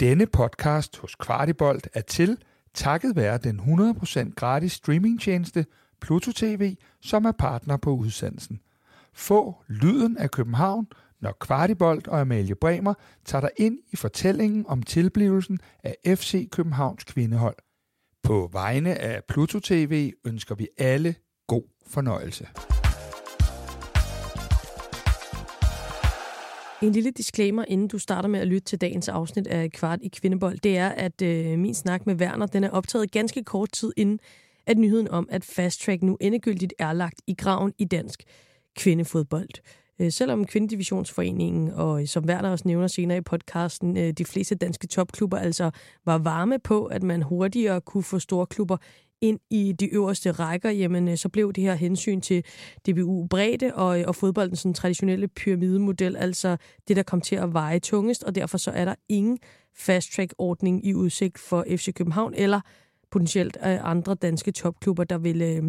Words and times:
Denne 0.00 0.26
podcast 0.26 0.96
hos 0.96 1.14
Kvartibolt 1.14 1.88
er 1.94 2.00
til 2.00 2.38
takket 2.74 3.16
være 3.16 3.38
den 3.38 3.60
100% 3.60 4.34
gratis 4.34 4.72
streamingtjeneste 4.72 5.66
Pluto 6.00 6.32
TV, 6.32 6.76
som 7.00 7.24
er 7.24 7.32
partner 7.32 7.76
på 7.76 7.90
udsendelsen. 7.90 8.60
Få 9.12 9.62
lyden 9.68 10.16
af 10.16 10.30
København, 10.30 10.86
når 11.20 11.36
Kvartibolt 11.40 12.08
og 12.08 12.20
Amalie 12.20 12.54
Bremer 12.54 12.94
tager 13.24 13.40
dig 13.40 13.50
ind 13.56 13.78
i 13.92 13.96
fortællingen 13.96 14.66
om 14.68 14.82
tilblivelsen 14.82 15.58
af 15.84 15.96
FC 16.06 16.50
Københavns 16.50 17.04
kvindehold. 17.04 17.56
På 18.22 18.48
vegne 18.52 18.94
af 18.94 19.24
Pluto 19.28 19.60
TV 19.60 20.12
ønsker 20.24 20.54
vi 20.54 20.68
alle 20.78 21.14
god 21.46 21.64
fornøjelse. 21.86 22.48
En 26.82 26.92
lille 26.92 27.10
disclaimer, 27.10 27.64
inden 27.68 27.88
du 27.88 27.98
starter 27.98 28.28
med 28.28 28.40
at 28.40 28.46
lytte 28.46 28.64
til 28.64 28.80
dagens 28.80 29.08
afsnit 29.08 29.46
af 29.46 29.72
Kvart 29.72 29.98
i 30.02 30.08
Kvindebold, 30.08 30.58
det 30.58 30.76
er, 30.76 30.88
at 30.88 31.22
øh, 31.22 31.58
min 31.58 31.74
snak 31.74 32.06
med 32.06 32.14
Werner 32.14 32.46
den 32.46 32.64
er 32.64 32.70
optaget 32.70 33.10
ganske 33.10 33.44
kort 33.44 33.72
tid 33.72 33.92
inden, 33.96 34.20
at 34.66 34.78
nyheden 34.78 35.08
om, 35.08 35.28
at 35.30 35.44
Fast 35.44 35.84
Track 35.84 36.02
nu 36.02 36.16
endegyldigt 36.20 36.74
er 36.78 36.92
lagt 36.92 37.20
i 37.26 37.34
graven 37.34 37.72
i 37.78 37.84
dansk 37.84 38.22
kvindefodbold. 38.76 39.48
Øh, 40.00 40.12
selvom 40.12 40.44
Kvindedivisionsforeningen, 40.44 41.70
og 41.70 42.00
øh, 42.00 42.06
som 42.06 42.24
Werner 42.24 42.50
også 42.50 42.68
nævner 42.68 42.86
senere 42.86 43.18
i 43.18 43.20
podcasten, 43.20 43.96
øh, 43.96 44.12
de 44.12 44.24
fleste 44.24 44.54
danske 44.54 44.86
topklubber 44.86 45.38
altså 45.38 45.70
var 46.06 46.18
varme 46.18 46.58
på, 46.58 46.84
at 46.84 47.02
man 47.02 47.22
hurtigere 47.22 47.80
kunne 47.80 48.02
få 48.02 48.18
store 48.18 48.46
klubber 48.46 48.76
ind 49.20 49.38
i 49.50 49.72
de 49.72 49.94
øverste 49.94 50.32
rækker, 50.32 50.70
jamen 50.70 51.08
øh, 51.08 51.16
så 51.16 51.28
blev 51.28 51.52
det 51.52 51.64
her 51.64 51.74
hensyn 51.74 52.20
til 52.20 52.44
DBU 52.86 53.26
bredde 53.26 53.74
og, 53.74 54.00
øh, 54.00 54.04
og 54.08 54.16
fodboldens 54.16 54.58
sådan, 54.58 54.74
traditionelle 54.74 55.28
pyramidemodel, 55.28 56.16
altså 56.16 56.56
det, 56.88 56.96
der 56.96 57.02
kom 57.02 57.20
til 57.20 57.36
at 57.36 57.52
veje 57.52 57.78
tungest, 57.78 58.24
og 58.24 58.34
derfor 58.34 58.58
så 58.58 58.70
er 58.70 58.84
der 58.84 58.94
ingen 59.08 59.38
fast-track-ordning 59.76 60.86
i 60.86 60.94
udsigt 60.94 61.38
for 61.38 61.64
FC 61.68 61.94
København 61.94 62.34
eller 62.34 62.60
potentielt 63.10 63.56
øh, 63.66 63.90
andre 63.90 64.14
danske 64.14 64.52
topklubber, 64.52 65.04
der 65.04 65.18
vil 65.18 65.42
øh, 65.42 65.62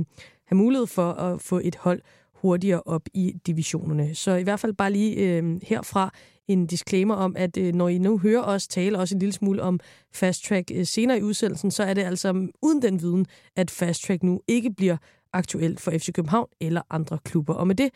have 0.45 0.57
mulighed 0.57 0.88
for 0.88 1.11
at 1.11 1.41
få 1.41 1.59
et 1.63 1.75
hold 1.75 2.02
hurtigere 2.33 2.81
op 2.85 3.02
i 3.13 3.33
divisionerne. 3.47 4.16
Så 4.16 4.35
i 4.35 4.44
hvert 4.44 4.59
fald 4.59 4.73
bare 4.73 4.91
lige 4.91 5.16
øh, 5.16 5.61
herfra 5.63 6.13
en 6.53 6.67
disclaimer 6.67 7.16
om, 7.16 7.35
at 7.38 7.57
øh, 7.57 7.73
når 7.73 7.88
I 7.88 7.97
nu 7.97 8.17
hører 8.17 8.44
os 8.44 8.67
tale 8.67 8.99
også 8.99 9.16
en 9.16 9.19
lille 9.19 9.33
smule 9.33 9.61
om 9.61 9.80
Fast 10.13 10.45
Track 10.45 10.71
øh, 10.73 10.85
senere 10.85 11.17
i 11.17 11.21
udsendelsen, 11.21 11.71
så 11.71 11.83
er 11.83 11.94
det 11.94 12.03
altså 12.03 12.47
uden 12.61 12.81
den 12.81 13.02
viden, 13.02 13.25
at 13.55 13.71
Fast 13.71 14.03
Track 14.03 14.23
nu 14.23 14.41
ikke 14.47 14.73
bliver 14.73 14.97
aktuelt 15.33 15.81
for 15.81 15.91
FC 15.91 16.11
København 16.13 16.47
eller 16.61 16.81
andre 16.89 17.17
klubber. 17.23 17.53
Og 17.53 17.67
med 17.67 17.75
det, 17.75 17.89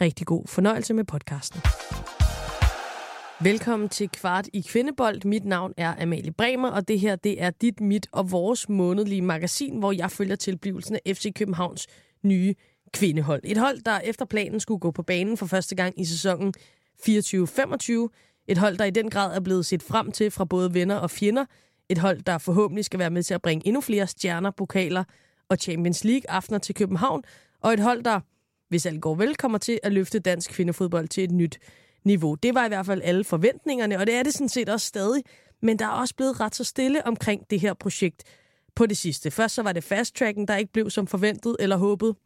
rigtig 0.00 0.26
god 0.26 0.46
fornøjelse 0.46 0.94
med 0.94 1.04
podcasten. 1.04 1.60
Velkommen 3.40 3.88
til 3.88 4.08
Kvart 4.08 4.48
i 4.52 4.64
Kvindebold. 4.68 5.24
Mit 5.24 5.44
navn 5.44 5.72
er 5.76 6.02
Amalie 6.02 6.32
Bremer, 6.32 6.70
og 6.70 6.88
det 6.88 7.00
her 7.00 7.16
det 7.16 7.42
er 7.42 7.50
dit, 7.50 7.80
mit 7.80 8.06
og 8.12 8.32
vores 8.32 8.68
månedlige 8.68 9.22
magasin, 9.22 9.78
hvor 9.78 9.92
jeg 9.92 10.10
følger 10.10 10.36
tilblivelsen 10.36 10.96
af 11.06 11.16
FC 11.16 11.34
Københavns 11.34 11.86
nye 12.22 12.54
kvindehold. 12.92 13.40
Et 13.44 13.56
hold, 13.56 13.80
der 13.80 14.00
efter 14.00 14.24
planen 14.24 14.60
skulle 14.60 14.80
gå 14.80 14.90
på 14.90 15.02
banen 15.02 15.36
for 15.36 15.46
første 15.46 15.74
gang 15.74 16.00
i 16.00 16.04
sæsonen 16.04 16.54
24-25. 17.08 18.08
Et 18.48 18.58
hold, 18.58 18.76
der 18.76 18.84
i 18.84 18.90
den 18.90 19.10
grad 19.10 19.36
er 19.36 19.40
blevet 19.40 19.66
set 19.66 19.82
frem 19.82 20.12
til 20.12 20.30
fra 20.30 20.44
både 20.44 20.74
venner 20.74 20.96
og 20.96 21.10
fjender. 21.10 21.44
Et 21.88 21.98
hold, 21.98 22.22
der 22.22 22.38
forhåbentlig 22.38 22.84
skal 22.84 22.98
være 22.98 23.10
med 23.10 23.22
til 23.22 23.34
at 23.34 23.42
bringe 23.42 23.66
endnu 23.66 23.80
flere 23.80 24.06
stjerner, 24.06 24.50
pokaler 24.50 25.04
og 25.48 25.56
Champions 25.56 26.04
League-aftener 26.04 26.58
til 26.58 26.74
København. 26.74 27.22
Og 27.60 27.72
et 27.72 27.80
hold, 27.80 28.02
der, 28.04 28.20
hvis 28.68 28.86
alt 28.86 29.00
går 29.00 29.14
vel, 29.14 29.36
kommer 29.36 29.58
til 29.58 29.80
at 29.82 29.92
løfte 29.92 30.18
dansk 30.18 30.50
kvindefodbold 30.50 31.08
til 31.08 31.24
et 31.24 31.30
nyt 31.30 31.58
niveau. 32.04 32.34
Det 32.34 32.54
var 32.54 32.64
i 32.64 32.68
hvert 32.68 32.86
fald 32.86 33.02
alle 33.04 33.24
forventningerne, 33.24 33.98
og 33.98 34.06
det 34.06 34.14
er 34.14 34.22
det 34.22 34.32
sådan 34.32 34.48
set 34.48 34.68
også 34.68 34.86
stadig. 34.86 35.22
Men 35.62 35.78
der 35.78 35.84
er 35.84 35.90
også 35.90 36.14
blevet 36.14 36.40
ret 36.40 36.54
så 36.54 36.64
stille 36.64 37.06
omkring 37.06 37.50
det 37.50 37.60
her 37.60 37.74
projekt 37.74 38.24
på 38.74 38.86
det 38.86 38.96
sidste. 38.96 39.30
Først 39.30 39.54
så 39.54 39.62
var 39.62 39.72
det 39.72 39.84
fast-tracken, 39.84 40.48
der 40.48 40.56
ikke 40.56 40.72
blev 40.72 40.90
som 40.90 41.06
forventet 41.06 41.56
eller 41.60 41.76
håbet. 41.76 42.16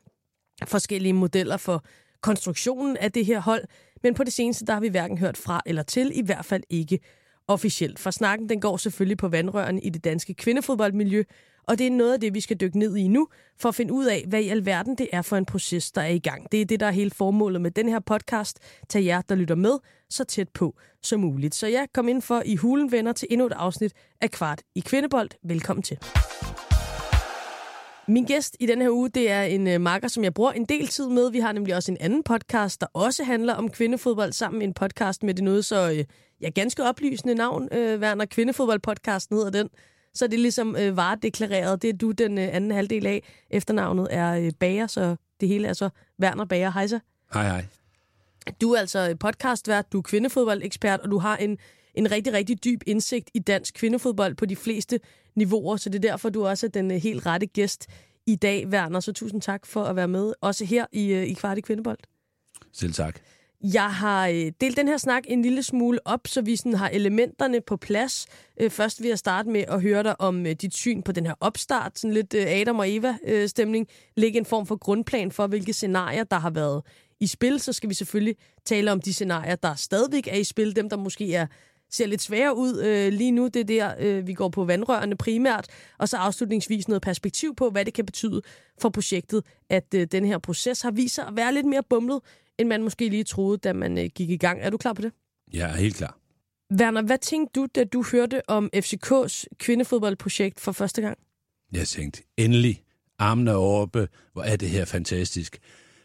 Forskellige 0.64 1.12
modeller 1.12 1.56
for 1.56 1.84
konstruktionen 2.20 2.96
af 2.96 3.12
det 3.12 3.26
her 3.26 3.40
hold, 3.40 3.64
men 4.06 4.14
på 4.14 4.24
det 4.24 4.32
seneste, 4.32 4.64
der 4.64 4.72
har 4.72 4.80
vi 4.80 4.88
hverken 4.88 5.18
hørt 5.18 5.36
fra 5.36 5.62
eller 5.66 5.82
til, 5.82 6.12
i 6.14 6.22
hvert 6.22 6.44
fald 6.44 6.62
ikke 6.70 6.98
officielt. 7.48 7.98
For 7.98 8.10
snakken, 8.10 8.48
den 8.48 8.60
går 8.60 8.76
selvfølgelig 8.76 9.18
på 9.18 9.28
vandrørene 9.28 9.80
i 9.80 9.90
det 9.90 10.04
danske 10.04 10.34
kvindefodboldmiljø, 10.34 11.22
og 11.68 11.78
det 11.78 11.86
er 11.86 11.90
noget 11.90 12.12
af 12.12 12.20
det, 12.20 12.34
vi 12.34 12.40
skal 12.40 12.56
dykke 12.60 12.78
ned 12.78 12.96
i 12.96 13.08
nu, 13.08 13.28
for 13.58 13.68
at 13.68 13.74
finde 13.74 13.92
ud 13.92 14.04
af, 14.04 14.24
hvad 14.28 14.40
i 14.40 14.48
alverden 14.48 14.94
det 14.98 15.08
er 15.12 15.22
for 15.22 15.36
en 15.36 15.44
proces, 15.44 15.92
der 15.92 16.00
er 16.00 16.08
i 16.08 16.18
gang. 16.18 16.52
Det 16.52 16.60
er 16.60 16.64
det, 16.64 16.80
der 16.80 16.86
er 16.86 16.90
hele 16.90 17.10
formålet 17.10 17.60
med 17.60 17.70
den 17.70 17.88
her 17.88 18.00
podcast. 18.00 18.58
Tag 18.88 19.04
jer, 19.04 19.22
der 19.28 19.34
lytter 19.34 19.54
med, 19.54 19.78
så 20.10 20.24
tæt 20.24 20.48
på 20.48 20.76
som 21.02 21.20
muligt. 21.20 21.54
Så 21.54 21.66
jeg 21.66 21.86
kom 21.94 22.08
ind 22.08 22.22
for 22.22 22.42
i 22.44 22.56
hulen 22.56 22.92
venner 22.92 23.12
til 23.12 23.28
endnu 23.30 23.46
et 23.46 23.52
afsnit 23.52 23.92
af 24.20 24.30
Kvart 24.30 24.62
i 24.74 24.80
Kvindebold. 24.80 25.30
Velkommen 25.42 25.82
til. 25.82 25.98
Min 28.08 28.24
gæst 28.24 28.56
i 28.60 28.66
den 28.66 28.82
her 28.82 28.90
uge, 28.90 29.08
det 29.08 29.30
er 29.30 29.42
en 29.42 29.66
uh, 29.66 29.80
marker, 29.80 30.08
som 30.08 30.24
jeg 30.24 30.34
bruger 30.34 30.52
en 30.52 30.64
del 30.64 30.86
tid 30.86 31.08
med. 31.08 31.30
Vi 31.30 31.38
har 31.38 31.52
nemlig 31.52 31.74
også 31.74 31.92
en 31.92 31.98
anden 32.00 32.22
podcast, 32.22 32.80
der 32.80 32.86
også 32.92 33.24
handler 33.24 33.54
om 33.54 33.70
kvindefodbold, 33.70 34.32
sammen 34.32 34.58
med 34.58 34.66
en 34.66 34.74
podcast 34.74 35.22
med 35.22 35.34
det 35.34 35.44
noget 35.44 35.64
så 35.64 35.90
uh, 35.90 35.98
ja, 36.40 36.48
ganske 36.48 36.84
oplysende 36.84 37.34
navn, 37.34 37.62
uh, 37.62 37.78
Werner 37.78 38.26
Kvindefodbold-podcasten 38.34 39.34
hedder 39.34 39.50
den. 39.50 39.68
Så 40.14 40.26
det 40.26 40.34
er 40.34 40.38
ligesom 40.38 40.68
uh, 40.68 40.96
varedeklareret. 40.96 41.82
Det 41.82 41.90
er 41.90 41.96
du 41.96 42.10
den 42.10 42.38
uh, 42.38 42.44
anden 42.44 42.70
halvdel 42.70 43.06
af. 43.06 43.22
Efternavnet 43.50 44.08
er 44.10 44.40
uh, 44.40 44.48
Bager, 44.60 44.86
så 44.86 45.16
det 45.40 45.48
hele 45.48 45.68
er 45.68 45.72
så 45.72 45.88
Werner 46.22 46.44
Bager. 46.44 46.70
Hej 46.70 46.86
så. 46.86 47.00
Hej, 47.32 47.44
hej. 47.44 47.64
Du 48.60 48.72
er 48.72 48.80
altså 48.80 49.16
podcastvært, 49.20 49.92
du 49.92 49.98
er 49.98 50.02
kvindefodboldekspert, 50.02 51.00
og 51.00 51.10
du 51.10 51.18
har 51.18 51.36
en, 51.36 51.58
en 51.94 52.10
rigtig, 52.10 52.32
rigtig 52.32 52.64
dyb 52.64 52.80
indsigt 52.86 53.30
i 53.34 53.38
dansk 53.38 53.74
kvindefodbold 53.74 54.34
på 54.34 54.46
de 54.46 54.56
fleste 54.56 55.00
niveauer, 55.36 55.76
så 55.76 55.88
det 55.88 56.04
er 56.04 56.10
derfor, 56.10 56.30
du 56.30 56.46
også 56.46 56.66
er 56.66 56.70
den 56.70 56.90
helt 56.90 57.26
rette 57.26 57.46
gæst 57.46 57.86
i 58.26 58.36
dag, 58.36 58.66
Werner. 58.66 59.00
Så 59.00 59.12
tusind 59.12 59.42
tak 59.42 59.66
for 59.66 59.84
at 59.84 59.96
være 59.96 60.08
med, 60.08 60.32
også 60.40 60.64
her 60.64 60.86
i, 60.92 61.12
i 61.12 61.32
Kvart 61.32 61.58
i 61.58 61.60
Kvindebold. 61.60 61.98
Selv 62.72 62.92
tak. 62.92 63.20
Jeg 63.62 63.94
har 63.94 64.50
delt 64.60 64.76
den 64.76 64.88
her 64.88 64.96
snak 64.96 65.22
en 65.28 65.42
lille 65.42 65.62
smule 65.62 65.98
op, 66.04 66.26
så 66.26 66.42
vi 66.42 66.56
sådan 66.56 66.74
har 66.74 66.88
elementerne 66.88 67.60
på 67.60 67.76
plads. 67.76 68.26
Først 68.68 69.02
vil 69.02 69.08
jeg 69.08 69.18
starte 69.18 69.48
med 69.48 69.64
at 69.68 69.82
høre 69.82 70.02
dig 70.02 70.20
om 70.20 70.44
dit 70.44 70.74
syn 70.74 71.02
på 71.02 71.12
den 71.12 71.26
her 71.26 71.34
opstart, 71.40 71.98
sådan 71.98 72.14
lidt 72.14 72.34
Adam 72.34 72.78
og 72.78 72.90
Eva-stemning. 72.90 73.88
Lægge 74.16 74.38
en 74.38 74.44
form 74.44 74.66
for 74.66 74.76
grundplan 74.76 75.32
for, 75.32 75.46
hvilke 75.46 75.72
scenarier, 75.72 76.24
der 76.24 76.38
har 76.38 76.50
været 76.50 76.82
i 77.20 77.26
spil. 77.26 77.60
Så 77.60 77.72
skal 77.72 77.88
vi 77.88 77.94
selvfølgelig 77.94 78.36
tale 78.64 78.92
om 78.92 79.00
de 79.00 79.14
scenarier, 79.14 79.56
der 79.56 79.74
stadigvæk 79.74 80.26
er 80.26 80.36
i 80.36 80.44
spil. 80.44 80.76
Dem, 80.76 80.88
der 80.88 80.96
måske 80.96 81.34
er 81.34 81.46
ser 81.90 82.06
lidt 82.06 82.22
svære 82.22 82.56
ud 82.56 82.82
øh, 82.82 83.12
lige 83.12 83.30
nu. 83.30 83.48
Det 83.48 83.60
er 83.60 83.64
der, 83.64 83.94
øh, 83.98 84.26
vi 84.26 84.34
går 84.34 84.48
på 84.48 84.64
vandrørene 84.64 85.16
primært. 85.16 85.66
Og 85.98 86.08
så 86.08 86.16
afslutningsvis 86.16 86.88
noget 86.88 87.02
perspektiv 87.02 87.54
på, 87.54 87.70
hvad 87.70 87.84
det 87.84 87.94
kan 87.94 88.06
betyde 88.06 88.42
for 88.80 88.88
projektet, 88.88 89.44
at 89.70 89.94
øh, 89.94 90.06
den 90.12 90.24
her 90.24 90.38
proces 90.38 90.82
har 90.82 90.90
vist 90.90 91.14
sig 91.14 91.26
at 91.26 91.36
være 91.36 91.54
lidt 91.54 91.66
mere 91.66 91.82
bumlet, 91.90 92.20
end 92.58 92.68
man 92.68 92.82
måske 92.82 93.08
lige 93.08 93.24
troede, 93.24 93.58
da 93.58 93.72
man 93.72 93.98
øh, 93.98 94.04
gik 94.14 94.30
i 94.30 94.36
gang. 94.36 94.60
Er 94.62 94.70
du 94.70 94.76
klar 94.76 94.92
på 94.92 95.02
det? 95.02 95.12
Jeg 95.52 95.70
er 95.70 95.76
helt 95.76 95.96
klar. 95.96 96.18
Werner, 96.80 97.02
hvad 97.02 97.18
tænkte 97.18 97.60
du, 97.60 97.66
da 97.74 97.84
du 97.84 98.04
hørte 98.12 98.50
om 98.50 98.70
FCK's 98.76 99.44
kvindefodboldprojekt 99.58 100.60
for 100.60 100.72
første 100.72 101.02
gang? 101.02 101.18
Jeg 101.72 101.88
tænkte, 101.88 102.22
endelig, 102.36 102.82
armene 103.18 103.54
oppe, 103.54 104.08
hvor 104.32 104.42
er 104.42 104.56
det 104.56 104.68
her 104.68 104.84
fantastisk. 104.84 105.58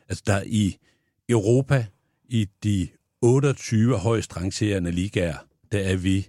Altså, 0.10 0.24
der 0.28 0.44
i 0.46 0.78
Europa, 1.30 1.86
i 2.26 2.48
de 2.64 2.88
28 3.22 3.98
højst 3.98 4.38
rangerende 4.38 4.92
ligaer, 4.92 5.38
der 5.72 5.80
er 5.80 5.96
vi 5.96 6.28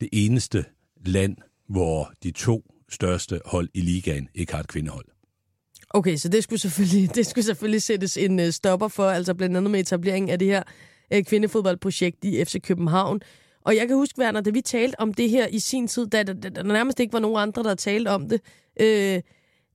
det 0.00 0.08
eneste 0.12 0.64
land, 1.06 1.36
hvor 1.68 2.12
de 2.22 2.30
to 2.30 2.64
største 2.88 3.40
hold 3.44 3.68
i 3.74 3.80
ligaen 3.80 4.28
ikke 4.34 4.52
har 4.52 4.60
et 4.60 4.68
kvindehold. 4.68 5.04
Okay, 5.90 6.16
så 6.16 6.28
det 6.28 6.42
skulle 6.42 6.60
selvfølgelig, 6.60 7.10
det 7.16 7.26
skulle 7.26 7.44
selvfølgelig 7.44 7.82
sættes 7.82 8.16
en 8.16 8.40
øh, 8.40 8.50
stopper 8.50 8.88
for, 8.88 9.08
altså 9.08 9.34
blandt 9.34 9.56
andet 9.56 9.70
med 9.70 9.80
etableringen 9.80 10.30
af 10.30 10.38
det 10.38 10.48
her 10.48 10.62
øh, 11.12 11.24
kvindefodboldprojekt 11.24 12.24
i 12.24 12.44
FC 12.44 12.62
København. 12.62 13.20
Og 13.64 13.76
jeg 13.76 13.88
kan 13.88 13.96
huske, 13.96 14.18
Werner, 14.18 14.40
da 14.40 14.50
vi 14.50 14.60
talte 14.60 15.00
om 15.00 15.14
det 15.14 15.30
her 15.30 15.46
i 15.46 15.58
sin 15.58 15.88
tid, 15.88 16.06
da 16.06 16.22
der, 16.22 16.32
der 16.32 16.62
nærmest 16.62 17.00
ikke 17.00 17.12
var 17.12 17.18
nogen 17.18 17.36
andre, 17.36 17.62
der 17.62 17.74
talte 17.74 18.08
om 18.08 18.28
det, 18.28 18.40
øh, 18.80 19.20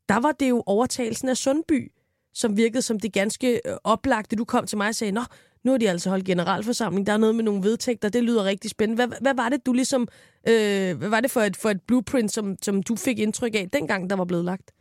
der 0.10 0.20
var 0.20 0.32
det 0.32 0.50
jo 0.50 0.64
overtagelsen 0.66 1.30
af 1.30 1.38
Sundby, 1.38 1.92
som 2.34 2.58
virkede 2.58 2.82
som 2.82 3.00
det 3.00 3.14
ganske 3.14 3.62
øh, 3.66 3.76
oplagte. 3.84 4.36
Du 4.36 4.46
kom 4.46 4.68
til 4.68 4.78
mig 4.78 4.88
og 4.88 4.96
sagde, 4.96 5.12
nå, 5.12 5.22
nu 5.68 5.72
har 5.74 5.78
de 5.78 5.90
altså 5.90 6.10
holdt 6.10 6.26
generalforsamling, 6.26 7.08
der 7.08 7.14
er 7.14 7.18
noget 7.18 7.36
med 7.36 7.44
nogle 7.44 7.64
vedtægter, 7.64 8.10
det 8.10 8.24
lyder 8.24 8.44
rigtig 8.44 8.72
spændende. 8.72 9.06
Hvad, 9.06 9.18
hvad 9.22 9.36
var 9.36 9.50
det, 9.50 9.66
du 9.66 9.74
ligesom, 9.74 10.08
øh, 10.48 10.98
hvad 10.98 11.10
var 11.10 11.20
det 11.20 11.32
for 11.32 11.42
et, 11.42 11.58
for 11.58 11.70
et 11.70 11.82
blueprint, 11.88 12.32
som, 12.32 12.56
som 12.62 12.84
du 12.84 12.96
fik 12.96 13.20
indtryk 13.20 13.56
af 13.56 13.70
dengang, 13.74 14.10
der 14.10 14.16
var 14.16 14.26
blevet 14.26 14.46
lagt? 14.46 14.72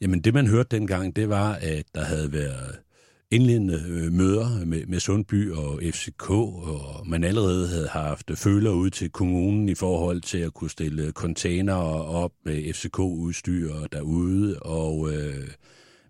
Jamen 0.00 0.20
det, 0.20 0.34
man 0.34 0.46
hørte 0.46 0.76
dengang, 0.76 1.16
det 1.16 1.28
var, 1.28 1.58
at 1.62 1.84
der 1.94 2.00
havde 2.00 2.32
været 2.32 2.78
indledende 3.30 3.84
øh, 3.88 4.12
møder 4.12 4.64
med, 4.64 4.86
med 4.86 5.00
Sundby 5.00 5.50
og 5.50 5.80
FCK, 5.82 6.30
og 6.30 7.06
man 7.06 7.24
allerede 7.24 7.68
havde 7.68 7.88
haft 7.88 8.30
føler 8.34 8.70
ud 8.70 8.90
til 8.90 9.10
kommunen 9.10 9.68
i 9.68 9.74
forhold 9.74 10.20
til 10.20 10.38
at 10.38 10.54
kunne 10.54 10.70
stille 10.70 11.10
container 11.10 11.74
op 11.74 12.32
med 12.44 12.72
FCK-udstyr 12.72 13.72
derude, 13.92 14.58
og 14.58 15.12
øh, 15.12 15.48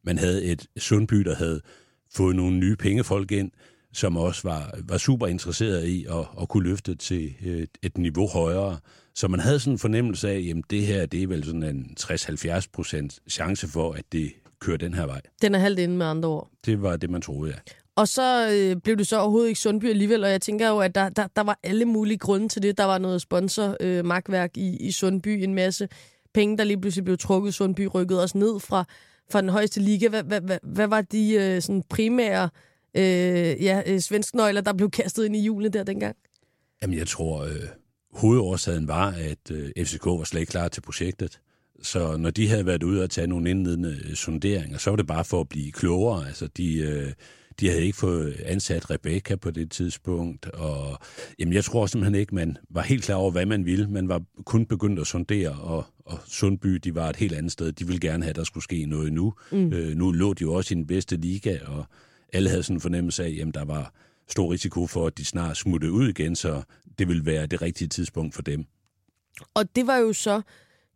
man 0.04 0.18
havde 0.18 0.44
et 0.44 0.66
Sundby, 0.76 1.16
der 1.16 1.34
havde 1.34 1.60
fået 2.14 2.36
nogle 2.36 2.56
nye 2.56 2.76
pengefolk 2.76 3.32
ind, 3.32 3.50
som 3.94 4.16
også 4.16 4.40
var, 4.44 4.74
var 4.88 4.98
super 4.98 5.26
interesseret 5.26 5.86
i 5.86 6.04
at, 6.04 6.26
at 6.42 6.48
kunne 6.48 6.68
løfte 6.68 6.94
til 6.94 7.34
et, 7.40 7.68
et 7.82 7.98
niveau 7.98 8.28
højere. 8.28 8.78
Så 9.14 9.28
man 9.28 9.40
havde 9.40 9.60
sådan 9.60 9.72
en 9.72 9.78
fornemmelse 9.78 10.30
af, 10.30 10.52
at 10.56 10.70
det 10.70 10.86
her 10.86 11.06
det 11.06 11.22
er 11.22 11.26
vel 11.26 11.44
sådan 11.44 11.62
en 11.62 11.96
60-70 12.00 12.66
procent 12.72 13.18
chance 13.30 13.68
for, 13.68 13.92
at 13.92 14.04
det 14.12 14.32
kører 14.60 14.76
den 14.76 14.94
her 14.94 15.06
vej. 15.06 15.20
Den 15.42 15.54
er 15.54 15.58
halvt 15.58 15.78
inde 15.78 15.96
med 15.96 16.06
andre 16.06 16.28
ord. 16.28 16.50
Det 16.66 16.82
var 16.82 16.96
det, 16.96 17.10
man 17.10 17.22
troede, 17.22 17.50
ja. 17.50 17.72
Og 17.96 18.08
så 18.08 18.48
øh, 18.52 18.76
blev 18.80 18.96
du 18.96 19.04
så 19.04 19.18
overhovedet 19.18 19.48
ikke 19.48 19.60
Sundby 19.60 19.84
alligevel, 19.84 20.24
og 20.24 20.30
jeg 20.30 20.40
tænker 20.40 20.68
jo, 20.68 20.78
at 20.78 20.94
der, 20.94 21.08
der, 21.08 21.26
der 21.36 21.42
var 21.42 21.58
alle 21.62 21.84
mulige 21.84 22.18
grunde 22.18 22.48
til 22.48 22.62
det. 22.62 22.78
Der 22.78 22.84
var 22.84 22.98
noget 22.98 23.22
sponsor-magtværk 23.22 24.50
øh, 24.56 24.62
i, 24.62 24.76
i 24.76 24.92
Sundby, 24.92 25.28
en 25.28 25.54
masse 25.54 25.88
penge, 26.34 26.58
der 26.58 26.64
lige 26.64 26.80
pludselig 26.80 27.04
blev 27.04 27.18
trukket. 27.18 27.54
Sundby 27.54 27.88
rykkede 27.94 28.22
os 28.22 28.34
ned 28.34 28.60
fra, 28.60 28.84
fra 29.30 29.40
den 29.40 29.48
højeste 29.48 29.80
liga. 29.80 30.08
Hvad, 30.08 30.22
hvad, 30.22 30.40
hvad, 30.40 30.58
hvad 30.62 30.86
var 30.86 31.00
de 31.00 31.34
øh, 31.34 31.62
sådan 31.62 31.82
primære 31.90 32.44
øh, 32.44 32.50
ja, 33.00 33.82
øh, 33.86 34.00
svensknøgler, 34.00 34.60
der 34.60 34.72
blev 34.72 34.90
kastet 34.90 35.24
ind 35.24 35.36
i 35.36 35.44
julen 35.44 35.72
der 35.72 35.82
dengang? 35.82 36.16
Jamen, 36.82 36.98
jeg 36.98 37.06
tror, 37.06 37.44
øh, 37.44 37.68
hovedårsagen 38.12 38.88
var, 38.88 39.10
at 39.10 39.50
øh, 39.50 39.70
FCK 39.84 40.06
var 40.06 40.24
slet 40.24 40.40
ikke 40.40 40.50
klar 40.50 40.68
til 40.68 40.80
projektet. 40.80 41.40
Så 41.82 42.16
når 42.16 42.30
de 42.30 42.48
havde 42.48 42.66
været 42.66 42.82
ude 42.82 43.02
og 43.02 43.10
tage 43.10 43.26
nogle 43.26 43.50
indledende 43.50 43.98
øh, 44.04 44.14
sonderinger, 44.14 44.78
så 44.78 44.90
var 44.90 44.96
det 44.96 45.06
bare 45.06 45.24
for 45.24 45.40
at 45.40 45.48
blive 45.48 45.72
klogere. 45.72 46.26
Altså, 46.26 46.46
de, 46.56 46.78
øh, 46.78 47.12
de 47.60 47.68
havde 47.68 47.82
ikke 47.82 47.98
fået 47.98 48.40
ansat 48.44 48.90
Rebecca 48.90 49.36
på 49.36 49.50
det 49.50 49.70
tidspunkt, 49.70 50.46
og 50.46 50.98
jamen, 51.38 51.54
jeg 51.54 51.64
tror 51.64 51.86
simpelthen 51.86 52.20
ikke, 52.20 52.34
man 52.34 52.56
var 52.70 52.82
helt 52.82 53.04
klar 53.04 53.16
over, 53.16 53.30
hvad 53.30 53.46
man 53.46 53.64
ville. 53.64 53.90
Man 53.90 54.08
var 54.08 54.22
kun 54.44 54.66
begyndt 54.66 55.00
at 55.00 55.06
sondere, 55.06 55.52
og, 55.52 55.84
og 56.06 56.18
Sundby, 56.26 56.74
de 56.74 56.94
var 56.94 57.08
et 57.08 57.16
helt 57.16 57.34
andet 57.34 57.52
sted. 57.52 57.72
De 57.72 57.86
ville 57.86 58.00
gerne 58.00 58.22
have, 58.22 58.30
at 58.30 58.36
der 58.36 58.44
skulle 58.44 58.64
ske 58.64 58.86
noget 58.86 59.12
nu. 59.12 59.34
Mm. 59.52 59.72
Øh, 59.72 59.96
nu 59.96 60.10
lå 60.10 60.34
de 60.34 60.42
jo 60.42 60.54
også 60.54 60.74
i 60.74 60.76
den 60.76 60.86
bedste 60.86 61.16
liga, 61.16 61.58
og 61.66 61.84
alle 62.34 62.48
havde 62.48 62.62
sådan 62.62 62.76
en 62.76 62.80
fornemmelse 62.80 63.24
af, 63.24 63.38
at 63.40 63.54
der 63.54 63.64
var 63.64 63.92
stor 64.28 64.52
risiko 64.52 64.86
for, 64.86 65.06
at 65.06 65.18
de 65.18 65.24
snart 65.24 65.56
smuttede 65.56 65.92
ud 65.92 66.08
igen, 66.08 66.36
så 66.36 66.62
det 66.98 67.08
ville 67.08 67.26
være 67.26 67.46
det 67.46 67.62
rigtige 67.62 67.88
tidspunkt 67.88 68.34
for 68.34 68.42
dem. 68.42 68.64
Og 69.54 69.76
det 69.76 69.86
var 69.86 69.96
jo 69.96 70.12
så, 70.12 70.42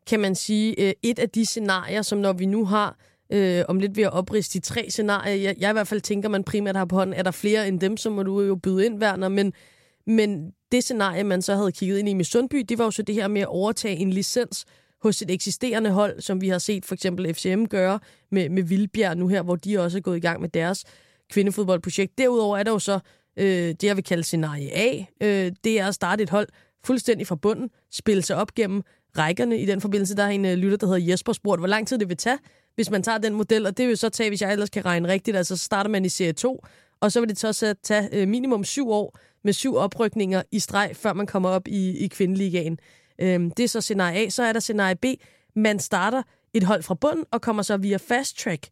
kan 0.06 0.20
man 0.20 0.35
sige, 0.35 0.81
øh, 0.81 0.93
et 1.02 1.19
af 1.19 1.31
de 1.31 1.46
scenarier, 1.46 2.02
som 2.02 2.19
når 2.19 2.32
vi 2.32 2.46
nu 2.46 2.64
har 2.64 2.99
øh, 3.31 3.64
om 3.69 3.79
lidt 3.79 3.96
ved 3.96 4.05
at 4.05 4.12
opriste 4.12 4.58
de 4.58 4.64
tre 4.64 4.90
scenarier, 4.90 5.35
jeg, 5.35 5.55
jeg 5.58 5.70
i 5.70 5.73
hvert 5.73 5.88
fald 5.88 6.00
tænker, 6.00 6.29
man 6.29 6.44
primært 6.44 6.76
har 6.76 6.85
på 6.85 6.96
hånden, 6.96 7.14
er 7.14 7.23
der 7.23 7.31
flere 7.31 7.69
end 7.69 7.81
dem, 7.81 7.96
så 7.96 8.11
må 8.11 8.23
du 8.23 8.40
jo 8.40 8.56
byde 8.56 8.87
ind, 8.87 9.02
Werner, 9.02 9.29
men, 9.29 9.52
men 10.06 10.52
det 10.73 10.85
scenarie, 10.85 11.25
man 11.25 11.43
så 11.43 11.56
havde 11.56 11.73
kigget 11.73 11.99
ind 11.99 12.08
i 12.08 12.14
med 12.14 12.25
Sundby, 12.25 12.64
det 12.69 12.79
var 12.79 12.85
jo 12.85 12.90
så 12.90 13.02
det 13.02 13.14
her 13.14 13.29
med 13.29 13.40
at 13.40 13.46
overtage 13.46 13.96
en 13.96 14.11
licens 14.11 14.64
hos 15.02 15.23
et 15.23 15.31
eksisterende 15.31 15.90
hold, 15.90 16.20
som 16.20 16.40
vi 16.40 16.49
har 16.49 16.58
set 16.58 16.85
for 16.85 16.94
eksempel 16.94 17.35
FCM 17.35 17.64
gøre 17.64 17.99
med, 18.31 18.49
med 18.49 18.62
Vildbjerg 18.62 19.17
nu 19.17 19.29
her, 19.29 19.43
hvor 19.43 19.56
de 19.56 19.79
også 19.79 19.99
er 19.99 20.02
gået 20.02 20.17
i 20.17 20.20
gang 20.20 20.40
med 20.40 20.49
deres 20.49 20.85
kvindefodboldprojekt. 21.31 22.19
Derudover 22.19 22.59
er 22.59 22.63
der 22.63 22.71
jo 22.71 22.79
så 22.79 22.99
øh, 23.37 23.47
det, 23.47 23.85
jeg 23.85 23.97
vil 23.97 24.05
kalde 24.05 24.23
scenarie 24.23 24.71
A. 24.77 25.05
Øh, 25.21 25.53
det 25.65 25.81
er 25.81 25.89
at 25.89 25.95
starte 25.95 26.23
et 26.23 26.31
hold 26.31 26.49
fuldstændig 26.85 27.27
fra 27.27 27.35
bunden, 27.35 27.71
spille 27.93 28.23
sig 28.23 28.37
op 28.37 28.55
gennem 28.55 28.83
rækkerne. 29.19 29.59
I 29.59 29.67
den 29.67 29.81
forbindelse, 29.81 30.17
der 30.17 30.23
er 30.23 30.29
en 30.29 30.45
øh, 30.45 30.55
lytter, 30.55 30.77
der 30.77 30.87
hedder 30.87 31.11
Jesper, 31.11 31.33
spurgt, 31.33 31.61
hvor 31.61 31.69
lang 31.69 31.89
tid 31.89 31.99
det 31.99 32.09
vil 32.09 32.17
tage, 32.17 32.39
hvis 32.75 32.91
man 32.91 33.03
tager 33.03 33.19
den 33.19 33.35
model, 33.35 33.67
og 33.67 33.77
det 33.77 33.89
vil 33.89 33.97
så 33.97 34.09
tage, 34.09 34.31
hvis 34.31 34.43
jeg 34.43 34.53
ellers 34.53 34.71
kan 34.71 34.85
regne 34.85 35.09
rigtigt, 35.09 35.37
altså 35.37 35.57
så 35.57 35.65
starter 35.65 35.91
man 35.91 36.05
i 36.05 36.09
serie 36.09 36.33
2, 36.33 36.65
og 37.01 37.13
så 37.13 37.21
vil 37.21 37.29
det 37.29 37.39
så 37.39 37.75
tage 37.83 38.09
øh, 38.13 38.29
minimum 38.29 38.65
syv 38.65 38.91
år 38.91 39.19
med 39.45 39.53
syv 39.53 39.77
oprykninger 39.77 40.43
i 40.53 40.59
streg, 40.59 40.91
før 40.95 41.13
man 41.13 41.27
kommer 41.27 41.49
op 41.49 41.69
i, 41.69 41.99
i 41.99 42.09
kvindeligaen. 42.09 42.79
Øh, 43.21 43.41
det 43.57 43.61
er 43.61 43.69
så 43.69 43.81
scenarie 43.81 44.27
A. 44.27 44.29
Så 44.29 44.43
er 44.43 44.53
der 44.53 44.61
scenarie 44.61 44.97
B. 44.97 45.05
Man 45.57 45.79
starter 45.79 46.23
et 46.55 46.63
hold 46.63 46.83
fra 46.83 46.95
bunden 46.95 47.25
og 47.31 47.41
kommer 47.41 47.63
så 47.63 47.77
via 47.77 47.97
fast 47.97 48.39
track 48.39 48.69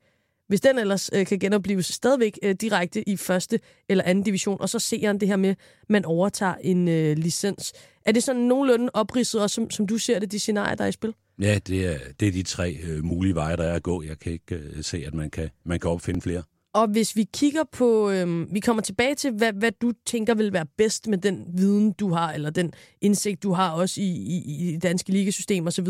hvis 0.49 0.61
den 0.61 0.79
ellers 0.79 1.11
øh, 1.13 1.27
kan 1.27 1.39
genopleves 1.39 1.87
stadigvæk 1.87 2.39
øh, 2.43 2.55
direkte 2.55 3.09
i 3.09 3.17
første 3.17 3.61
eller 3.89 4.05
anden 4.05 4.25
division, 4.25 4.61
og 4.61 4.69
så 4.69 4.79
ser 4.79 5.07
han 5.07 5.19
det 5.19 5.29
her 5.29 5.37
med, 5.37 5.55
man 5.89 6.05
overtager 6.05 6.55
en 6.55 6.89
øh, 6.89 7.17
licens. 7.17 7.73
Er 8.07 8.13
det 8.13 8.23
sådan 8.23 8.43
nogenlunde 8.43 8.91
opridset, 8.95 9.43
også, 9.43 9.55
som, 9.55 9.71
som 9.71 9.87
du 9.87 9.99
ser 9.99 10.19
det, 10.19 10.33
de 10.33 10.39
scenarier, 10.39 10.75
der 10.75 10.85
er 10.85 10.89
i 10.89 10.93
spil? 10.93 11.15
Ja, 11.41 11.59
det 11.67 11.87
er, 11.87 11.99
det 12.21 12.29
er 12.29 12.33
de 12.33 12.43
tre 12.43 12.77
øh, 12.83 13.05
mulige 13.05 13.35
veje, 13.35 13.57
der 13.57 13.65
er 13.65 13.75
at 13.75 13.83
gå. 13.83 14.03
Jeg 14.03 14.19
kan 14.19 14.33
ikke 14.33 14.55
øh, 14.55 14.85
se, 14.85 15.05
at 15.07 15.15
man 15.15 15.31
kan, 15.31 15.51
man 15.65 15.81
kan 15.81 15.91
opfinde 15.91 16.21
flere. 16.21 16.43
Og 16.77 16.89
hvis 16.89 17.17
vi 17.17 17.25
kigger 17.35 17.65
på, 17.73 18.11
øh, 18.11 18.55
vi 18.55 18.61
kommer 18.61 18.83
tilbage 18.83 19.15
til, 19.15 19.31
hvad, 19.33 19.53
hvad 19.53 19.73
du 19.73 19.93
tænker 20.07 20.35
vil 20.35 20.53
være 20.53 20.67
bedst 20.79 21.07
med 21.07 21.19
den 21.19 21.45
viden, 21.55 21.93
du 21.93 22.11
har, 22.11 22.33
eller 22.33 22.51
den 22.51 22.73
indsigt, 23.01 23.43
du 23.43 23.53
har 23.53 23.71
også 23.71 24.01
i, 24.01 24.05
i, 24.05 24.69
i 24.69 24.73
det 24.73 24.83
danske 24.83 25.13
ligasystem 25.13 25.67
osv. 25.67 25.89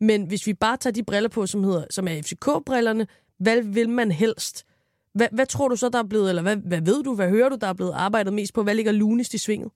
Men 0.00 0.26
hvis 0.26 0.46
vi 0.46 0.54
bare 0.54 0.76
tager 0.76 0.92
de 0.92 1.02
briller 1.02 1.28
på, 1.28 1.46
som, 1.46 1.64
hedder, 1.64 1.84
som 1.90 2.08
er 2.08 2.22
FCK-brillerne, 2.22 3.06
hvad 3.38 3.62
vil 3.62 3.88
man 3.88 4.12
helst? 4.12 4.64
Hvad, 5.14 5.28
hvad 5.32 5.46
tror 5.46 5.68
du 5.68 5.76
så, 5.76 5.88
der 5.88 5.98
er 5.98 6.06
blevet, 6.06 6.28
eller 6.28 6.42
hvad, 6.42 6.56
hvad 6.56 6.80
ved 6.80 7.02
du, 7.02 7.14
hvad 7.14 7.28
hører 7.28 7.48
du, 7.48 7.56
der 7.60 7.66
er 7.66 7.72
blevet 7.72 7.92
arbejdet 7.92 8.32
mest 8.32 8.54
på? 8.54 8.62
Hvad 8.62 8.74
ligger 8.74 8.92
lunest 8.92 9.34
i 9.34 9.38
svinget? 9.38 9.70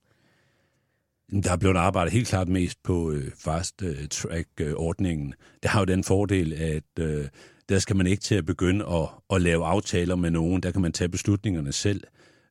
Der 1.43 1.51
er 1.51 1.57
blevet 1.57 1.77
arbejdet 1.77 2.13
helt 2.13 2.27
klart 2.27 2.47
mest 2.47 2.83
på 2.83 3.11
øh, 3.11 3.31
fast 3.37 3.81
øh, 3.81 4.07
track-ordningen. 4.07 5.33
Det 5.63 5.71
har 5.71 5.79
jo 5.79 5.85
den 5.85 6.03
fordel, 6.03 6.53
at 6.53 6.83
øh, 6.99 7.25
der 7.69 7.79
skal 7.79 7.95
man 7.95 8.07
ikke 8.07 8.21
til 8.21 8.35
at 8.35 8.45
begynde 8.45 8.85
at, 8.85 9.09
at 9.29 9.41
lave 9.41 9.65
aftaler 9.65 10.15
med 10.15 10.31
nogen. 10.31 10.63
Der 10.63 10.71
kan 10.71 10.81
man 10.81 10.91
tage 10.91 11.09
beslutningerne 11.09 11.71
selv, 11.71 12.03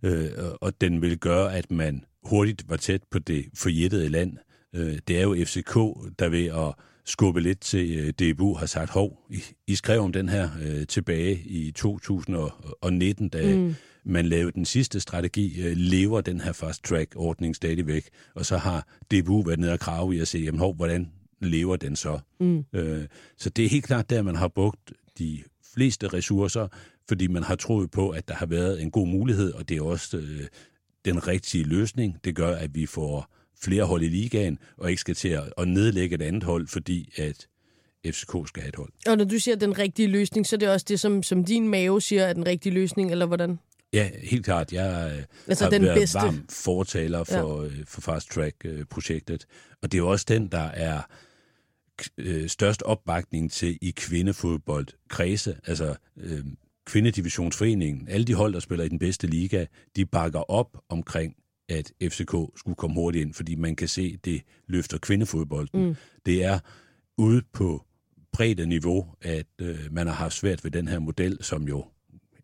øh, 0.03 0.29
og 0.61 0.81
den 0.81 1.03
vil 1.03 1.19
gøre, 1.19 1.57
at 1.57 1.71
man 1.71 2.05
hurtigt 2.23 2.69
var 2.69 2.77
tæt 2.77 3.03
på 3.11 3.19
det 3.19 3.47
forjættede 3.55 4.09
land. 4.09 4.37
Øh, 4.75 4.99
det 5.09 5.19
er 5.19 5.23
jo 5.23 5.37
FCK, 5.45 5.75
der 6.19 6.29
ved 6.29 6.47
at 6.47 6.75
skubbe 7.09 7.41
lidt 7.41 7.61
til 7.61 7.99
øh, 7.99 8.33
DBU, 8.33 8.55
har 8.55 8.67
sagt, 8.67 8.91
hov, 8.91 9.27
I, 9.31 9.43
I 9.67 9.75
skrev 9.75 10.01
om 10.01 10.13
den 10.13 10.29
her 10.29 10.51
øh, 10.63 10.87
tilbage 10.87 11.43
i 11.45 11.71
2019, 11.71 13.29
da 13.29 13.57
mm. 13.57 13.75
man 14.05 14.27
lavede 14.27 14.53
den 14.53 14.65
sidste 14.65 15.01
strategi, 15.01 15.63
øh, 15.63 15.73
lever 15.77 16.21
den 16.21 16.41
her 16.41 16.53
fast 16.53 16.85
track-ordning 16.85 17.57
stadigvæk, 17.57 18.09
og 18.35 18.47
så 18.47 18.57
har 18.57 18.87
DBU 19.11 19.43
været 19.43 19.59
nede 19.59 19.73
og 19.73 19.81
krave 19.81 20.17
i 20.17 20.19
at 20.19 20.29
se, 20.29 20.39
jamen 20.39 20.59
hov, 20.59 20.75
hvordan 20.75 21.11
lever 21.41 21.77
den 21.77 21.97
så? 21.97 22.19
Mm. 22.41 22.65
Øh, 22.73 23.07
så 23.37 23.51
det 23.51 23.65
er 23.65 23.69
helt 23.69 23.85
klart 23.85 24.11
der, 24.11 24.23
man 24.23 24.37
har 24.37 24.49
brugt 24.49 24.93
de 25.19 25.43
fleste 25.75 26.09
ressourcer, 26.09 26.69
fordi 27.09 27.27
man 27.27 27.43
har 27.43 27.57
troet 27.57 27.91
på, 27.91 28.11
at 28.11 28.29
der 28.29 28.35
har 28.35 28.47
været 28.47 28.83
en 28.83 28.91
god 28.91 29.07
mulighed, 29.07 29.53
og 29.53 29.69
det 29.69 29.77
er 29.77 29.83
også 29.83 30.17
øh, 30.17 30.47
den 31.05 31.29
rigtige 31.29 31.65
løsning. 31.65 32.17
Det 32.25 32.37
gør, 32.37 32.57
at 32.57 32.75
vi 32.75 32.87
får 32.87 33.38
flere 33.63 33.85
hold 33.85 34.03
i 34.03 34.09
ligaen, 34.09 34.59
og 34.77 34.91
ikke 34.91 35.01
skal 35.01 35.15
til 35.15 35.29
at, 35.29 35.53
at 35.59 35.69
nedlægge 35.69 36.15
et 36.15 36.23
andet 36.23 36.43
hold, 36.43 36.67
fordi 36.67 37.13
at 37.17 37.49
FCK 38.07 38.49
skal 38.49 38.63
have 38.63 38.69
et 38.69 38.77
hold. 38.77 38.93
Og 39.07 39.17
når 39.17 39.25
du 39.25 39.39
siger 39.39 39.57
den 39.57 39.79
rigtige 39.79 40.09
løsning, 40.09 40.47
så 40.47 40.57
er 40.57 40.59
det 40.59 40.69
også 40.69 40.87
det, 40.89 41.01
som, 41.01 41.23
som 41.23 41.45
din 41.45 41.69
mave 41.69 42.03
siger 42.03 42.25
er 42.25 42.33
den 42.33 42.47
rigtige 42.47 42.73
løsning, 42.75 43.11
eller 43.11 43.27
hvordan? 43.27 43.59
Ja, 43.93 44.11
helt 44.23 44.45
klart. 44.45 44.73
Jeg 44.73 45.13
øh, 45.17 45.25
altså 45.47 45.65
har 45.65 45.71
den 45.71 45.83
været 45.83 45.99
bedste. 45.99 46.19
varm 46.19 46.47
fortaler 46.51 47.25
for, 47.25 47.63
ja. 47.63 47.69
Øh, 47.69 47.87
for 47.87 48.01
Fast 48.01 48.31
Track-projektet. 48.31 49.47
Og 49.83 49.93
det 49.93 49.99
er 49.99 50.03
jo 50.03 50.11
også 50.11 50.25
den, 50.29 50.47
der 50.47 50.59
er 50.59 51.01
øh, 52.19 52.49
størst 52.49 52.83
opbakning 52.83 53.53
til 53.53 53.79
i 53.83 53.91
kvindefodbold 53.91 54.87
kredse. 55.09 55.57
Altså 55.67 55.95
øh, 56.17 56.45
kvindedivisionsforeningen, 56.87 58.09
alle 58.09 58.27
de 58.27 58.35
hold, 58.35 58.53
der 58.53 58.61
spiller 58.61 58.85
i 58.85 58.89
den 58.89 58.99
bedste 58.99 59.27
liga, 59.27 59.67
de 59.97 60.07
bakker 60.07 60.51
op 60.51 60.77
omkring 60.89 61.35
at 61.69 61.93
FCK 62.03 62.35
skulle 62.57 62.77
komme 62.77 62.95
hurtigt 62.95 63.23
ind, 63.23 63.35
fordi 63.35 63.55
man 63.55 63.77
kan 63.77 63.89
se, 63.89 64.17
det 64.25 64.43
løfter 64.67 64.99
kvindefodbolden. 64.99 65.87
Mm. 65.87 65.97
Det 66.27 66.45
er 66.45 66.59
ude 67.19 67.43
på 67.53 67.85
bredt 68.33 68.69
niveau, 68.69 69.07
at 69.23 69.47
øh, 69.59 69.79
man 69.91 70.07
har 70.07 70.15
haft 70.15 70.35
svært 70.35 70.65
ved 70.65 70.71
den 70.71 70.89
her 70.89 70.99
model, 70.99 71.39
som 71.41 71.69
jo 71.69 71.85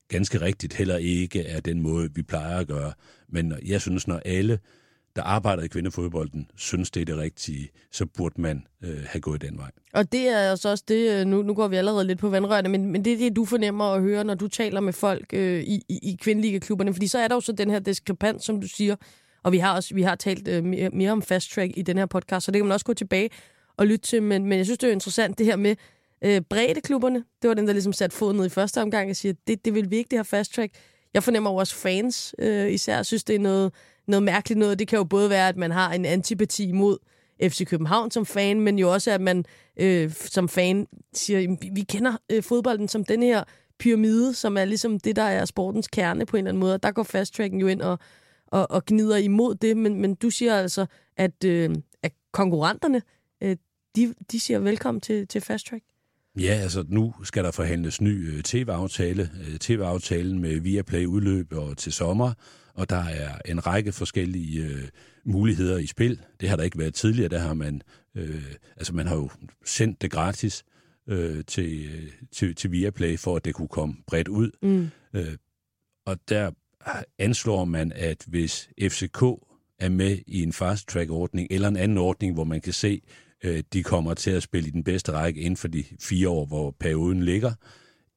ganske 0.09 0.40
rigtigt 0.40 0.75
heller 0.75 0.97
ikke 0.97 1.43
er 1.43 1.61
den 1.61 1.83
måde, 1.83 2.14
vi 2.14 2.23
plejer 2.23 2.59
at 2.59 2.66
gøre. 2.66 2.93
Men 3.28 3.54
jeg 3.66 3.81
synes, 3.81 4.07
når 4.07 4.19
alle, 4.25 4.59
der 5.16 5.23
arbejder 5.23 5.62
i 5.62 5.68
kvindefodbolden, 5.68 6.50
synes, 6.56 6.90
det 6.90 7.00
er 7.00 7.04
det 7.04 7.16
rigtige, 7.16 7.68
så 7.92 8.06
burde 8.06 8.40
man 8.40 8.66
øh, 8.85 9.04
have 9.06 9.21
gået 9.21 9.42
den 9.42 9.59
vej. 9.59 9.71
Og 9.92 10.12
det 10.12 10.28
er 10.28 10.38
altså 10.38 10.68
også 10.68 10.85
det, 10.88 11.11
øh, 11.11 11.26
nu, 11.26 11.42
nu 11.42 11.54
går 11.54 11.68
vi 11.68 11.76
allerede 11.76 12.06
lidt 12.06 12.18
på 12.18 12.28
vandrørene, 12.28 12.68
men, 12.68 12.92
men 12.92 13.04
det 13.04 13.12
er 13.12 13.16
det, 13.16 13.37
du 13.37 13.44
fornemmer 13.44 13.85
at 13.85 14.00
høre, 14.00 14.25
når 14.25 14.35
du 14.35 14.49
taler 14.49 14.80
med 14.80 14.92
folk 14.92 15.26
øh, 15.33 15.62
i, 15.62 15.83
i, 15.88 16.18
i 16.44 16.59
klubberne, 16.59 16.92
fordi 16.92 17.06
så 17.06 17.18
er 17.18 17.28
der 17.28 17.35
jo 17.35 17.40
så 17.40 17.52
den 17.52 17.71
her 17.71 17.78
diskrepans, 17.78 18.44
som 18.44 18.61
du 18.61 18.68
siger, 18.68 18.97
og 19.42 19.52
vi 19.52 19.59
har 19.59 19.75
også 19.75 19.94
vi 19.94 20.02
har 20.02 20.14
talt 20.14 20.49
øh, 20.49 20.64
mere, 20.64 20.90
mere 20.90 21.12
om 21.12 21.23
fast 21.23 21.50
track 21.50 21.73
i 21.76 21.83
den 21.83 21.99
her 21.99 22.06
podcast, 22.06 22.47
så 22.47 22.52
det 22.52 22.59
kan 22.59 22.66
man 22.66 22.73
også 22.73 22.87
gå 22.87 22.94
tilbage 22.94 23.30
og 23.76 23.87
lytte 23.87 24.06
til, 24.06 24.23
men, 24.23 24.47
men 24.47 24.59
jeg 24.59 24.66
synes, 24.66 24.78
det 24.78 24.88
er 24.88 24.92
interessant 24.92 25.38
det 25.38 25.47
her 25.47 25.56
med 25.56 25.76
øh, 26.25 26.42
klubberne. 26.85 27.25
Det 27.42 27.49
var 27.49 27.54
den, 27.54 27.66
der 27.66 27.73
ligesom 27.73 27.92
satte 27.92 28.16
foden 28.16 28.37
ned 28.37 28.47
i 28.47 28.49
første 28.49 28.83
omgang 28.83 29.11
og 29.11 29.16
siger, 29.16 29.33
det, 29.47 29.64
det 29.64 29.75
vil 29.75 29.90
vi 29.90 29.97
ikke, 29.97 30.09
det 30.09 30.18
her 30.18 30.23
fast 30.23 30.54
track. 30.54 30.75
Jeg 31.14 31.23
fornemmer 31.23 31.50
vores 31.50 31.75
fans 31.75 32.35
øh, 32.38 32.73
især 32.73 33.02
synes, 33.02 33.25
det 33.25 33.37
er 33.37 33.40
noget, 33.40 33.73
noget 34.06 34.23
mærkeligt 34.23 34.58
noget. 34.58 34.78
Det 34.78 34.88
kan 34.88 34.96
jo 34.96 35.04
både 35.04 35.30
være, 35.30 35.49
at 35.49 35.56
man 35.56 35.70
har 35.70 35.92
en 35.92 36.04
antipati 36.04 36.73
mod 36.73 36.99
FC 37.42 37.66
København 37.66 38.11
som 38.11 38.26
fan, 38.26 38.61
men 38.61 38.78
jo 38.78 38.92
også, 38.92 39.11
at 39.11 39.20
man 39.20 39.44
øh, 39.76 40.11
som 40.12 40.49
fan 40.49 40.87
siger, 41.14 41.56
vi 41.73 41.80
kender 41.80 42.16
øh, 42.32 42.42
fodbolden 42.42 42.88
som 42.88 43.04
den 43.04 43.23
her 43.23 43.44
pyramide, 43.78 44.34
som 44.34 44.56
er 44.56 44.64
ligesom 44.64 45.00
det, 45.00 45.16
der 45.16 45.23
er 45.23 45.44
sportens 45.44 45.88
kerne 45.88 46.26
på 46.26 46.37
en 46.37 46.38
eller 46.38 46.49
anden 46.49 46.61
måde. 46.61 46.75
Og 46.75 46.82
der 46.82 46.90
går 46.90 47.02
fasttracken 47.02 47.61
jo 47.61 47.66
ind 47.66 47.82
og, 47.82 47.99
og, 48.46 48.70
og 48.70 48.84
gnider 48.87 49.16
imod 49.16 49.54
det, 49.54 49.76
men, 49.76 50.00
men 50.00 50.14
du 50.14 50.30
siger 50.30 50.56
altså, 50.56 50.87
at, 51.16 51.44
øh, 51.44 51.70
at 52.02 52.12
konkurrenterne, 52.32 53.02
øh, 53.42 53.56
de, 53.96 54.14
de 54.32 54.40
siger 54.40 54.58
velkommen 54.58 55.00
til, 55.00 55.28
til 55.28 55.40
fast 55.40 55.66
track. 55.66 55.84
Ja, 56.40 56.52
altså 56.62 56.84
nu 56.88 57.14
skal 57.25 57.44
der 57.44 57.50
forhandles 57.50 58.00
ny 58.00 58.34
øh, 58.34 58.42
tv-aftale. 58.42 59.30
Øh, 59.49 59.58
tv-aftalen 59.58 60.38
med 60.38 60.61
Viaplay 60.61 61.06
udløb 61.06 61.52
og 61.52 61.76
til 61.76 61.92
sommer, 61.92 62.32
og 62.75 62.90
der 62.90 63.04
er 63.04 63.38
en 63.45 63.66
række 63.66 63.93
forskellige 63.93 64.64
øh, 64.64 64.88
muligheder 65.25 65.78
i 65.78 65.87
spil. 65.87 66.21
Det 66.40 66.49
har 66.49 66.57
der 66.57 66.64
ikke 66.64 66.78
været 66.78 66.95
tidligere. 66.95 67.28
Der 67.28 67.38
har 67.38 67.54
man, 67.54 67.83
øh, 68.14 68.54
altså 68.76 68.95
man 68.95 69.07
har 69.07 69.16
jo 69.16 69.31
sendt 69.64 70.02
det 70.02 70.11
gratis 70.11 70.64
øh, 71.09 71.45
til, 71.47 71.90
til, 72.33 72.54
til 72.54 72.73
Viaplay, 72.73 73.19
for 73.19 73.37
at 73.37 73.45
det 73.45 73.54
kunne 73.54 73.69
komme 73.69 73.95
bredt 74.07 74.28
ud. 74.28 74.50
Mm. 74.62 74.88
Øh, 75.14 75.37
og 76.07 76.19
der 76.28 76.50
anslår 77.19 77.64
man, 77.64 77.93
at 77.93 78.25
hvis 78.26 78.69
FCK 78.83 79.23
er 79.78 79.88
med 79.88 80.19
i 80.26 80.43
en 80.43 80.52
fast-track-ordning, 80.52 81.49
eller 81.50 81.69
en 81.69 81.76
anden 81.76 81.99
ordning, 81.99 82.35
hvor 82.35 82.45
man 82.45 82.61
kan 82.61 82.73
se, 82.73 83.02
øh, 83.45 83.62
de 83.73 83.83
kommer 83.83 84.14
til 84.14 84.31
at 84.31 84.43
spille 84.43 84.69
i 84.69 84.73
den 84.73 84.85
bedste 84.85 85.12
række 85.12 85.40
inden 85.40 85.57
for 85.57 85.69
de 85.69 85.85
fire 86.00 86.28
år, 86.28 86.47
hvor 86.47 86.71
perioden 86.81 87.23
ligger, 87.23 87.52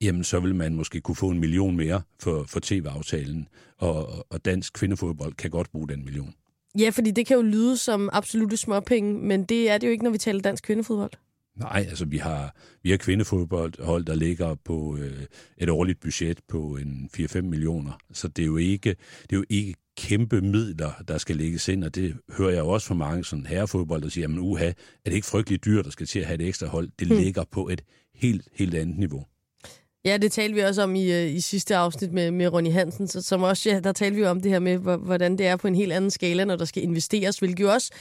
jamen 0.01 0.23
så 0.23 0.39
vil 0.39 0.55
man 0.55 0.75
måske 0.75 1.01
kunne 1.01 1.15
få 1.15 1.29
en 1.29 1.39
million 1.39 1.77
mere 1.77 2.01
for, 2.19 2.43
for 2.47 2.59
tv-aftalen, 2.63 3.47
og, 3.77 4.25
og 4.31 4.45
dansk 4.45 4.73
kvindefodbold 4.73 5.33
kan 5.33 5.51
godt 5.51 5.71
bruge 5.71 5.87
den 5.87 6.05
million. 6.05 6.33
Ja, 6.79 6.89
fordi 6.89 7.11
det 7.11 7.27
kan 7.27 7.35
jo 7.35 7.41
lyde 7.41 7.77
som 7.77 8.09
absolute 8.13 8.57
småpenge, 8.57 9.13
men 9.13 9.45
det 9.45 9.69
er 9.69 9.77
det 9.77 9.87
jo 9.87 9.91
ikke, 9.91 10.03
når 10.03 10.11
vi 10.11 10.17
taler 10.17 10.41
dansk 10.41 10.63
kvindefodbold. 10.63 11.11
Nej, 11.59 11.85
altså 11.89 12.05
vi 12.05 12.17
har, 12.17 12.55
vi 12.83 12.89
har 12.89 12.97
kvindefodboldhold, 12.97 14.05
der 14.05 14.15
ligger 14.15 14.55
på 14.55 14.97
øh, 14.97 15.25
et 15.57 15.69
årligt 15.69 15.99
budget 15.99 16.39
på 16.47 16.77
en 16.77 17.09
4-5 17.17 17.41
millioner. 17.41 17.91
Så 18.13 18.27
det 18.27 18.41
er, 18.41 18.45
jo 18.45 18.57
ikke, 18.57 18.89
det 19.21 19.33
er 19.33 19.37
jo 19.37 19.45
ikke 19.49 19.75
kæmpe 19.97 20.41
midler, 20.41 20.91
der 21.07 21.17
skal 21.17 21.35
lægges 21.35 21.67
ind, 21.67 21.83
og 21.83 21.95
det 21.95 22.17
hører 22.37 22.51
jeg 22.51 22.63
også 22.63 22.87
fra 22.87 22.95
mange 22.95 23.25
sådan 23.25 23.45
herrefodbold, 23.45 24.01
der 24.01 24.09
siger, 24.09 24.27
at 24.27 24.37
uha, 24.37 24.65
er 24.65 24.73
det 25.05 25.13
ikke 25.13 25.27
frygteligt 25.27 25.65
dyrt, 25.65 25.85
der 25.85 25.91
skal 25.91 26.07
til 26.07 26.19
at 26.19 26.25
have 26.25 26.41
et 26.41 26.47
ekstra 26.47 26.67
hold? 26.67 26.89
Det 26.99 27.07
hmm. 27.07 27.17
ligger 27.17 27.43
på 27.51 27.67
et 27.67 27.81
helt, 28.15 28.47
helt 28.53 28.75
andet 28.75 28.97
niveau. 28.97 29.25
Ja, 30.05 30.17
det 30.17 30.31
talte 30.31 30.55
vi 30.55 30.61
også 30.61 30.81
om 30.81 30.95
i, 30.95 31.11
øh, 31.11 31.35
i 31.35 31.39
sidste 31.39 31.75
afsnit 31.75 32.13
med, 32.13 32.31
med 32.31 32.47
Ronny 32.47 32.71
Hansen, 32.71 33.07
så, 33.07 33.21
som 33.21 33.43
også, 33.43 33.69
ja, 33.69 33.79
der 33.79 33.91
talte 33.91 34.15
vi 34.17 34.23
om 34.23 34.41
det 34.41 34.51
her 34.51 34.59
med, 34.59 34.77
hvordan 34.77 35.37
det 35.37 35.47
er 35.47 35.55
på 35.55 35.67
en 35.67 35.75
helt 35.75 35.93
anden 35.93 36.11
skala, 36.11 36.45
når 36.45 36.55
der 36.55 36.65
skal 36.65 36.83
investeres, 36.83 37.39
hvilket 37.39 37.63
jo 37.63 37.71
også, 37.71 37.91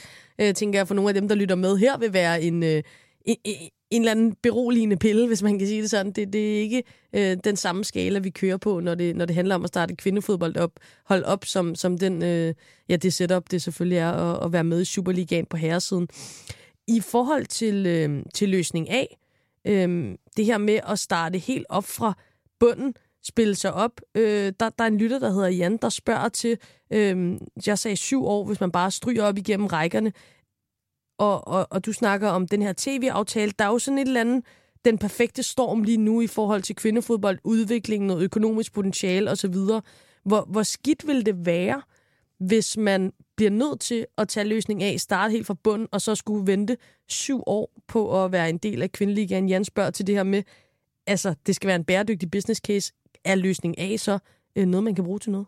øh, 0.41 0.55
tænker 0.55 0.79
jeg, 0.79 0.88
for 0.88 0.95
nogle 0.95 1.11
af 1.11 1.15
dem, 1.15 1.29
der 1.29 1.35
lytter 1.35 1.55
med 1.55 1.76
her, 1.76 1.99
vil 1.99 2.12
være 2.12 2.43
en, 2.43 2.62
øh, 2.62 2.83
en, 3.25 3.37
en 3.91 4.03
eller 4.03 4.11
anden 4.11 4.35
beroligende 4.43 4.97
pille, 4.97 5.26
hvis 5.26 5.43
man 5.43 5.59
kan 5.59 5.69
sige 5.69 5.83
det 5.83 5.91
sådan. 5.91 6.12
Det, 6.12 6.33
det 6.33 6.57
er 6.57 6.61
ikke 6.61 6.83
øh, 7.12 7.37
den 7.45 7.57
samme 7.57 7.85
skala, 7.85 8.19
vi 8.19 8.31
kører 8.31 8.57
på, 8.57 8.81
når 8.81 8.95
det, 8.95 9.17
når 9.17 9.25
det 9.25 9.37
handler 9.37 9.55
om 9.55 9.65
at 9.65 9.69
starte 9.69 9.97
kvindefodbold 9.97 10.57
op, 10.57 10.73
hold 11.05 11.25
op, 11.25 11.45
som, 11.45 11.75
som 11.75 11.99
den, 11.99 12.23
øh, 12.23 12.55
ja, 12.88 12.97
det 12.97 13.12
setup, 13.12 13.50
det 13.50 13.62
selvfølgelig 13.62 13.99
er 13.99 14.12
at, 14.12 14.45
at 14.45 14.53
være 14.53 14.65
med 14.65 14.81
i 14.81 14.85
Superligaen 14.85 15.47
på 15.47 15.57
herresiden. 15.57 16.09
I 16.88 17.00
forhold 17.00 17.47
til, 17.47 17.87
øh, 17.87 18.23
til 18.35 18.49
løsning 18.49 18.91
A, 18.91 19.05
øh, 19.67 20.15
det 20.37 20.45
her 20.45 20.59
med 20.59 20.81
at 20.89 20.99
starte 20.99 21.39
helt 21.39 21.67
op 21.69 21.85
fra 21.85 22.19
bunden, 22.61 22.95
spille 23.23 23.55
sig 23.55 23.73
op. 23.73 24.01
Øh, 24.15 24.53
der, 24.61 24.71
der 24.71 24.85
er 24.85 24.89
en 24.89 24.99
lytter, 24.99 25.19
der 25.19 25.31
hedder 25.31 25.49
Jan, 25.49 25.77
der 25.77 25.89
spørger 25.89 26.29
til, 26.29 26.59
øh, 26.91 27.39
jeg 27.67 27.79
sagde 27.79 27.97
syv 27.97 28.25
år, 28.25 28.45
hvis 28.45 28.61
man 28.61 28.73
bare 28.73 28.91
stryger 28.91 29.25
op 29.25 29.39
igennem 29.39 29.67
rækkerne 29.67 30.13
og, 31.19 31.49
og, 31.49 31.67
og 31.71 31.87
du 31.87 31.93
snakker 31.93 32.29
om 32.29 32.49
den 32.49 32.63
her 32.63 32.75
tv-aftale. 32.77 33.53
Der 33.59 33.65
er 33.65 33.69
jo 33.69 33.79
sådan 33.79 33.99
et 33.99 34.07
eller 34.07 34.21
andet, 34.21 34.45
den 34.85 34.99
perfekte 34.99 35.43
storm 35.43 35.83
lige 35.83 35.99
nu 35.99 36.21
i 36.21 36.27
forhold 36.27 36.63
til 36.63 36.77
kvindefodbold, 36.77 37.39
udviklingen 37.45 38.11
og 38.11 38.23
økonomisk 38.23 38.73
potentiale 38.73 39.31
osv. 39.31 39.55
Hvor, 40.25 40.45
hvor 40.51 40.63
skidt 40.63 41.07
vil 41.07 41.27
det 41.27 41.47
være, 41.47 41.83
hvis 42.39 42.77
man 42.77 43.13
bliver 43.37 43.50
nødt 43.50 43.81
til 43.81 44.07
at 44.19 44.28
tage 44.28 44.49
løsning 44.49 44.83
af, 44.83 45.00
starte 45.00 45.33
helt 45.33 45.47
fra 45.47 45.55
bund, 45.55 45.88
og 45.93 46.00
så 46.00 46.14
skulle 46.14 46.47
vente 46.47 46.76
syv 47.09 47.43
år 47.47 47.71
på 47.88 48.25
at 48.25 48.33
være 48.33 48.50
en 48.50 48.59
del 48.59 48.83
af 48.83 48.93
kvindeligaen. 48.93 49.49
Jan 49.49 49.64
spørger 49.64 49.90
til 49.90 50.07
det 50.07 50.14
her 50.14 50.23
med, 50.23 50.43
altså, 51.07 51.35
det 51.47 51.57
skal 51.57 51.69
være 51.69 51.76
en 51.76 51.85
bæredygtig 51.85 52.31
business 52.31 52.61
case. 52.66 52.93
Er 53.25 53.35
løsning 53.35 53.78
A 53.78 53.97
så 53.97 54.19
øh, 54.57 54.66
noget, 54.66 54.85
man 54.85 54.95
kan 54.95 55.05
bruge 55.05 55.19
til 55.19 55.33
noget? 55.33 55.47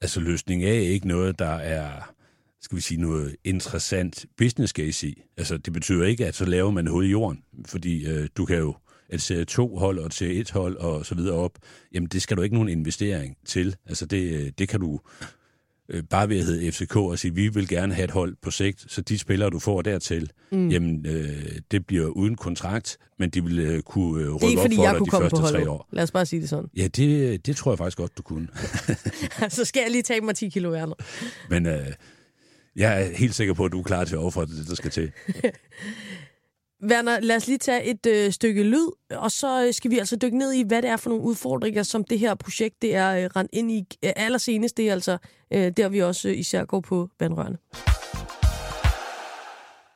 Altså, 0.00 0.20
løsning 0.20 0.64
A 0.64 0.76
er 0.76 0.88
ikke 0.88 1.08
noget, 1.08 1.38
der 1.38 1.54
er 1.54 2.12
skal 2.60 2.76
vi 2.76 2.82
sige, 2.82 3.00
noget 3.00 3.36
interessant 3.44 4.26
business 4.36 4.72
case 4.72 5.08
i. 5.08 5.22
Altså, 5.36 5.56
det 5.56 5.72
betyder 5.72 6.06
ikke, 6.06 6.26
at 6.26 6.34
så 6.34 6.44
laver 6.44 6.70
man 6.70 6.86
hul 6.86 7.06
i 7.06 7.08
jorden, 7.08 7.42
fordi 7.66 8.06
øh, 8.06 8.28
du 8.36 8.44
kan 8.44 8.58
jo 8.58 8.74
et 9.10 9.22
serie 9.22 9.44
2 9.44 9.76
hold 9.76 9.98
og 9.98 10.12
serie 10.12 10.34
1 10.34 10.50
hold 10.50 10.76
og 10.76 11.06
så 11.06 11.14
videre 11.14 11.34
op, 11.34 11.58
jamen 11.94 12.08
det 12.08 12.22
skal 12.22 12.36
du 12.36 12.42
ikke 12.42 12.54
nogen 12.54 12.68
investering 12.68 13.36
til. 13.44 13.76
Altså 13.86 14.06
det, 14.06 14.32
øh, 14.32 14.52
det 14.58 14.68
kan 14.68 14.80
du 14.80 15.00
øh, 15.88 16.02
bare 16.10 16.28
ved 16.28 16.38
at 16.38 16.44
hedde 16.44 16.72
FCK 16.72 16.96
og 16.96 17.18
sige, 17.18 17.34
vi 17.34 17.48
vil 17.48 17.68
gerne 17.68 17.94
have 17.94 18.04
et 18.04 18.10
hold 18.10 18.36
på 18.42 18.50
sigt, 18.50 18.84
så 18.88 19.00
de 19.00 19.18
spillere, 19.18 19.50
du 19.50 19.58
får 19.58 19.82
dertil, 19.82 20.30
mm. 20.52 20.68
jamen 20.68 21.06
øh, 21.06 21.58
det 21.70 21.86
bliver 21.86 22.06
uden 22.06 22.36
kontrakt, 22.36 22.98
men 23.18 23.30
de 23.30 23.44
vil 23.44 23.58
øh, 23.58 23.82
kunne 23.82 24.24
øh, 24.24 24.34
rykke 24.34 24.60
op 24.60 24.62
for 24.62 24.68
dig 24.68 25.06
de 25.06 25.10
første 25.10 25.52
tre 25.52 25.70
år. 25.70 25.88
Lad 25.92 26.02
os 26.02 26.10
bare 26.10 26.26
sige 26.26 26.40
det 26.40 26.48
sådan. 26.48 26.70
Ja, 26.76 26.86
det, 26.86 27.46
det 27.46 27.56
tror 27.56 27.72
jeg 27.72 27.78
faktisk 27.78 27.98
godt, 27.98 28.18
du 28.18 28.22
kunne. 28.22 28.48
så 29.48 29.64
skal 29.64 29.80
jeg 29.80 29.90
lige 29.90 30.02
tage 30.02 30.20
mig 30.20 30.34
10 30.34 30.48
kilo 30.48 30.70
værner. 30.70 30.94
Men 31.50 31.66
øh, 31.66 31.86
jeg 32.76 33.02
er 33.02 33.16
helt 33.16 33.34
sikker 33.34 33.54
på, 33.54 33.64
at 33.64 33.72
du 33.72 33.78
er 33.78 33.84
klar 33.84 34.04
til 34.04 34.14
at 34.14 34.20
ofre 34.20 34.46
det, 34.46 34.68
der 34.68 34.74
skal 34.74 34.90
til. 34.90 35.12
Werner, 36.82 37.20
lad 37.20 37.36
os 37.36 37.46
lige 37.46 37.58
tage 37.58 37.84
et 37.84 38.06
øh, 38.06 38.32
stykke 38.32 38.62
lyd, 38.62 38.86
og 39.10 39.30
så 39.30 39.66
øh, 39.66 39.74
skal 39.74 39.90
vi 39.90 39.98
altså 39.98 40.16
dykke 40.16 40.38
ned 40.38 40.52
i, 40.52 40.62
hvad 40.62 40.82
det 40.82 40.90
er 40.90 40.96
for 40.96 41.10
nogle 41.10 41.24
udfordringer, 41.24 41.82
som 41.82 42.04
det 42.04 42.18
her 42.18 42.34
projekt 42.34 42.82
det 42.82 42.94
er 42.94 43.10
øh, 43.16 43.24
rent 43.36 43.50
ind 43.52 43.70
i 43.70 43.78
øh, 44.04 44.12
allersenest. 44.16 44.76
Det 44.76 44.88
er 44.88 44.92
altså 44.92 45.18
øh, 45.50 45.72
der, 45.76 45.88
vi 45.88 46.02
også 46.02 46.28
øh, 46.28 46.38
især 46.38 46.64
går 46.64 46.80
på 46.80 47.08
vandrørene. 47.20 47.58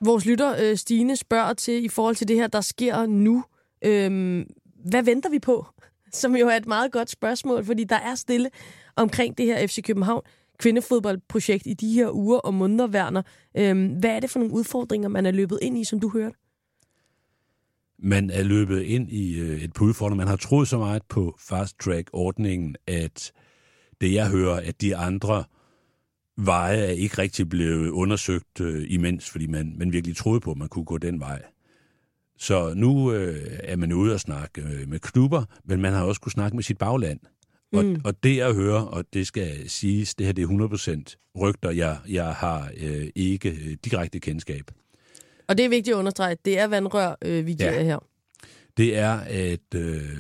Vores 0.05 0.27
lytter, 0.27 0.57
øh, 0.61 0.77
Stine, 0.77 1.17
spørger 1.17 1.53
til, 1.53 1.85
i 1.85 1.89
forhold 1.89 2.17
til 2.17 2.29
det 2.29 2.37
her, 2.37 2.47
der 2.47 2.61
sker 2.61 3.07
nu. 3.07 3.45
Øh, 3.85 4.47
hvad 4.91 5.03
venter 5.03 5.31
vi 5.31 5.39
på? 5.39 5.67
Som 6.13 6.37
jo 6.37 6.49
er 6.49 6.57
et 6.57 6.67
meget 6.67 6.93
godt 6.93 7.11
spørgsmål, 7.11 7.65
fordi 7.65 7.85
der 7.85 7.97
er 7.97 8.15
stille 8.15 8.51
omkring 8.97 9.39
det 9.39 9.47
her 9.47 9.67
FC 9.67 9.83
København 9.83 10.23
kvindefodboldprojekt 10.59 11.67
i 11.67 11.75
de 11.75 11.93
her 11.93 12.11
uger 12.11 12.39
og 12.39 12.55
måneder, 12.55 12.89
Werner. 12.89 13.23
Øh, 13.57 13.99
hvad 13.99 14.11
er 14.11 14.21
det 14.21 14.31
for 14.31 14.39
nogle 14.39 14.55
udfordringer, 14.55 15.09
man 15.09 15.27
er 15.27 15.31
løbet 15.31 15.59
ind 15.63 15.79
i, 15.79 15.85
som 15.85 16.01
du 16.01 16.09
hørte? 16.09 16.37
Man 18.03 18.31
er 18.31 18.43
løbet 18.43 18.83
ind 18.83 19.11
i 19.11 19.41
øh, 19.41 19.63
et 19.63 19.73
par 19.73 19.85
udfordringer. 19.85 20.25
Man 20.25 20.29
har 20.29 20.37
troet 20.37 20.69
så 20.69 20.79
meget 20.79 21.03
på 21.09 21.37
fast-track-ordningen, 21.49 22.77
at 22.87 23.33
det 24.01 24.15
jeg 24.15 24.29
hører, 24.29 24.55
at 24.55 24.81
de 24.81 24.97
andre 24.97 25.45
veje 26.37 26.77
er 26.77 26.91
ikke 26.91 27.19
rigtig 27.19 27.49
blevet 27.49 27.91
undersøgt 27.91 28.61
øh, 28.61 28.87
imens, 28.89 29.31
fordi 29.31 29.47
man, 29.47 29.75
man 29.79 29.93
virkelig 29.93 30.17
troede 30.17 30.41
på, 30.41 30.51
at 30.51 30.57
man 30.57 30.69
kunne 30.69 30.85
gå 30.85 30.99
den 30.99 31.21
vej. 31.21 31.43
Så 32.39 32.75
nu 32.75 33.13
øh, 33.13 33.59
er 33.65 33.77
man 33.77 33.93
ude 33.93 34.15
og 34.15 34.21
snakke 34.21 34.63
øh, 34.63 34.89
med 34.89 34.99
klubber, 34.99 35.45
men 35.65 35.81
man 35.81 35.93
har 35.93 36.05
også 36.05 36.21
kunne 36.21 36.33
snakke 36.33 36.57
med 36.57 36.63
sit 36.63 36.79
bagland. 36.79 37.21
Og, 37.73 37.85
mm. 37.85 38.01
og 38.05 38.23
det 38.23 38.37
jeg 38.37 38.55
hører, 38.55 38.81
og 38.81 39.05
det 39.13 39.27
skal 39.27 39.71
siges, 39.71 40.15
det 40.15 40.27
her 40.27 40.33
det 40.33 40.45
er 40.45 41.05
100% 41.09 41.33
rygter, 41.41 41.71
jeg, 41.71 41.99
jeg 42.09 42.35
har 42.35 42.71
øh, 42.81 43.09
ikke 43.15 43.51
øh, 43.51 43.77
direkte 43.85 44.21
kendskab. 44.21 44.71
Og 45.51 45.59
det 45.59 45.65
er 45.65 45.69
vigtigt 45.69 45.95
at 45.95 45.99
understrege, 45.99 46.37
det 46.45 46.59
er 46.59 46.67
vandrør, 46.67 47.17
øh, 47.25 47.47
vi 47.47 47.53
giver 47.53 47.73
ja. 47.73 47.83
her. 47.83 47.99
Det 48.77 48.99
er, 48.99 49.13
at 49.27 49.75
øh, 49.75 50.19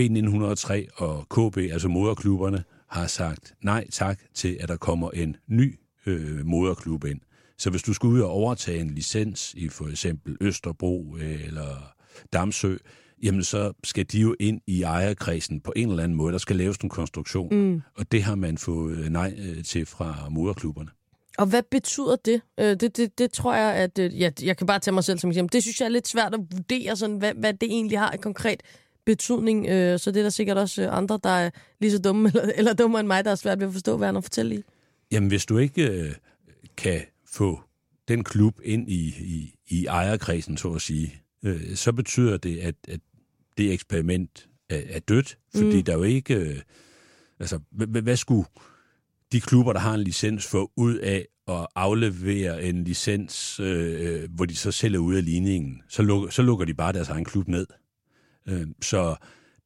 B903 0.00 0.86
og 0.96 1.26
KB, 1.28 1.58
altså 1.58 1.88
moderklubberne, 1.88 2.64
har 2.88 3.06
sagt 3.06 3.54
nej 3.62 3.86
tak 3.90 4.18
til, 4.34 4.56
at 4.60 4.68
der 4.68 4.76
kommer 4.76 5.10
en 5.10 5.36
ny 5.46 5.78
øh, 6.06 6.46
moderklub 6.46 7.04
ind. 7.04 7.20
Så 7.58 7.70
hvis 7.70 7.82
du 7.82 7.94
skal 7.94 8.06
ud 8.06 8.20
og 8.20 8.30
overtage 8.30 8.80
en 8.80 8.90
licens 8.90 9.54
i 9.54 9.68
for 9.68 9.88
eksempel 9.88 10.36
Østerbro 10.40 11.16
eller 11.20 11.92
Damsø, 12.32 12.76
jamen 13.22 13.42
så 13.42 13.72
skal 13.84 14.06
de 14.12 14.20
jo 14.20 14.36
ind 14.40 14.60
i 14.66 14.82
ejerkredsen 14.82 15.60
på 15.60 15.72
en 15.76 15.90
eller 15.90 16.02
anden 16.02 16.16
måde. 16.16 16.32
Der 16.32 16.38
skal 16.38 16.56
laves 16.56 16.76
en 16.76 16.88
konstruktion, 16.88 17.54
mm. 17.54 17.82
og 17.94 18.12
det 18.12 18.22
har 18.22 18.34
man 18.34 18.58
fået 18.58 18.98
øh, 18.98 19.08
nej 19.08 19.34
øh, 19.38 19.64
til 19.64 19.86
fra 19.86 20.28
moderklubberne. 20.30 20.90
Og 21.38 21.46
hvad 21.46 21.62
betyder 21.70 22.16
det? 22.16 22.40
Øh, 22.60 22.76
det, 22.80 22.96
det, 22.96 23.18
det 23.18 23.32
tror 23.32 23.54
jeg, 23.54 23.74
at 23.74 23.98
ja, 23.98 24.30
jeg 24.42 24.56
kan 24.56 24.66
bare 24.66 24.78
tage 24.78 24.94
mig 24.94 25.04
selv 25.04 25.18
som 25.18 25.30
eksempel. 25.30 25.52
Det 25.52 25.62
synes 25.62 25.80
jeg 25.80 25.86
er 25.86 25.90
lidt 25.90 26.08
svært 26.08 26.34
at 26.34 26.40
vurdere, 26.52 26.96
sådan, 26.96 27.16
hvad, 27.16 27.34
hvad 27.34 27.54
det 27.54 27.70
egentlig 27.70 27.98
har 27.98 28.12
i 28.12 28.16
konkret 28.16 28.62
betydning. 29.06 29.66
Så 30.00 30.10
det 30.10 30.16
er 30.16 30.22
der 30.22 30.30
sikkert 30.30 30.58
også 30.58 30.88
andre, 30.90 31.20
der 31.24 31.30
er 31.30 31.50
lige 31.80 31.90
så 31.90 31.98
dumme 31.98 32.28
eller, 32.34 32.52
eller 32.56 32.74
dummere 32.74 33.00
end 33.00 33.06
mig, 33.06 33.24
der 33.24 33.30
er 33.30 33.34
svært 33.34 33.60
ved 33.60 33.66
at 33.66 33.72
forstå, 33.72 33.96
hvad 33.96 34.08
han 34.08 34.22
fortælle 34.22 34.56
i. 34.56 34.62
Jamen, 35.12 35.28
hvis 35.28 35.46
du 35.46 35.58
ikke 35.58 35.90
øh, 35.90 36.14
kan 36.76 37.00
få 37.26 37.60
den 38.08 38.24
klub 38.24 38.60
ind 38.64 38.90
i, 38.90 39.06
i, 39.08 39.54
i 39.68 39.86
ejerkredsen, 39.86 40.56
så 40.56 40.72
at 40.72 40.82
sige, 40.82 41.22
øh, 41.42 41.74
så 41.74 41.92
betyder 41.92 42.36
det, 42.36 42.58
at, 42.58 42.74
at 42.88 43.00
det 43.58 43.72
eksperiment 43.72 44.48
er, 44.70 44.82
er 44.88 44.98
dødt, 44.98 45.38
fordi 45.54 45.76
mm. 45.76 45.82
der 45.82 45.92
er 45.92 45.96
jo 45.96 46.02
ikke... 46.02 46.34
Øh, 46.34 46.60
altså, 47.40 47.58
hvad, 47.70 48.02
hvad 48.02 48.16
skulle 48.16 48.44
de 49.36 49.40
klubber, 49.40 49.72
der 49.72 49.80
har 49.80 49.94
en 49.94 50.00
licens, 50.00 50.46
få 50.46 50.72
ud 50.76 50.94
af 50.94 51.26
at 51.48 51.66
aflevere 51.74 52.64
en 52.64 52.84
licens, 52.84 53.60
øh, 53.60 54.22
øh, 54.22 54.28
hvor 54.34 54.44
de 54.44 54.56
så 54.56 54.72
sælger 54.72 54.98
ud 54.98 55.14
af 55.14 55.24
ligningen? 55.24 55.82
Så 55.88 56.02
lukker, 56.02 56.30
så 56.30 56.42
lukker 56.42 56.64
de 56.64 56.74
bare 56.74 56.92
deres 56.92 57.08
egen 57.08 57.24
klub 57.24 57.48
ned. 57.48 57.66
Øh, 58.48 58.66
så 58.82 59.16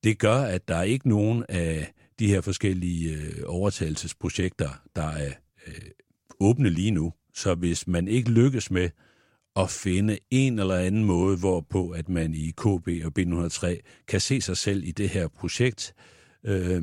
det 0.04 0.18
gør, 0.18 0.36
at 0.36 0.68
der 0.68 0.76
er 0.76 0.82
ikke 0.82 1.08
nogen 1.08 1.44
af 1.48 1.92
de 2.18 2.26
her 2.26 2.40
forskellige 2.40 3.14
øh, 3.14 3.42
overtagelsesprojekter, 3.46 4.68
der 4.96 5.06
er 5.06 5.32
øh, 5.66 5.90
åbne 6.40 6.70
lige 6.70 6.90
nu. 6.90 7.12
Så 7.34 7.54
hvis 7.54 7.86
man 7.86 8.08
ikke 8.08 8.30
lykkes 8.30 8.70
med 8.70 8.90
at 9.56 9.70
finde 9.70 10.18
en 10.30 10.58
eller 10.58 10.76
anden 10.76 11.04
måde, 11.04 11.36
hvorpå 11.36 11.90
at 11.90 12.08
man 12.08 12.34
i 12.34 12.50
KB 12.50 12.88
og 13.04 13.12
B103 13.18 13.80
kan 14.08 14.20
se 14.20 14.40
sig 14.40 14.56
selv 14.56 14.84
i 14.84 14.90
det 14.90 15.08
her 15.08 15.28
projekt, 15.28 15.94
øh, 16.44 16.82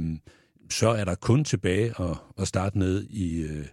så 0.69 0.89
er 0.89 1.05
der 1.05 1.15
kun 1.15 1.43
tilbage 1.43 1.93
at, 1.99 2.17
at 2.37 2.47
starte 2.47 2.79
ned 2.79 3.07
i, 3.09 3.41
øh, 3.41 3.65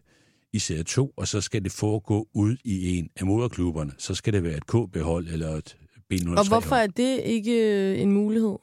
i 0.53 0.59
Serie 0.59 0.83
2, 0.83 1.13
og 1.17 1.29
så 1.29 1.41
skal 1.41 1.65
det 1.65 1.73
foregå 1.73 2.29
ud 2.33 2.57
i 2.65 2.99
en 2.99 3.11
af 3.17 3.27
moderklubberne. 3.27 3.93
Så 3.99 4.15
skal 4.15 4.33
det 4.33 4.43
være 4.43 4.57
et 4.57 4.67
KB-hold 4.67 5.29
eller 5.29 5.49
et 5.49 5.77
B103 6.13 6.39
Og 6.39 6.49
hvorfor 6.49 6.77
er 6.77 6.87
det 6.87 7.21
ikke 7.25 7.53
øh, 7.53 8.01
en 8.01 8.13
mulighed? 8.13 8.57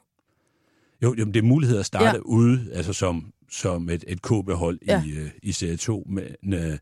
Jo, 1.02 1.14
jamen, 1.18 1.34
det 1.34 1.40
er 1.40 1.46
mulighed 1.46 1.78
at 1.78 1.86
starte 1.86 2.16
ja. 2.16 2.18
ude, 2.18 2.70
altså 2.72 2.92
som, 2.92 3.32
som 3.50 3.90
et, 3.90 4.04
et 4.08 4.22
KB-hold 4.22 4.78
ja. 4.86 5.04
i, 5.04 5.10
øh, 5.10 5.30
i 5.42 5.52
Serie 5.52 5.76
2, 5.76 6.06
men 6.08 6.52
øh, 6.54 6.78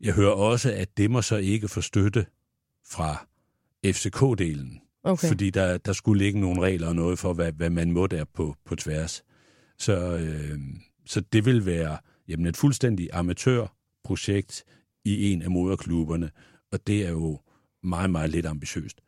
jeg 0.00 0.14
hører 0.14 0.32
også, 0.32 0.72
at 0.72 0.96
det 0.96 1.10
må 1.10 1.22
så 1.22 1.36
ikke 1.36 1.68
få 1.68 1.80
støtte 1.80 2.26
fra 2.86 3.26
FCK-delen. 3.86 4.80
Okay. 5.04 5.28
Fordi 5.28 5.50
der, 5.50 5.78
der 5.78 5.92
skulle 5.92 6.24
ligge 6.24 6.40
nogle 6.40 6.60
regler 6.60 6.88
og 6.88 6.96
noget 6.96 7.18
for, 7.18 7.32
hvad, 7.32 7.52
hvad 7.52 7.70
man 7.70 7.92
må 7.92 8.06
der 8.06 8.24
på, 8.24 8.54
på 8.64 8.76
tværs. 8.76 9.24
Så, 9.80 10.16
øh, 10.16 10.58
så 11.06 11.20
det 11.20 11.44
vil 11.44 11.66
være 11.66 11.98
jamen, 12.28 12.46
et 12.46 12.56
fuldstændig 12.56 13.08
amatørprojekt 13.12 14.64
i 15.04 15.32
en 15.32 15.42
af 15.42 15.50
moderklubberne, 15.50 16.30
og 16.72 16.86
det 16.86 17.06
er 17.06 17.10
jo 17.10 17.38
meget, 17.82 18.10
meget 18.10 18.30
lidt 18.30 18.46
ambitiøst. 18.46 19.00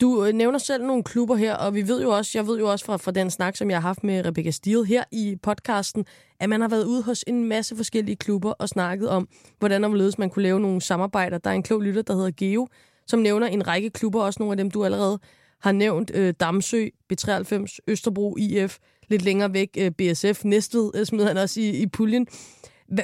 Du 0.00 0.24
øh, 0.24 0.32
nævner 0.32 0.58
selv 0.58 0.84
nogle 0.86 1.02
klubber 1.02 1.36
her, 1.36 1.54
og 1.54 1.74
vi 1.74 1.88
ved 1.88 2.02
jo 2.02 2.10
også, 2.10 2.38
jeg 2.38 2.46
ved 2.46 2.58
jo 2.58 2.70
også 2.70 2.84
fra, 2.84 2.96
fra 2.96 3.10
den 3.10 3.30
snak, 3.30 3.56
som 3.56 3.70
jeg 3.70 3.76
har 3.76 3.88
haft 3.88 4.04
med 4.04 4.24
Rebecca 4.26 4.50
Steele 4.50 4.86
her 4.86 5.04
i 5.12 5.36
podcasten, 5.42 6.04
at 6.40 6.48
man 6.48 6.60
har 6.60 6.68
været 6.68 6.84
ude 6.84 7.02
hos 7.02 7.24
en 7.26 7.44
masse 7.44 7.76
forskellige 7.76 8.16
klubber 8.16 8.50
og 8.50 8.68
snakket 8.68 9.08
om, 9.08 9.28
hvordan 9.58 9.84
og 9.84 9.90
hvorledes 9.90 10.18
man 10.18 10.30
kunne 10.30 10.42
lave 10.42 10.60
nogle 10.60 10.80
samarbejder. 10.80 11.38
Der 11.38 11.50
er 11.50 11.54
en 11.54 11.62
klog 11.62 11.82
lytter, 11.82 12.02
der 12.02 12.14
hedder 12.14 12.30
Geo, 12.36 12.68
som 13.06 13.20
nævner 13.20 13.46
en 13.46 13.66
række 13.66 13.90
klubber, 13.90 14.22
også 14.22 14.36
nogle 14.40 14.52
af 14.52 14.56
dem, 14.56 14.70
du 14.70 14.84
allerede 14.84 15.18
har 15.60 15.72
nævnt. 15.72 16.10
Øh, 16.14 16.34
Damsø, 16.40 16.88
B93, 17.12 17.78
Østerbro, 17.86 18.36
IF, 18.36 18.78
lidt 19.10 19.22
længere 19.22 19.52
væk 19.52 19.68
øh, 19.78 19.90
BSF, 19.90 20.44
Næstved 20.44 20.90
øh, 20.94 21.06
smider 21.06 21.26
han 21.26 21.36
også 21.36 21.60
i, 21.60 21.68
i 21.68 21.86
puljen. 21.86 22.26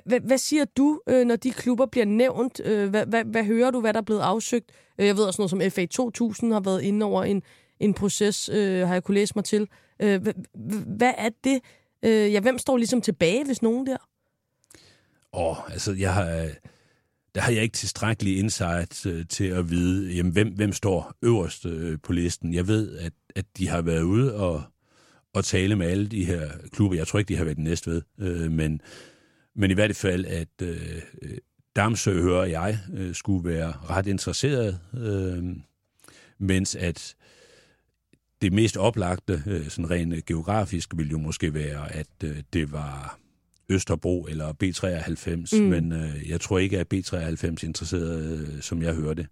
Hvad 0.05 0.39
siger 0.39 0.65
du, 0.65 1.01
øh, 1.09 1.27
når 1.27 1.37
de 1.37 1.51
klubber 1.51 1.87
bliver 1.87 2.05
nævnt? 2.05 2.61
Hvad 3.27 3.45
hører 3.45 3.71
du, 3.71 3.81
hvad 3.81 3.93
der 3.93 4.01
er 4.01 4.05
blevet 4.05 4.21
afsøgt? 4.21 4.71
Jeg 4.99 5.17
ved 5.17 5.25
også 5.25 5.43
noget 5.43 5.51
som 5.51 5.61
FA 5.71 5.87
2000 5.87 6.53
har 6.53 6.61
været 6.61 6.83
inde 6.83 7.07
over 7.07 7.25
en, 7.25 7.43
en 7.81 7.95
proces, 7.95 8.47
har 8.53 8.93
jeg 8.93 9.05
kunne 9.05 9.15
læse 9.15 9.33
mig 9.37 9.45
til. 9.45 9.69
Hvad 10.87 11.13
er 11.19 11.31
det? 11.45 11.61
Ja, 12.03 12.41
hvem 12.41 12.59
står 12.59 12.77
ligesom 12.77 13.01
tilbage, 13.01 13.45
hvis 13.45 13.63
nogen 13.63 13.87
der? 13.87 13.97
Åh, 15.33 15.51
oh, 15.51 15.73
altså 15.73 15.93
jeg 15.93 16.15
har... 16.15 16.49
Der 17.35 17.41
har 17.41 17.53
jeg 17.53 17.63
ikke 17.63 17.77
tilstrækkelig 17.77 18.39
insight 18.39 19.07
til 19.29 19.45
at 19.45 19.71
vide, 19.71 20.13
jamen, 20.13 20.33
hvem, 20.33 20.49
hvem 20.49 20.73
står 20.73 21.13
øverst 21.23 21.67
på 22.03 22.13
listen. 22.13 22.55
Jeg 22.55 22.69
ved, 22.69 22.99
at, 22.99 23.13
at 23.37 23.45
de 23.59 23.69
har 23.69 23.83
været 23.83 24.03
ude 24.03 24.35
og, 24.35 24.63
og 25.37 25.45
tale 25.45 25.77
med 25.77 25.87
alle 25.87 26.07
de 26.07 26.25
her 26.25 26.51
klubber. 26.73 26.97
Jeg 26.97 27.07
tror 27.07 27.19
ikke, 27.19 27.29
de 27.29 27.37
har 27.37 27.45
været 27.45 27.57
den 27.57 27.65
næste 27.65 27.91
ved, 27.91 28.49
men 28.49 28.81
men 29.59 29.71
i 29.71 29.75
hvert 29.75 29.97
fald, 29.97 30.25
at 30.25 30.49
øh, 30.63 31.03
Damsø, 31.77 32.23
hører 32.23 32.45
jeg, 32.45 32.79
øh, 32.95 33.15
skulle 33.15 33.49
være 33.49 33.73
ret 33.91 34.07
interesseret, 34.07 34.81
øh, 34.95 35.45
mens 36.39 36.75
at 36.75 37.17
det 38.43 38.53
mest 38.53 38.77
oplagte, 38.77 39.43
øh, 39.47 39.69
sådan 39.69 39.91
rent 39.91 40.27
geografisk, 40.27 40.97
ville 40.97 41.11
jo 41.11 41.19
måske 41.19 41.55
være, 41.55 41.93
at 41.93 42.07
øh, 42.25 42.43
det 42.53 42.73
var 42.73 43.19
Østerbro 43.69 44.27
eller 44.29 44.53
B93, 44.65 45.61
mm. 45.61 45.69
men 45.69 45.93
øh, 45.93 46.31
jeg 46.31 46.41
tror 46.41 46.59
ikke, 46.59 46.79
at 46.79 46.95
B93 46.95 47.17
er 47.17 47.65
interesseret, 47.65 48.39
øh, 48.39 48.63
som 48.63 48.83
jeg 48.83 48.95
hørte. 48.95 49.29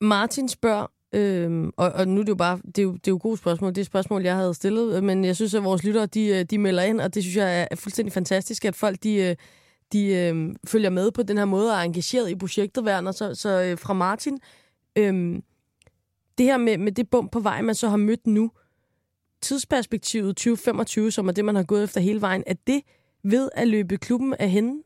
Martin 0.00 0.48
spørger, 0.48 0.86
Øhm, 1.12 1.72
og, 1.76 1.92
og 1.92 2.08
nu 2.08 2.20
er 2.20 2.24
det 2.24 2.28
jo 2.28 2.34
bare, 2.34 2.60
det 2.66 2.78
er 2.78 2.82
jo, 2.82 2.92
det 2.92 3.06
er 3.06 3.12
jo 3.12 3.18
godt 3.22 3.38
spørgsmål. 3.38 3.70
Det 3.70 3.78
er 3.78 3.82
et 3.82 3.86
spørgsmål, 3.86 4.22
jeg 4.22 4.36
havde 4.36 4.54
stillet, 4.54 4.96
øh, 4.96 5.02
men 5.02 5.24
jeg 5.24 5.36
synes, 5.36 5.54
at 5.54 5.64
vores 5.64 5.84
lyttere, 5.84 6.06
de, 6.06 6.26
øh, 6.26 6.44
de 6.44 6.58
melder 6.58 6.82
ind, 6.82 7.00
og 7.00 7.14
det 7.14 7.22
synes 7.22 7.36
jeg 7.36 7.68
er 7.70 7.76
fuldstændig 7.76 8.12
fantastisk, 8.12 8.64
at 8.64 8.76
folk, 8.76 9.02
de, 9.02 9.14
øh, 9.14 9.36
de 9.92 10.06
øh, 10.06 10.54
følger 10.66 10.90
med 10.90 11.10
på 11.10 11.22
den 11.22 11.38
her 11.38 11.44
måde 11.44 11.72
og 11.72 11.78
er 11.78 11.82
engageret 11.82 12.30
i 12.30 12.34
projektet, 12.34 12.84
Werner. 12.84 13.12
Så, 13.12 13.34
så 13.34 13.62
øh, 13.62 13.78
fra 13.78 13.92
Martin, 13.92 14.38
øh, 14.96 15.42
det 16.38 16.46
her 16.46 16.56
med, 16.56 16.78
med 16.78 16.92
det 16.92 17.10
bump 17.10 17.32
på 17.32 17.40
vej, 17.40 17.62
man 17.62 17.74
så 17.74 17.88
har 17.88 17.96
mødt 17.96 18.26
nu, 18.26 18.50
tidsperspektivet 19.42 20.36
2025, 20.36 21.10
som 21.10 21.28
er 21.28 21.32
det, 21.32 21.44
man 21.44 21.54
har 21.54 21.62
gået 21.62 21.84
efter 21.84 22.00
hele 22.00 22.20
vejen, 22.20 22.44
er 22.46 22.54
det 22.66 22.80
ved 23.24 23.48
at 23.54 23.68
løbe 23.68 23.96
klubben 23.96 24.34
af 24.34 24.50
hende? 24.50 24.82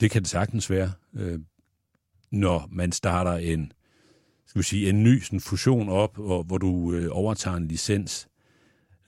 Det 0.00 0.10
kan 0.10 0.22
det 0.22 0.30
sagtens 0.30 0.70
være, 0.70 0.92
øh, 1.14 1.38
når 2.30 2.68
man 2.70 2.92
starter 2.92 3.32
en 3.32 3.72
skal 4.46 4.58
vi 4.58 4.64
sige, 4.64 4.88
en 4.88 5.02
ny 5.02 5.20
sådan, 5.20 5.40
fusion 5.40 5.88
op, 5.88 6.16
hvor, 6.16 6.42
hvor 6.42 6.58
du 6.58 6.92
øh, 6.92 7.08
overtager 7.10 7.56
en 7.56 7.68
licens, 7.68 8.28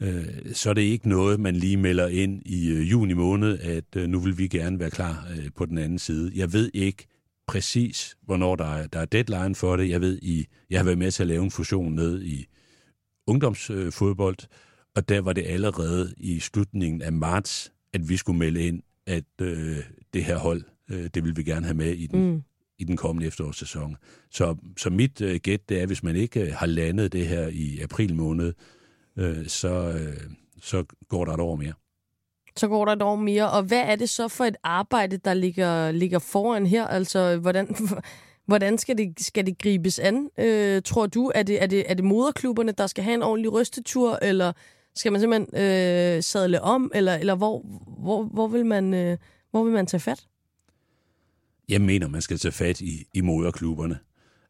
øh, 0.00 0.24
så 0.52 0.70
er 0.70 0.74
det 0.74 0.82
ikke 0.82 1.08
noget, 1.08 1.40
man 1.40 1.56
lige 1.56 1.76
melder 1.76 2.08
ind 2.08 2.42
i 2.46 2.70
øh, 2.70 2.90
juni 2.90 3.12
måned, 3.12 3.58
at 3.58 3.96
øh, 3.96 4.08
nu 4.08 4.18
vil 4.18 4.38
vi 4.38 4.48
gerne 4.48 4.78
være 4.78 4.90
klar 4.90 5.26
øh, 5.36 5.50
på 5.56 5.66
den 5.66 5.78
anden 5.78 5.98
side. 5.98 6.32
Jeg 6.34 6.52
ved 6.52 6.70
ikke 6.74 7.06
præcis, 7.46 8.16
hvornår 8.22 8.56
der 8.56 8.64
er, 8.64 8.86
der 8.86 8.98
er 8.98 9.04
deadline 9.04 9.54
for 9.54 9.76
det. 9.76 9.88
Jeg 9.88 10.00
ved, 10.00 10.18
i, 10.22 10.46
jeg 10.70 10.78
har 10.78 10.84
været 10.84 10.98
med 10.98 11.10
til 11.10 11.22
at 11.22 11.26
lave 11.26 11.44
en 11.44 11.50
fusion 11.50 11.94
ned 11.94 12.22
i 12.22 12.46
ungdomsfodbold, 13.26 14.36
øh, 14.42 14.48
og 14.96 15.08
der 15.08 15.20
var 15.20 15.32
det 15.32 15.44
allerede 15.46 16.14
i 16.16 16.40
slutningen 16.40 17.02
af 17.02 17.12
marts, 17.12 17.72
at 17.92 18.08
vi 18.08 18.16
skulle 18.16 18.38
melde 18.38 18.66
ind, 18.66 18.82
at 19.06 19.24
øh, 19.40 19.76
det 20.14 20.24
her 20.24 20.38
hold, 20.38 20.62
øh, 20.90 21.10
det 21.14 21.24
vil 21.24 21.36
vi 21.36 21.42
gerne 21.42 21.66
have 21.66 21.76
med 21.76 21.92
i 21.92 22.06
den, 22.06 22.30
mm 22.30 22.42
i 22.78 22.84
den 22.84 22.96
kommende 22.96 23.26
efterårssæson. 23.26 23.96
Så, 24.30 24.56
så 24.76 24.90
mit 24.90 25.20
øh, 25.20 25.40
gæt 25.42 25.68
det 25.68 25.82
er, 25.82 25.86
hvis 25.86 26.02
man 26.02 26.16
ikke 26.16 26.40
øh, 26.40 26.52
har 26.52 26.66
landet 26.66 27.12
det 27.12 27.26
her 27.26 27.48
i 27.48 27.80
april 27.80 28.14
måned, 28.14 28.52
øh, 29.16 29.46
så, 29.46 29.68
øh, 29.68 30.30
så 30.62 30.84
går 31.08 31.24
der 31.24 31.32
et 31.32 31.40
år 31.40 31.56
mere. 31.56 31.72
Så 32.56 32.68
går 32.68 32.84
der 32.84 32.92
et 32.92 33.02
år 33.02 33.16
mere. 33.16 33.50
Og 33.50 33.62
hvad 33.62 33.82
er 33.82 33.96
det 33.96 34.08
så 34.08 34.28
for 34.28 34.44
et 34.44 34.56
arbejde, 34.62 35.16
der 35.16 35.34
ligger, 35.34 35.90
ligger 35.90 36.18
foran 36.18 36.66
her? 36.66 36.86
Altså, 36.86 37.36
hvordan, 37.36 37.76
hvordan 38.48 38.78
skal, 38.78 38.98
det, 38.98 39.20
skal 39.20 39.46
det 39.46 39.58
gribes 39.58 39.98
an, 39.98 40.30
øh, 40.38 40.82
tror 40.82 41.06
du? 41.06 41.32
Er 41.34 41.42
det, 41.42 41.62
er, 41.62 41.66
det, 41.66 41.90
er 41.90 41.94
det 41.94 42.04
moderklubberne, 42.04 42.72
der 42.72 42.86
skal 42.86 43.04
have 43.04 43.14
en 43.14 43.22
ordentlig 43.22 43.52
rystetur, 43.52 44.18
eller 44.22 44.52
skal 44.94 45.12
man 45.12 45.20
simpelthen 45.20 45.62
øh, 45.62 46.22
sadle 46.22 46.62
om, 46.62 46.90
eller, 46.94 47.14
eller 47.14 47.34
hvor, 47.34 47.62
hvor, 47.98 48.22
hvor, 48.22 48.48
vil 48.48 48.66
man, 48.66 48.94
øh, 48.94 49.18
hvor 49.50 49.64
vil 49.64 49.72
man 49.72 49.86
tage 49.86 50.00
fat? 50.00 50.26
Jeg 51.68 51.80
mener, 51.80 52.08
man 52.08 52.22
skal 52.22 52.38
tage 52.38 52.52
fat 52.52 52.80
i, 52.80 53.06
i 53.14 53.20
moderklubberne. 53.20 53.98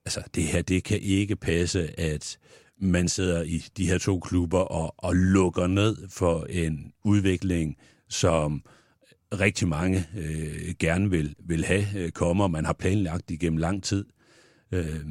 Altså, 0.04 0.22
det 0.34 0.42
her, 0.42 0.62
det 0.62 0.84
kan 0.84 1.00
ikke 1.00 1.36
passe, 1.36 2.00
at 2.00 2.38
man 2.80 3.08
sidder 3.08 3.42
i 3.42 3.64
de 3.76 3.88
her 3.88 3.98
to 3.98 4.20
klubber 4.20 4.58
og, 4.58 4.94
og 4.98 5.16
lukker 5.16 5.66
ned 5.66 6.08
for 6.08 6.44
en 6.44 6.92
udvikling, 7.04 7.76
som 8.08 8.62
rigtig 9.34 9.68
mange 9.68 10.06
øh, 10.16 10.74
gerne 10.78 11.10
vil, 11.10 11.34
vil 11.38 11.64
have 11.64 11.86
øh, 11.96 12.10
kommer. 12.10 12.46
Man 12.46 12.64
har 12.64 12.72
planlagt 12.72 13.30
igennem 13.30 13.58
lang 13.58 13.82
tid. 13.82 14.04
Øh, 14.72 15.06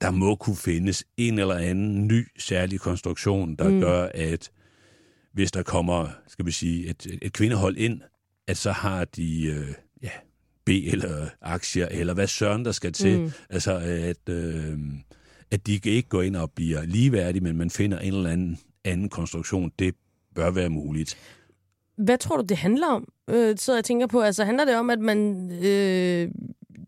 der 0.00 0.10
må 0.10 0.34
kunne 0.34 0.56
findes 0.56 1.04
en 1.16 1.38
eller 1.38 1.54
anden 1.54 2.06
ny 2.06 2.26
særlig 2.38 2.80
konstruktion, 2.80 3.56
der 3.56 3.68
mm. 3.68 3.80
gør, 3.80 4.08
at 4.14 4.50
hvis 5.32 5.52
der 5.52 5.62
kommer, 5.62 6.08
skal 6.28 6.46
vi 6.46 6.50
sige, 6.50 6.86
et, 6.86 7.06
et 7.22 7.32
kvindehold 7.32 7.76
ind, 7.76 8.00
at 8.46 8.56
så 8.56 8.72
har 8.72 9.04
de 9.04 9.46
øh, 9.46 9.74
B 10.68 10.92
eller 10.92 11.26
aktier, 11.42 11.86
eller 11.90 12.14
hvad 12.14 12.26
søren 12.26 12.64
der 12.64 12.72
skal 12.72 12.92
til. 12.92 13.20
Mm. 13.20 13.30
Altså, 13.50 13.72
at, 13.84 14.34
øh, 14.34 14.78
at 15.50 15.66
de 15.66 15.80
ikke 15.84 16.08
går 16.08 16.22
ind 16.22 16.36
og 16.36 16.50
bliver 16.50 16.84
ligeværdige, 16.84 17.44
men 17.44 17.56
man 17.56 17.70
finder 17.70 17.98
en 17.98 18.14
eller 18.14 18.30
anden 18.30 18.58
anden 18.84 19.08
konstruktion. 19.08 19.72
Det 19.78 19.94
bør 20.34 20.50
være 20.50 20.68
muligt. 20.68 21.16
Hvad 21.96 22.18
tror 22.18 22.36
du, 22.36 22.42
det 22.48 22.56
handler 22.56 22.86
om? 22.86 23.08
Øh, 23.30 23.56
så 23.56 23.74
jeg 23.74 23.84
tænker 23.84 24.06
på, 24.06 24.20
altså 24.20 24.44
handler 24.44 24.64
det 24.64 24.76
om, 24.76 24.90
at 24.90 24.98
man 24.98 25.50
øh, 25.52 26.28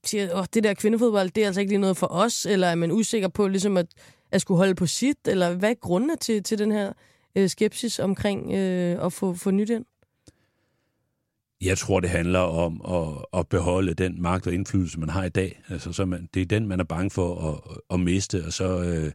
siger, 0.04 0.38
åh, 0.38 0.44
det 0.54 0.64
der 0.64 0.74
kvindefodbold, 0.74 1.30
det 1.30 1.42
er 1.42 1.46
altså 1.46 1.60
ikke 1.60 1.72
lige 1.72 1.80
noget 1.80 1.96
for 1.96 2.06
os, 2.06 2.46
eller 2.46 2.66
er 2.66 2.74
man 2.74 2.92
usikker 2.92 3.28
på 3.28 3.48
ligesom 3.48 3.76
at, 3.76 3.86
at 4.32 4.40
skulle 4.40 4.58
holde 4.58 4.74
på 4.74 4.86
sit, 4.86 5.28
eller 5.28 5.54
hvad 5.54 5.70
er 5.70 5.74
grundene 5.74 6.16
til, 6.16 6.42
til 6.42 6.58
den 6.58 6.72
her 6.72 6.92
øh, 7.36 7.48
skepsis 7.48 7.98
omkring 7.98 8.52
øh, 8.52 9.04
at 9.04 9.12
få, 9.12 9.34
få 9.34 9.50
nyt 9.50 9.70
ind? 9.70 9.84
Jeg 11.60 11.78
tror, 11.78 12.00
det 12.00 12.10
handler 12.10 12.38
om 12.38 12.80
at, 12.84 13.38
at 13.40 13.48
beholde 13.48 13.94
den 13.94 14.22
magt 14.22 14.46
og 14.46 14.52
indflydelse, 14.52 15.00
man 15.00 15.08
har 15.08 15.24
i 15.24 15.28
dag. 15.28 15.62
Altså, 15.68 15.92
så 15.92 16.04
man, 16.04 16.28
det 16.34 16.42
er 16.42 16.46
den, 16.46 16.66
man 16.66 16.80
er 16.80 16.84
bange 16.84 17.10
for 17.10 17.52
at, 17.52 17.78
at 17.94 18.00
miste, 18.00 18.44
og 18.46 18.52
så, 18.52 18.82
øh, 18.82 19.12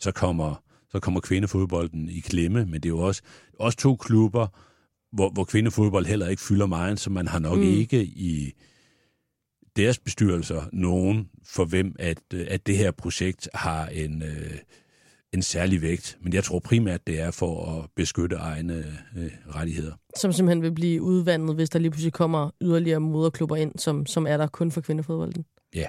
så, 0.00 0.12
kommer, 0.12 0.62
så 0.90 1.00
kommer 1.00 1.20
kvindefodbolden 1.20 2.08
i 2.08 2.20
klemme. 2.20 2.64
Men 2.64 2.74
det 2.74 2.84
er 2.84 2.88
jo 2.88 2.98
også, 2.98 3.22
også 3.58 3.78
to 3.78 3.96
klubber, 3.96 4.46
hvor, 5.12 5.30
hvor 5.30 5.44
kvindefodbold 5.44 6.06
heller 6.06 6.28
ikke 6.28 6.42
fylder 6.42 6.66
meget, 6.66 7.00
så 7.00 7.10
man 7.10 7.28
har 7.28 7.38
nok 7.38 7.58
mm. 7.58 7.64
ikke 7.64 8.04
i 8.04 8.52
deres 9.76 9.98
bestyrelser 9.98 10.62
nogen, 10.72 11.28
for 11.44 11.64
hvem 11.64 11.96
at, 11.98 12.18
at 12.32 12.66
det 12.66 12.76
her 12.76 12.90
projekt 12.90 13.48
har 13.54 13.86
en... 13.86 14.22
Øh, 14.22 14.58
en 15.34 15.42
særlig 15.42 15.82
vægt, 15.82 16.18
men 16.20 16.32
jeg 16.32 16.44
tror 16.44 16.58
primært, 16.58 17.06
det 17.06 17.20
er 17.20 17.30
for 17.30 17.78
at 17.78 17.90
beskytte 17.96 18.36
egne 18.36 18.84
øh, 19.16 19.30
rettigheder. 19.48 19.92
Som 20.16 20.32
simpelthen 20.32 20.62
vil 20.62 20.72
blive 20.72 21.02
udvandet, 21.02 21.54
hvis 21.54 21.70
der 21.70 21.78
lige 21.78 21.90
pludselig 21.90 22.12
kommer 22.12 22.50
yderligere 22.60 23.00
moderklubber 23.00 23.56
ind, 23.56 23.72
som, 23.78 24.06
som 24.06 24.26
er 24.26 24.36
der 24.36 24.46
kun 24.46 24.70
for 24.70 24.80
kvindefodbolden? 24.80 25.44
Ja. 25.74 25.86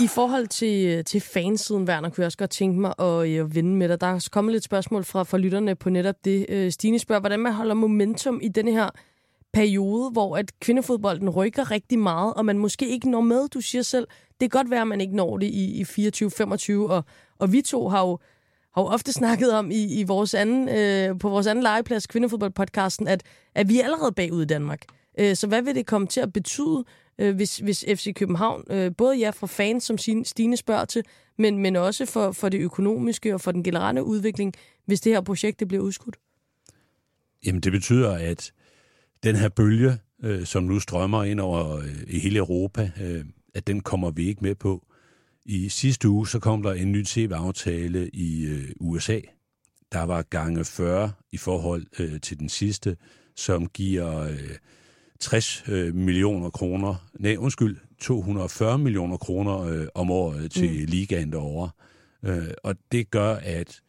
I 0.00 0.06
forhold 0.06 0.46
til, 0.46 1.04
til 1.04 1.20
fansiden, 1.20 1.88
Werner, 1.88 2.08
kunne 2.08 2.22
jeg 2.22 2.26
også 2.26 2.38
godt 2.38 2.50
tænke 2.50 2.80
mig 2.80 2.94
at, 2.98 3.28
øh, 3.28 3.54
vende 3.54 3.76
med 3.76 3.88
dig. 3.88 4.00
Der 4.00 4.06
er 4.06 4.28
kommet 4.32 4.52
lidt 4.52 4.64
spørgsmål 4.64 5.04
fra, 5.04 5.22
fra 5.22 5.38
lytterne 5.38 5.74
på 5.74 5.90
netop 5.90 6.14
det. 6.24 6.46
Øh, 6.48 6.70
Stine 6.70 6.98
spørger, 6.98 7.20
hvordan 7.20 7.40
man 7.40 7.52
holder 7.52 7.74
momentum 7.74 8.40
i 8.42 8.48
denne 8.48 8.72
her 8.72 8.90
periode, 9.52 10.10
hvor 10.10 10.36
at 10.36 10.60
kvindefodbolden 10.60 11.30
rykker 11.30 11.70
rigtig 11.70 11.98
meget, 11.98 12.34
og 12.34 12.44
man 12.44 12.58
måske 12.58 12.88
ikke 12.88 13.10
når 13.10 13.20
med. 13.20 13.48
Du 13.48 13.60
siger 13.60 13.82
selv, 13.82 14.06
det 14.40 14.50
kan 14.50 14.58
godt 14.58 14.70
være, 14.70 14.80
at 14.80 14.86
man 14.86 15.00
ikke 15.00 15.16
når 15.16 15.38
det 15.38 15.46
i, 15.46 15.80
i 15.80 15.82
24-25, 15.82 16.72
og, 16.72 17.04
og 17.38 17.52
vi 17.52 17.62
to 17.62 17.88
har 17.88 18.00
jo, 18.00 18.18
har 18.74 18.82
jo 18.82 18.86
ofte 18.86 19.12
snakket 19.12 19.52
om 19.52 19.70
i, 19.70 20.00
i 20.00 20.02
vores 20.02 20.34
anden, 20.34 20.68
øh, 20.68 21.18
på 21.18 21.28
vores 21.28 21.46
anden 21.46 21.62
legeplads, 21.62 22.06
kvindefodboldpodcasten, 22.06 23.08
at, 23.08 23.22
at 23.54 23.68
vi 23.68 23.80
er 23.80 23.84
allerede 23.84 24.12
bagud 24.12 24.42
i 24.42 24.46
Danmark. 24.46 24.82
Øh, 25.18 25.36
så 25.36 25.46
hvad 25.46 25.62
vil 25.62 25.74
det 25.74 25.86
komme 25.86 26.06
til 26.06 26.20
at 26.20 26.32
betyde, 26.32 26.84
øh, 27.18 27.34
hvis, 27.34 27.58
hvis 27.58 27.84
FC 27.88 28.14
København, 28.14 28.64
øh, 28.70 28.92
både 28.96 29.20
jer 29.20 29.30
fra 29.30 29.46
fans, 29.46 29.84
som 29.84 29.98
Stine 30.24 30.56
spørger 30.56 30.84
til, 30.84 31.04
men, 31.38 31.58
men 31.58 31.76
også 31.76 32.06
for, 32.06 32.32
for 32.32 32.48
det 32.48 32.60
økonomiske 32.60 33.34
og 33.34 33.40
for 33.40 33.52
den 33.52 33.62
generelle 33.62 34.04
udvikling, 34.04 34.54
hvis 34.86 35.00
det 35.00 35.12
her 35.12 35.20
projekt 35.20 35.60
det 35.60 35.68
bliver 35.68 35.82
udskudt? 35.82 36.16
Jamen, 37.46 37.60
det 37.60 37.72
betyder, 37.72 38.10
at 38.10 38.52
den 39.22 39.36
her 39.36 39.48
bølge, 39.48 39.98
øh, 40.22 40.44
som 40.44 40.62
nu 40.62 40.80
strømmer 40.80 41.24
ind 41.24 41.40
over 41.40 41.76
øh, 41.76 42.02
i 42.06 42.18
hele 42.18 42.38
Europa, 42.38 42.90
øh, 43.02 43.24
at 43.54 43.66
den 43.66 43.80
kommer 43.80 44.10
vi 44.10 44.28
ikke 44.28 44.42
med 44.42 44.54
på. 44.54 44.86
I 45.46 45.68
sidste 45.68 46.08
uge, 46.08 46.28
så 46.28 46.38
kom 46.38 46.62
der 46.62 46.72
en 46.72 46.92
ny 46.92 47.04
tv-aftale 47.04 48.08
i 48.08 48.44
øh, 48.44 48.70
USA. 48.80 49.20
Der 49.92 50.02
var 50.02 50.22
gange 50.22 50.64
40 50.64 51.12
i 51.32 51.36
forhold 51.36 51.86
øh, 51.98 52.20
til 52.20 52.38
den 52.38 52.48
sidste, 52.48 52.96
som 53.36 53.66
giver 53.66 54.18
øh, 54.18 54.56
60 55.20 55.64
øh, 55.68 55.94
millioner 55.94 56.50
kroner, 56.50 57.10
nej 57.18 57.36
undskyld, 57.36 57.76
240 58.00 58.78
millioner 58.78 59.16
kroner 59.16 59.60
øh, 59.60 59.86
om 59.94 60.10
året 60.10 60.50
til 60.50 60.80
mm. 60.80 60.86
ligaen 60.86 61.32
derovre. 61.32 61.70
Øh, 62.24 62.50
og 62.62 62.76
det 62.92 63.10
gør, 63.10 63.34
at 63.34 63.80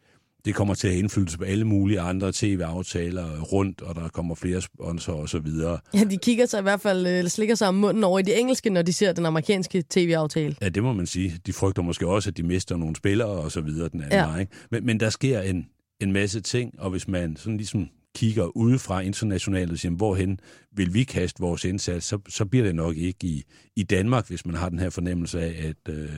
det 0.46 0.54
kommer 0.54 0.74
til 0.74 0.86
at 0.86 0.92
have 0.92 0.98
indflydelse 0.98 1.38
på 1.38 1.44
alle 1.44 1.64
mulige 1.64 2.00
andre 2.00 2.32
tv-aftaler 2.34 3.40
rundt, 3.40 3.80
og 3.80 3.94
der 3.94 4.08
kommer 4.08 4.34
flere 4.34 4.62
sponsorer 4.62 5.16
og 5.16 5.28
så 5.28 5.38
videre. 5.38 5.78
Ja, 5.94 6.04
de 6.04 6.16
kigger 6.16 6.46
sig 6.46 6.58
i 6.58 6.62
hvert 6.62 6.80
fald, 6.80 7.06
eller 7.06 7.28
slikker 7.28 7.54
sig 7.54 7.68
om 7.68 7.74
munden 7.74 8.04
over 8.04 8.18
i 8.18 8.22
det 8.22 8.40
engelske, 8.40 8.70
når 8.70 8.82
de 8.82 8.92
ser 8.92 9.12
den 9.12 9.26
amerikanske 9.26 9.84
tv-aftale. 9.90 10.56
Ja, 10.60 10.68
det 10.68 10.82
må 10.82 10.92
man 10.92 11.06
sige. 11.06 11.40
De 11.46 11.52
frygter 11.52 11.82
måske 11.82 12.06
også, 12.06 12.30
at 12.30 12.36
de 12.36 12.42
mister 12.42 12.76
nogle 12.76 12.96
spillere 12.96 13.28
og 13.28 13.52
så 13.52 13.60
videre 13.60 13.88
den 13.88 14.00
anden 14.00 14.18
ja. 14.18 14.26
vej. 14.26 14.46
Men, 14.70 14.86
men 14.86 15.00
der 15.00 15.10
sker 15.10 15.40
en, 15.40 15.66
en 16.00 16.12
masse 16.12 16.40
ting, 16.40 16.80
og 16.80 16.90
hvis 16.90 17.08
man 17.08 17.36
sådan 17.36 17.56
ligesom 17.56 17.88
kigger 18.14 18.56
udefra 18.56 19.00
internationalt 19.00 19.72
og 19.72 19.78
siger, 19.78 19.92
hvorhen 19.92 20.40
vil 20.72 20.94
vi 20.94 21.04
kaste 21.04 21.40
vores 21.40 21.64
indsats, 21.64 22.06
så, 22.06 22.18
så 22.28 22.44
bliver 22.44 22.64
det 22.64 22.74
nok 22.74 22.96
ikke 22.96 23.26
i, 23.26 23.42
i 23.76 23.82
Danmark, 23.82 24.28
hvis 24.28 24.46
man 24.46 24.54
har 24.54 24.68
den 24.68 24.78
her 24.78 24.90
fornemmelse 24.90 25.40
af, 25.40 25.68
at 25.68 25.94
øh, 25.94 26.10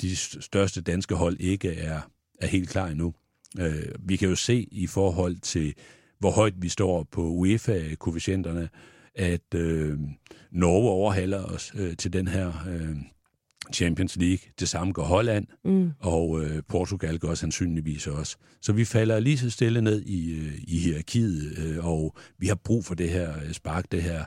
de 0.00 0.16
største 0.16 0.80
danske 0.80 1.14
hold 1.14 1.36
ikke 1.40 1.74
er, 1.74 2.00
er 2.40 2.46
helt 2.46 2.68
klar 2.68 2.86
endnu. 2.86 3.14
Øh, 3.58 3.94
vi 4.00 4.16
kan 4.16 4.28
jo 4.28 4.36
se 4.36 4.68
i 4.72 4.86
forhold 4.86 5.36
til, 5.36 5.74
hvor 6.18 6.30
højt 6.30 6.54
vi 6.58 6.68
står 6.68 7.02
på 7.12 7.22
UEFA-koefficienterne, 7.22 8.68
at 9.14 9.54
øh, 9.54 9.98
Norge 10.52 10.90
overhaler 10.90 11.44
os 11.44 11.72
øh, 11.76 11.96
til 11.96 12.12
den 12.12 12.28
her 12.28 12.52
øh, 12.68 12.96
Champions 13.72 14.16
League. 14.16 14.50
Det 14.60 14.68
samme 14.68 14.92
gør 14.92 15.02
Holland, 15.02 15.46
mm. 15.64 15.90
og 15.98 16.44
øh, 16.44 16.62
Portugal 16.68 17.18
gør 17.18 17.34
sandsynligvis 17.34 18.06
også. 18.06 18.36
Så 18.62 18.72
vi 18.72 18.84
falder 18.84 19.20
lige 19.20 19.38
så 19.38 19.50
stille 19.50 19.82
ned 19.82 20.02
i, 20.02 20.32
øh, 20.32 20.54
i 20.68 20.78
hierarkiet, 20.78 21.58
øh, 21.58 21.86
og 21.86 22.16
vi 22.38 22.46
har 22.46 22.54
brug 22.54 22.84
for 22.84 22.94
det 22.94 23.10
her 23.10 23.34
øh, 23.44 23.52
spark, 23.52 23.92
det 23.92 24.02
her 24.02 24.24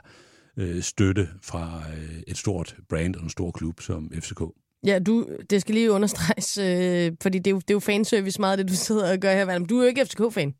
øh, 0.56 0.82
støtte 0.82 1.28
fra 1.42 1.82
øh, 1.96 2.22
et 2.26 2.38
stort 2.38 2.76
brand 2.88 3.16
og 3.16 3.22
en 3.22 3.30
stor 3.30 3.50
klub 3.50 3.80
som 3.80 4.10
FCK. 4.14 4.40
Ja, 4.86 4.98
du, 4.98 5.26
det 5.50 5.60
skal 5.60 5.74
lige 5.74 5.90
understreges, 5.90 6.58
øh, 6.58 7.12
fordi 7.22 7.38
det 7.38 7.46
er, 7.46 7.50
jo, 7.50 7.58
det 7.58 7.70
er 7.70 7.74
jo 7.74 7.80
fanservice 7.80 8.40
meget, 8.40 8.58
det 8.58 8.68
du 8.68 8.74
sidder 8.74 9.12
og 9.12 9.18
gør 9.18 9.34
her. 9.34 9.58
Men 9.58 9.66
du 9.66 9.78
er 9.78 9.82
jo 9.82 9.88
ikke 9.88 10.06
FCK-fan. 10.06 10.54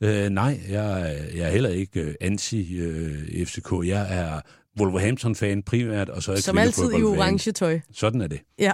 Øh, 0.00 0.28
nej, 0.28 0.60
jeg, 0.70 1.16
jeg 1.34 1.46
er 1.46 1.50
heller 1.50 1.70
ikke 1.70 2.00
øh, 2.00 2.14
anti-FCK. 2.20 3.80
Øh, 3.80 3.88
jeg 3.88 4.06
er 4.10 4.40
Wolverhampton-fan 4.80 5.62
primært, 5.62 6.08
og 6.08 6.22
så 6.22 6.32
er 6.32 6.36
Som 6.36 6.58
altid 6.58 6.92
i 6.92 7.02
orange 7.02 7.52
tøj. 7.52 7.80
Sådan 7.92 8.20
er 8.20 8.26
det. 8.26 8.40
Ja, 8.58 8.72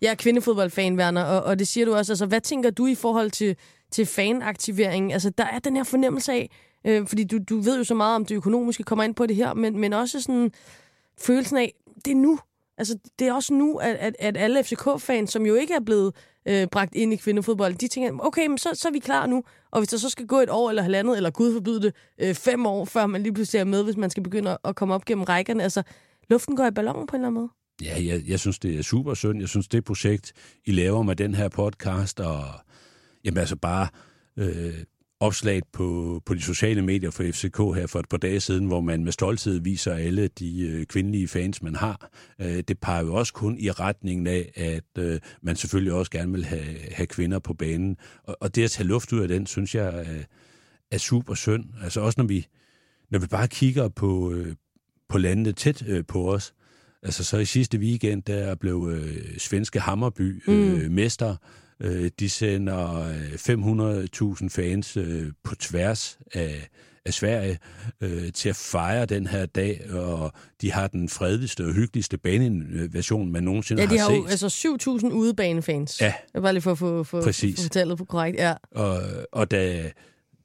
jeg 0.00 0.10
er 0.10 0.14
kvindefodboldfan, 0.14 0.98
Werner, 0.98 1.24
og, 1.24 1.42
og 1.42 1.58
det 1.58 1.68
siger 1.68 1.84
du 1.86 1.94
også. 1.94 2.12
Altså, 2.12 2.26
hvad 2.26 2.40
tænker 2.40 2.70
du 2.70 2.86
i 2.86 2.94
forhold 2.94 3.30
til, 3.30 3.56
til 3.92 4.06
fanaktivering? 4.06 5.12
Altså, 5.12 5.30
der 5.38 5.44
er 5.44 5.58
den 5.58 5.76
her 5.76 5.84
fornemmelse 5.84 6.32
af, 6.32 6.50
øh, 6.86 7.06
fordi 7.06 7.24
du, 7.24 7.38
du 7.48 7.60
ved 7.60 7.78
jo 7.78 7.84
så 7.84 7.94
meget 7.94 8.14
om 8.16 8.24
det 8.24 8.34
økonomiske, 8.34 8.82
kommer 8.82 9.04
ind 9.04 9.14
på 9.14 9.26
det 9.26 9.36
her, 9.36 9.54
men, 9.54 9.78
men 9.78 9.92
også 9.92 10.20
sådan 10.20 10.50
følelsen 11.18 11.56
af, 11.56 11.74
det 12.04 12.10
er 12.10 12.16
nu. 12.16 12.38
Altså, 12.80 12.98
det 13.18 13.28
er 13.28 13.32
også 13.32 13.54
nu, 13.54 13.76
at, 13.76 13.96
at, 13.96 14.16
at 14.18 14.36
alle 14.36 14.64
FCK-fans, 14.64 15.30
som 15.30 15.46
jo 15.46 15.54
ikke 15.54 15.74
er 15.74 15.80
blevet 15.80 16.14
øh, 16.48 16.66
bragt 16.66 16.94
ind 16.94 17.12
i 17.12 17.16
kvindefodbold, 17.16 17.74
de 17.74 17.88
tænker, 17.88 18.26
okay, 18.26 18.46
men 18.46 18.58
så, 18.58 18.68
så 18.74 18.88
er 18.88 18.92
vi 18.92 18.98
klar 18.98 19.26
nu. 19.26 19.42
Og 19.70 19.80
hvis 19.80 19.88
der 19.88 19.96
så 19.96 20.08
skal 20.08 20.26
gå 20.26 20.38
et 20.40 20.50
år 20.50 20.68
eller 20.70 20.82
halvandet, 20.82 21.16
eller 21.16 21.30
gud 21.30 21.52
forbyde 21.52 21.82
det, 21.82 21.94
øh, 22.18 22.34
fem 22.34 22.66
år, 22.66 22.84
før 22.84 23.06
man 23.06 23.22
lige 23.22 23.34
pludselig 23.34 23.60
er 23.60 23.64
med, 23.64 23.84
hvis 23.84 23.96
man 23.96 24.10
skal 24.10 24.22
begynde 24.22 24.58
at 24.64 24.76
komme 24.76 24.94
op 24.94 25.04
gennem 25.04 25.24
rækkerne, 25.24 25.62
altså, 25.62 25.82
luften 26.30 26.56
går 26.56 26.66
i 26.66 26.70
ballonen 26.70 27.06
på 27.06 27.16
en 27.16 27.20
eller 27.20 27.28
anden 27.28 27.40
måde. 27.40 27.48
Ja, 27.82 28.14
jeg, 28.14 28.22
jeg 28.28 28.40
synes, 28.40 28.58
det 28.58 28.78
er 28.78 28.82
super 28.82 29.14
synd. 29.14 29.40
Jeg 29.40 29.48
synes, 29.48 29.68
det 29.68 29.84
projekt, 29.84 30.32
I 30.66 30.72
laver 30.72 31.02
med 31.02 31.16
den 31.16 31.34
her 31.34 31.48
podcast, 31.48 32.20
og 32.20 32.44
jamen 33.24 33.38
altså 33.38 33.56
bare 33.56 33.88
øh, 34.36 34.74
opslag 35.20 35.62
på, 35.72 36.20
på 36.26 36.34
de 36.34 36.42
sociale 36.42 36.82
medier 36.82 37.10
for 37.10 37.22
FCK 37.22 37.56
her 37.56 37.86
for 37.86 37.98
et 37.98 38.08
par 38.08 38.16
dage 38.16 38.40
siden, 38.40 38.66
hvor 38.66 38.80
man 38.80 39.04
med 39.04 39.12
stolthed 39.12 39.60
viser 39.60 39.94
alle 39.94 40.28
de 40.28 40.60
øh, 40.60 40.86
kvindelige 40.86 41.28
fans, 41.28 41.62
man 41.62 41.76
har. 41.76 42.10
Øh, 42.40 42.62
det 42.68 42.78
peger 42.78 43.04
jo 43.04 43.14
også 43.14 43.32
kun 43.32 43.58
i 43.58 43.70
retningen 43.70 44.26
af, 44.26 44.52
at 44.54 45.04
øh, 45.04 45.20
man 45.42 45.56
selvfølgelig 45.56 45.92
også 45.92 46.10
gerne 46.10 46.32
vil 46.32 46.44
have, 46.44 46.76
have 46.92 47.06
kvinder 47.06 47.38
på 47.38 47.54
banen. 47.54 47.96
Og, 48.24 48.36
og 48.40 48.54
det 48.54 48.64
at 48.64 48.70
tage 48.70 48.86
luft 48.86 49.12
ud 49.12 49.20
af 49.20 49.28
den, 49.28 49.46
synes 49.46 49.74
jeg 49.74 49.86
er, 49.86 50.22
er 50.90 50.98
super 50.98 51.34
synd. 51.34 51.64
Altså 51.82 52.00
også 52.00 52.20
når 52.20 52.26
vi, 52.26 52.46
når 53.10 53.18
vi 53.18 53.26
bare 53.26 53.48
kigger 53.48 53.88
på, 53.88 54.32
øh, 54.32 54.54
på 55.08 55.18
landene 55.18 55.52
tæt 55.52 55.82
øh, 55.86 56.04
på 56.08 56.32
os. 56.32 56.54
Altså 57.02 57.24
så 57.24 57.38
i 57.38 57.44
sidste 57.44 57.78
weekend, 57.78 58.22
der 58.22 58.54
blev 58.54 58.88
øh, 58.92 59.38
svenske 59.38 59.80
Hammerby 59.80 60.42
øh, 60.48 60.82
mm. 60.82 60.92
mester. 60.92 61.36
Øh, 61.80 62.10
de 62.20 62.28
sender 62.28 63.12
500.000 64.38 64.44
øh, 64.44 64.50
fans 64.50 64.96
øh, 64.96 65.32
på 65.44 65.54
tværs 65.54 66.18
af, 66.34 66.68
af 67.04 67.14
Sverige 67.14 67.58
øh, 68.00 68.32
til 68.32 68.48
at 68.48 68.56
fejre 68.56 69.06
den 69.06 69.26
her 69.26 69.46
dag, 69.46 69.90
og 69.90 70.32
de 70.60 70.72
har 70.72 70.86
den 70.86 71.08
fredeligste 71.08 71.64
og 71.64 71.72
hyggeligste 71.72 72.18
baneversion, 72.18 73.32
man 73.32 73.42
nogensinde 73.42 73.82
har 73.82 73.88
set. 73.88 73.92
Ja, 73.92 73.96
de 73.96 74.00
har, 74.00 74.10
set. 74.10 74.16
jo 74.16 74.26
altså 74.26 75.06
7.000 75.06 75.12
udebanefans. 75.12 76.00
Ja. 76.00 76.14
Jeg 76.34 76.42
bare 76.42 76.52
lige 76.52 76.62
for 76.62 76.72
at 76.72 76.78
få, 76.78 77.04
for, 77.04 77.20
for 77.20 77.32
fortællet 77.62 77.98
på 77.98 78.04
korrekt. 78.04 78.38
Ja. 78.38 78.54
Og, 78.70 79.02
og 79.32 79.50
da, 79.50 79.90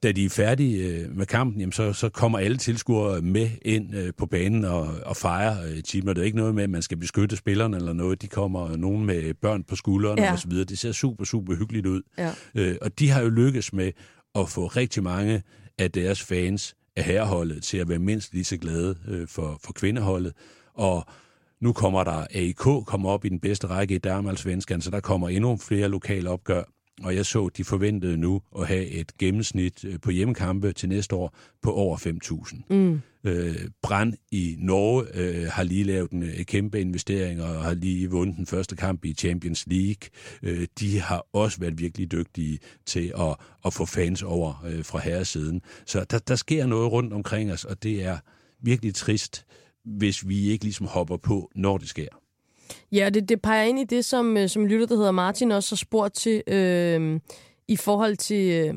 da 0.04 0.12
de 0.12 0.26
er 0.26 0.30
færdige 0.30 0.88
øh, 0.88 1.18
med 1.18 1.26
kampen, 1.26 1.60
jamen 1.60 1.72
så, 1.72 1.94
så 1.94 2.10
kommer 2.10 2.40
alle 2.40 2.58
tilskuere 2.58 3.22
med 3.22 3.50
ind 3.62 3.96
øh, 3.96 4.14
på 4.18 4.26
banen 4.26 4.66
og, 4.66 4.88
og 5.06 5.18
fejrer 5.18 5.68
øh, 5.68 5.84
teamet. 5.84 6.16
Det 6.16 6.22
er 6.22 6.26
ikke 6.26 6.38
noget 6.38 6.56
med, 6.56 6.64
at 6.64 6.70
man 6.70 6.82
skal 6.82 6.98
beskytte 6.98 7.36
spillerne 7.36 7.78
eller 7.78 7.94
noget. 7.94 8.22
De 8.22 8.28
kommer 8.28 8.76
nogen 8.76 9.06
med 9.06 9.34
børn 9.34 9.64
på 9.64 9.76
skuldrene 9.76 10.22
ja. 10.22 10.32
og 10.32 10.40
så 10.40 10.48
videre. 10.48 10.66
Det 10.66 10.80
ser 10.80 10.92
super, 10.92 11.24
super 11.24 11.56
hyggeligt 11.56 11.86
ud. 11.86 12.02
Ja. 12.18 12.32
Øh, 12.56 12.76
og 12.82 13.00
de 13.00 13.10
har 13.10 13.22
jo 13.22 13.30
lykkes 13.30 13.74
med 13.74 13.92
at 14.36 14.50
få 14.50 14.68
rigtig 14.68 15.04
mange 15.04 15.44
af 15.78 15.92
deres 15.92 16.24
fans 16.24 16.76
af 16.96 17.04
herreholdet 17.04 17.64
til 17.64 17.78
at 17.78 17.90
være 17.90 18.00
mindst 18.00 18.34
lige 18.34 18.44
så 18.44 18.58
glade 18.58 18.96
øh, 19.08 19.28
for, 19.28 19.60
for 19.64 19.74
kvindeholdet. 19.74 20.34
Og 20.74 21.06
nu 21.62 21.74
kommer 21.74 22.04
der 22.04 22.26
AIK 22.34 22.86
kommer 22.86 23.10
op 23.10 23.26
i 23.26 23.30
den 23.30 23.40
bedste 23.40 23.68
række 23.68 23.96
i 23.96 23.98
Danmarksvenskan, 23.98 24.82
så 24.82 24.92
der 24.92 25.00
kommer 25.00 25.30
endnu 25.30 25.58
flere 25.58 25.88
lokale 25.88 26.30
opgør 26.30 26.64
og 27.04 27.16
jeg 27.16 27.26
så, 27.26 27.50
de 27.58 27.64
forventede 27.64 28.18
nu 28.18 28.42
at 28.60 28.68
have 28.68 28.86
et 28.86 29.18
gennemsnit 29.18 29.86
øh, 29.86 30.00
på 30.02 30.12
hjemmekampe 30.12 30.74
til 30.74 30.90
næste 30.90 31.16
år 31.16 31.36
på 31.62 31.74
over 31.74 31.98
5.000. 31.98 32.76
Mm. 32.76 33.02
Øh, 33.24 33.56
Brand 33.82 34.14
i 34.32 34.56
Norge 34.60 35.06
øh, 35.14 35.48
har 35.52 35.64
lige 35.64 35.84
lavet 35.84 36.12
en 36.12 36.24
øh, 36.24 36.46
kæmpe 36.46 36.82
investering 36.82 37.42
og 37.42 37.64
har 37.64 37.74
lige 37.74 38.10
vundet 38.10 38.38
den 38.38 38.46
første 38.46 38.76
kamp 38.76 39.06
i 39.06 39.14
Champions 39.14 39.68
League. 39.68 40.10
Øh, 40.44 40.68
de 40.80 41.00
har 41.00 41.26
også 41.34 41.60
været 41.60 41.80
virkelig 41.80 42.12
dygtige 42.12 42.60
til 42.86 43.14
at, 43.20 43.36
at 43.66 43.74
få 43.74 43.86
fans 43.86 44.24
over 44.24 44.66
øh, 44.68 44.86
fra 44.86 45.00
herresiden. 45.00 45.62
Så 45.86 46.06
der, 46.10 46.20
der 46.20 46.36
sker 46.36 46.66
noget 46.66 46.92
rundt 46.92 47.14
omkring 47.14 47.52
os, 47.52 47.66
og 47.66 47.84
det 47.84 48.04
er 48.04 48.18
virkelig 48.62 48.96
trist, 48.96 49.46
hvis 49.86 50.28
vi 50.28 50.50
ikke 50.50 50.64
ligesom 50.64 50.88
hopper 50.88 51.18
på, 51.18 51.52
når 51.56 51.78
det 51.78 51.90
sker. 51.90 52.08
Ja, 52.92 53.10
det, 53.10 53.30
det 53.30 53.42
peger 53.42 53.64
ind 53.64 53.80
i 53.80 53.84
det, 53.84 54.06
som, 54.06 54.38
øh, 54.38 54.50
som 54.50 54.66
lytter, 54.66 54.88
der 54.88 54.96
hedder 54.96 55.12
Martin, 55.12 55.52
også 55.52 55.76
har 55.76 55.78
spurgt 55.78 56.16
til 56.16 56.44
øh, 56.48 57.20
i 57.68 57.76
forhold 57.76 58.16
til, 58.16 58.52
øh, 58.52 58.74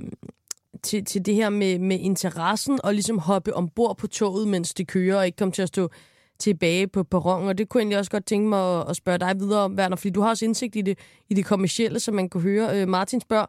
til, 0.83 1.05
til 1.05 1.27
det 1.27 1.35
her 1.35 1.51
med, 1.51 1.79
med 1.79 1.99
interessen 2.01 2.81
og 2.85 2.95
ligesom 2.95 3.19
hoppe 3.19 3.55
ombord 3.55 3.97
på 3.97 4.07
toget, 4.07 4.49
mens 4.49 4.75
det 4.75 4.89
kører, 4.89 5.17
og 5.19 5.27
ikke 5.27 5.37
komme 5.37 5.53
til 5.53 5.63
at 5.63 5.69
stå 5.69 5.91
tilbage 6.39 6.87
på 6.87 7.03
perronen. 7.03 7.49
Og 7.49 7.59
det 7.59 7.69
kunne 7.69 7.79
jeg 7.79 7.83
egentlig 7.83 7.99
også 7.99 8.11
godt 8.11 8.27
tænke 8.27 8.49
mig 8.49 8.81
at, 8.81 8.91
at 8.91 8.97
spørge 8.97 9.19
dig 9.19 9.35
videre 9.39 9.61
om, 9.61 9.75
Werner, 9.79 9.97
fordi 9.97 10.11
du 10.11 10.21
har 10.21 10.29
også 10.29 10.45
indsigt 10.45 10.77
i 10.77 10.81
det, 10.81 10.99
i 11.29 11.35
det 11.35 11.45
kommercielle, 11.45 12.01
som 12.01 12.15
man 12.15 12.29
kan 12.29 12.41
høre. 12.41 12.81
Øh, 12.81 12.89
Martin 12.89 13.21
spørger, 13.21 13.47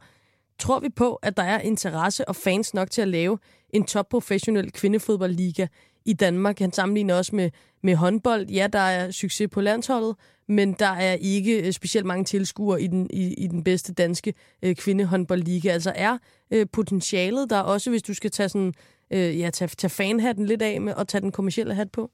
tror 0.59 0.79
vi 0.79 0.89
på, 0.89 1.15
at 1.15 1.37
der 1.37 1.43
er 1.43 1.59
interesse 1.59 2.27
og 2.27 2.35
fans 2.35 2.73
nok 2.73 2.91
til 2.91 3.01
at 3.01 3.07
lave 3.07 3.37
en 3.69 3.83
topprofessionel 3.83 4.71
kvindefodboldliga 4.71 5.67
i 6.05 6.13
Danmark. 6.13 6.59
Han 6.59 6.73
sammenligner 6.73 7.15
også 7.15 7.35
med, 7.35 7.49
med 7.83 7.95
håndbold. 7.95 8.49
Ja, 8.49 8.67
der 8.73 8.79
er 8.79 9.11
succes 9.11 9.49
på 9.51 9.61
landsholdet, 9.61 10.15
men 10.47 10.73
der 10.73 10.89
er 10.89 11.13
ikke 11.13 11.67
øh, 11.67 11.73
specielt 11.73 12.05
mange 12.05 12.23
tilskuere 12.23 12.81
i 12.81 12.87
den, 12.87 13.09
i, 13.13 13.33
i 13.33 13.47
den 13.47 13.63
bedste 13.63 13.93
danske 13.93 14.33
øh, 14.63 14.75
kvindehåndboldliga. 14.75 15.69
Altså 15.69 15.93
er 15.95 16.17
øh, 16.51 16.65
potentialet 16.73 17.49
der 17.49 17.59
også, 17.59 17.89
hvis 17.89 18.03
du 18.03 18.13
skal 18.13 18.31
tage, 18.31 18.49
sådan, 18.49 18.73
øh, 19.11 19.39
ja, 19.39 19.49
tage, 19.49 19.69
tage 19.77 19.89
fanhatten 19.89 20.45
lidt 20.45 20.61
af 20.61 20.81
med 20.81 20.93
og 20.93 21.07
tage 21.07 21.21
den 21.21 21.31
kommercielle 21.31 21.75
hat 21.75 21.91
på? 21.91 22.11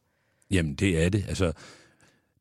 Jamen, 0.52 0.76
det 0.76 1.04
er 1.04 1.10
det. 1.10 1.26
Altså, 1.28 1.52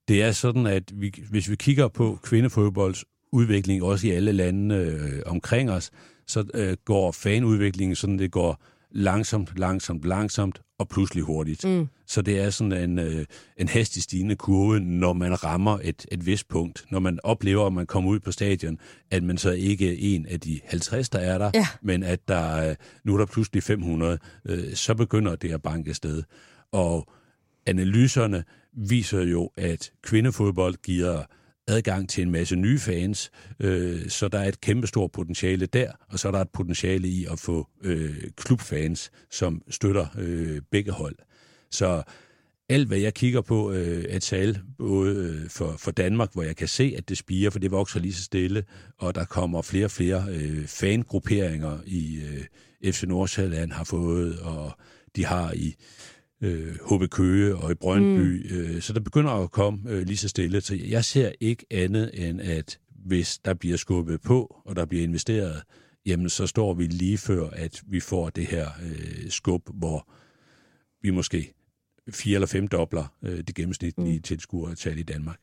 det 0.08 0.22
er 0.22 0.32
sådan, 0.32 0.66
at 0.66 1.00
vi, 1.00 1.14
hvis 1.30 1.50
vi 1.50 1.56
kigger 1.56 1.88
på 1.88 2.18
kvindefodbolds 2.22 3.04
udvikling, 3.32 3.82
også 3.82 4.06
i 4.06 4.10
alle 4.10 4.32
lande 4.32 4.74
øh, 4.74 5.22
omkring 5.26 5.70
os, 5.70 5.90
så 6.26 6.44
øh, 6.54 6.76
går 6.84 7.12
fanudviklingen 7.12 7.96
sådan, 7.96 8.18
det 8.18 8.30
går 8.30 8.62
langsomt, 8.94 9.58
langsomt, 9.58 10.04
langsomt 10.04 10.60
og 10.78 10.88
pludselig 10.88 11.24
hurtigt. 11.24 11.64
Mm. 11.64 11.88
Så 12.06 12.22
det 12.22 12.40
er 12.40 12.50
sådan 12.50 12.72
en, 12.72 12.98
øh, 12.98 13.24
en 13.56 13.68
hastig 13.68 14.02
stigende 14.02 14.36
kurve, 14.36 14.80
når 14.80 15.12
man 15.12 15.44
rammer 15.44 15.78
et, 15.82 16.06
et 16.12 16.26
vist 16.26 16.48
punkt. 16.48 16.84
Når 16.90 16.98
man 16.98 17.18
oplever, 17.24 17.66
at 17.66 17.72
man 17.72 17.86
kommer 17.86 18.10
ud 18.10 18.20
på 18.20 18.32
stadion, 18.32 18.78
at 19.10 19.22
man 19.22 19.38
så 19.38 19.50
ikke 19.50 19.90
er 19.92 19.96
en 19.98 20.26
af 20.26 20.40
de 20.40 20.60
50, 20.64 21.08
der 21.08 21.18
er 21.18 21.38
der, 21.38 21.50
Ja. 21.54 21.66
men 21.82 22.02
at 22.02 22.28
der 22.28 22.68
øh, 22.70 22.76
nu 23.04 23.14
er 23.14 23.18
der 23.18 23.26
pludselig 23.26 23.62
500, 23.62 24.18
øh, 24.44 24.74
så 24.74 24.94
begynder 24.94 25.36
det 25.36 25.52
at 25.52 25.62
banke 25.62 25.94
sted. 25.94 26.22
Og 26.72 27.08
analyserne 27.66 28.44
viser 28.72 29.20
jo, 29.20 29.50
at 29.56 29.90
kvindefodbold 30.02 30.74
giver 30.82 31.22
adgang 31.68 32.08
til 32.08 32.22
en 32.22 32.30
masse 32.30 32.56
nye 32.56 32.78
fans, 32.78 33.30
øh, 33.60 34.08
så 34.08 34.28
der 34.28 34.38
er 34.38 34.48
et 34.48 34.60
kæmpestort 34.60 35.12
potentiale 35.12 35.66
der, 35.66 35.92
og 36.08 36.18
så 36.18 36.28
er 36.28 36.32
der 36.32 36.40
et 36.40 36.50
potentiale 36.50 37.08
i 37.08 37.26
at 37.32 37.38
få 37.38 37.68
øh, 37.82 38.16
klubfans, 38.36 39.10
som 39.30 39.62
støtter 39.70 40.06
øh, 40.18 40.60
begge 40.70 40.92
hold. 40.92 41.16
Så 41.70 42.02
alt, 42.68 42.88
hvad 42.88 42.98
jeg 42.98 43.14
kigger 43.14 43.40
på 43.40 43.72
øh, 43.72 44.04
at 44.08 44.22
tal, 44.22 44.60
både 44.78 45.16
øh, 45.16 45.50
for, 45.50 45.74
for 45.78 45.90
Danmark, 45.90 46.32
hvor 46.32 46.42
jeg 46.42 46.56
kan 46.56 46.68
se, 46.68 46.94
at 46.98 47.08
det 47.08 47.18
spiger, 47.18 47.50
for 47.50 47.58
det 47.58 47.70
vokser 47.70 48.00
lige 48.00 48.14
så 48.14 48.22
stille, 48.22 48.64
og 48.98 49.14
der 49.14 49.24
kommer 49.24 49.62
flere 49.62 49.84
og 49.84 49.90
flere 49.90 50.24
øh, 50.28 50.66
fangrupperinger 50.66 51.78
i 51.86 52.20
øh, 52.82 52.92
FC 52.92 53.02
Nordsjælland 53.02 53.72
har 53.72 53.84
fået, 53.84 54.38
og 54.38 54.72
de 55.16 55.24
har 55.24 55.52
i 55.52 55.74
øh, 56.44 56.74
HB 56.90 57.10
Køge 57.10 57.56
og 57.56 57.70
i 57.70 57.74
Brøndby, 57.74 58.52
mm. 58.52 58.56
øh, 58.56 58.82
så 58.82 58.92
der 58.92 59.00
begynder 59.00 59.30
at 59.30 59.50
komme 59.50 59.78
øh, 59.90 60.06
lige 60.06 60.16
så 60.16 60.28
stille. 60.28 60.60
Så 60.60 60.78
jeg 60.88 61.04
ser 61.04 61.32
ikke 61.40 61.66
andet 61.70 62.28
end, 62.28 62.40
at 62.40 62.78
hvis 63.06 63.38
der 63.38 63.54
bliver 63.54 63.76
skubbet 63.76 64.20
på, 64.20 64.56
og 64.64 64.76
der 64.76 64.84
bliver 64.84 65.04
investeret, 65.04 65.62
jamen 66.06 66.28
så 66.28 66.46
står 66.46 66.74
vi 66.74 66.86
lige 66.86 67.18
før, 67.18 67.50
at 67.50 67.82
vi 67.86 68.00
får 68.00 68.30
det 68.30 68.46
her 68.46 68.68
øh, 68.82 69.30
skub, 69.30 69.62
hvor 69.74 70.08
vi 71.02 71.10
måske 71.10 71.54
fire 72.10 72.34
eller 72.34 72.46
fem 72.46 72.68
dobler 72.68 73.04
øh, 73.22 73.38
det 73.38 73.54
gennemsnitlige 73.54 74.16
mm. 74.16 74.22
tilskuertal 74.22 74.98
i 74.98 75.02
Danmark. 75.02 75.36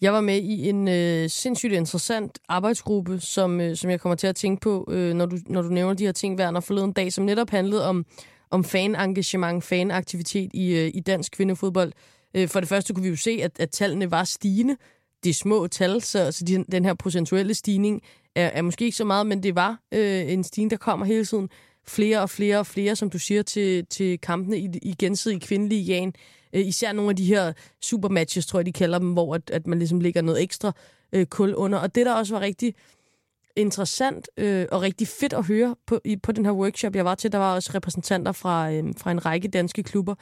Jeg 0.00 0.12
var 0.12 0.20
med 0.20 0.36
i 0.36 0.68
en 0.68 0.88
øh, 0.88 1.30
sindssygt 1.30 1.72
interessant 1.72 2.38
arbejdsgruppe, 2.48 3.20
som, 3.20 3.60
øh, 3.60 3.76
som 3.76 3.90
jeg 3.90 4.00
kommer 4.00 4.16
til 4.16 4.26
at 4.26 4.36
tænke 4.36 4.60
på, 4.60 4.88
øh, 4.90 5.14
når, 5.14 5.26
du, 5.26 5.38
når 5.46 5.62
du 5.62 5.68
nævner 5.68 5.94
de 5.94 6.04
her 6.04 6.12
ting, 6.12 6.38
Werner, 6.38 6.60
forleden 6.60 6.92
dag, 6.92 7.12
som 7.12 7.24
netop 7.24 7.50
handlede 7.50 7.88
om, 7.88 8.06
om 8.50 8.64
fanengagement, 8.64 9.64
fanaktivitet 9.64 10.50
i, 10.54 10.74
øh, 10.74 10.90
i 10.94 11.00
dansk 11.00 11.32
kvindefodbold. 11.32 11.92
Øh, 12.34 12.48
for 12.48 12.60
det 12.60 12.68
første 12.68 12.94
kunne 12.94 13.02
vi 13.02 13.08
jo 13.08 13.16
se, 13.16 13.40
at, 13.42 13.60
at 13.60 13.70
tallene 13.70 14.10
var 14.10 14.24
stigende. 14.24 14.76
Det 15.24 15.30
er 15.30 15.34
små 15.34 15.66
tal, 15.66 16.02
så, 16.02 16.32
så 16.32 16.44
de, 16.44 16.64
den 16.72 16.84
her 16.84 16.94
procentuelle 16.94 17.54
stigning 17.54 18.02
er, 18.34 18.46
er 18.46 18.62
måske 18.62 18.84
ikke 18.84 18.96
så 18.96 19.04
meget, 19.04 19.26
men 19.26 19.42
det 19.42 19.54
var 19.54 19.80
øh, 19.92 20.32
en 20.32 20.44
stigning, 20.44 20.70
der 20.70 20.76
kommer 20.76 21.06
hele 21.06 21.24
tiden. 21.24 21.48
Flere 21.86 22.20
og 22.22 22.30
flere 22.30 22.58
og 22.58 22.66
flere, 22.66 22.96
som 22.96 23.10
du 23.10 23.18
siger, 23.18 23.42
til, 23.42 23.86
til 23.86 24.20
kampene 24.20 24.58
i, 24.58 24.68
i 24.82 24.94
gensidig 24.98 25.42
kvindeligaen. 25.42 26.14
Øh, 26.52 26.66
især 26.66 26.92
nogle 26.92 27.10
af 27.10 27.16
de 27.16 27.24
her 27.24 27.52
supermatches, 27.80 28.46
tror 28.46 28.58
jeg, 28.58 28.66
de 28.66 28.72
kalder 28.72 28.98
dem, 28.98 29.12
hvor 29.12 29.34
at, 29.34 29.50
at 29.50 29.66
man 29.66 29.78
ligesom 29.78 30.00
lægger 30.00 30.22
noget 30.22 30.42
ekstra 30.42 30.72
øh, 31.12 31.26
kul 31.26 31.54
under. 31.54 31.78
Og 31.78 31.94
det, 31.94 32.06
der 32.06 32.14
også 32.14 32.34
var 32.34 32.40
rigtig 32.40 32.74
interessant 33.56 34.28
øh, 34.36 34.66
og 34.72 34.82
rigtig 34.82 35.08
fedt 35.08 35.32
at 35.32 35.46
høre 35.46 35.76
på, 35.86 36.00
i, 36.04 36.16
på 36.16 36.32
den 36.32 36.44
her 36.44 36.52
workshop, 36.52 36.96
jeg 36.96 37.04
var 37.04 37.14
til, 37.14 37.32
der 37.32 37.38
var 37.38 37.54
også 37.54 37.70
repræsentanter 37.74 38.32
fra, 38.32 38.72
øh, 38.72 38.84
fra 38.96 39.10
en 39.10 39.26
række 39.26 39.48
danske 39.48 39.82
klubber, 39.82 40.14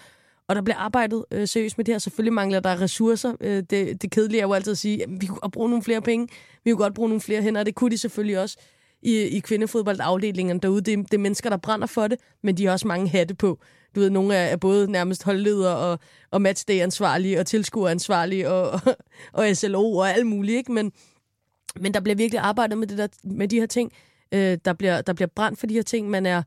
og 0.48 0.56
der 0.56 0.62
blev 0.62 0.74
arbejdet 0.78 1.24
øh, 1.30 1.48
seriøst 1.48 1.78
med 1.78 1.84
det 1.84 1.94
her. 1.94 1.98
Selvfølgelig 1.98 2.32
mangler 2.32 2.60
der 2.60 2.80
ressourcer. 2.80 3.34
Øh, 3.40 3.62
det, 3.70 4.02
det 4.02 4.10
kedelige 4.10 4.40
er 4.40 4.46
jo 4.46 4.52
altid 4.52 4.72
at 4.72 4.78
sige, 4.78 5.02
at 5.02 5.08
vi 5.20 5.26
kunne 5.26 5.38
godt 5.38 5.52
bruge 5.52 5.68
nogle 5.68 5.84
flere 5.84 6.00
penge, 6.00 6.28
vi 6.64 6.70
kunne 6.70 6.82
godt 6.82 6.94
bruge 6.94 7.08
nogle 7.08 7.20
flere 7.20 7.42
hænder, 7.42 7.60
og 7.60 7.66
det 7.66 7.74
kunne 7.74 7.90
de 7.90 7.98
selvfølgelig 7.98 8.38
også 8.38 8.56
i, 9.02 9.16
i 9.16 9.40
kvindefodboldafdelingen 9.40 10.58
derude. 10.58 10.80
Det, 10.80 10.98
det 10.98 11.14
er 11.14 11.18
mennesker, 11.18 11.50
der 11.50 11.56
brænder 11.56 11.86
for 11.86 12.06
det, 12.06 12.18
men 12.42 12.56
de 12.56 12.64
har 12.64 12.72
også 12.72 12.88
mange 12.88 13.08
hatte 13.08 13.34
på. 13.34 13.58
Du 13.94 14.00
ved, 14.00 14.10
nogle 14.10 14.34
er, 14.34 14.44
er 14.44 14.56
både 14.56 14.90
nærmest 14.92 15.24
holdleder 15.24 15.70
og, 15.70 15.98
og 16.30 16.42
matchday-ansvarlige 16.42 17.40
og 17.40 17.46
tilskueransvarlige 17.46 18.50
og, 18.50 18.70
og, 18.86 18.96
og 19.32 19.56
SLO 19.56 19.96
og 19.96 20.10
alt 20.10 20.26
muligt, 20.26 20.56
ikke? 20.56 20.72
Men, 20.72 20.92
men 21.80 21.94
der 21.94 22.00
bliver 22.00 22.16
virkelig 22.16 22.40
arbejdet 22.40 22.78
med, 22.78 22.86
det 22.86 22.98
der, 22.98 23.08
med 23.24 23.48
de 23.48 23.60
her 23.60 23.66
ting. 23.66 23.92
Øh, 24.32 24.58
der, 24.64 24.72
bliver, 24.72 25.00
der 25.00 25.12
bliver 25.12 25.28
brændt 25.28 25.58
for 25.58 25.66
de 25.66 25.74
her 25.74 25.82
ting. 25.82 26.10
Man 26.10 26.26
er 26.26 26.42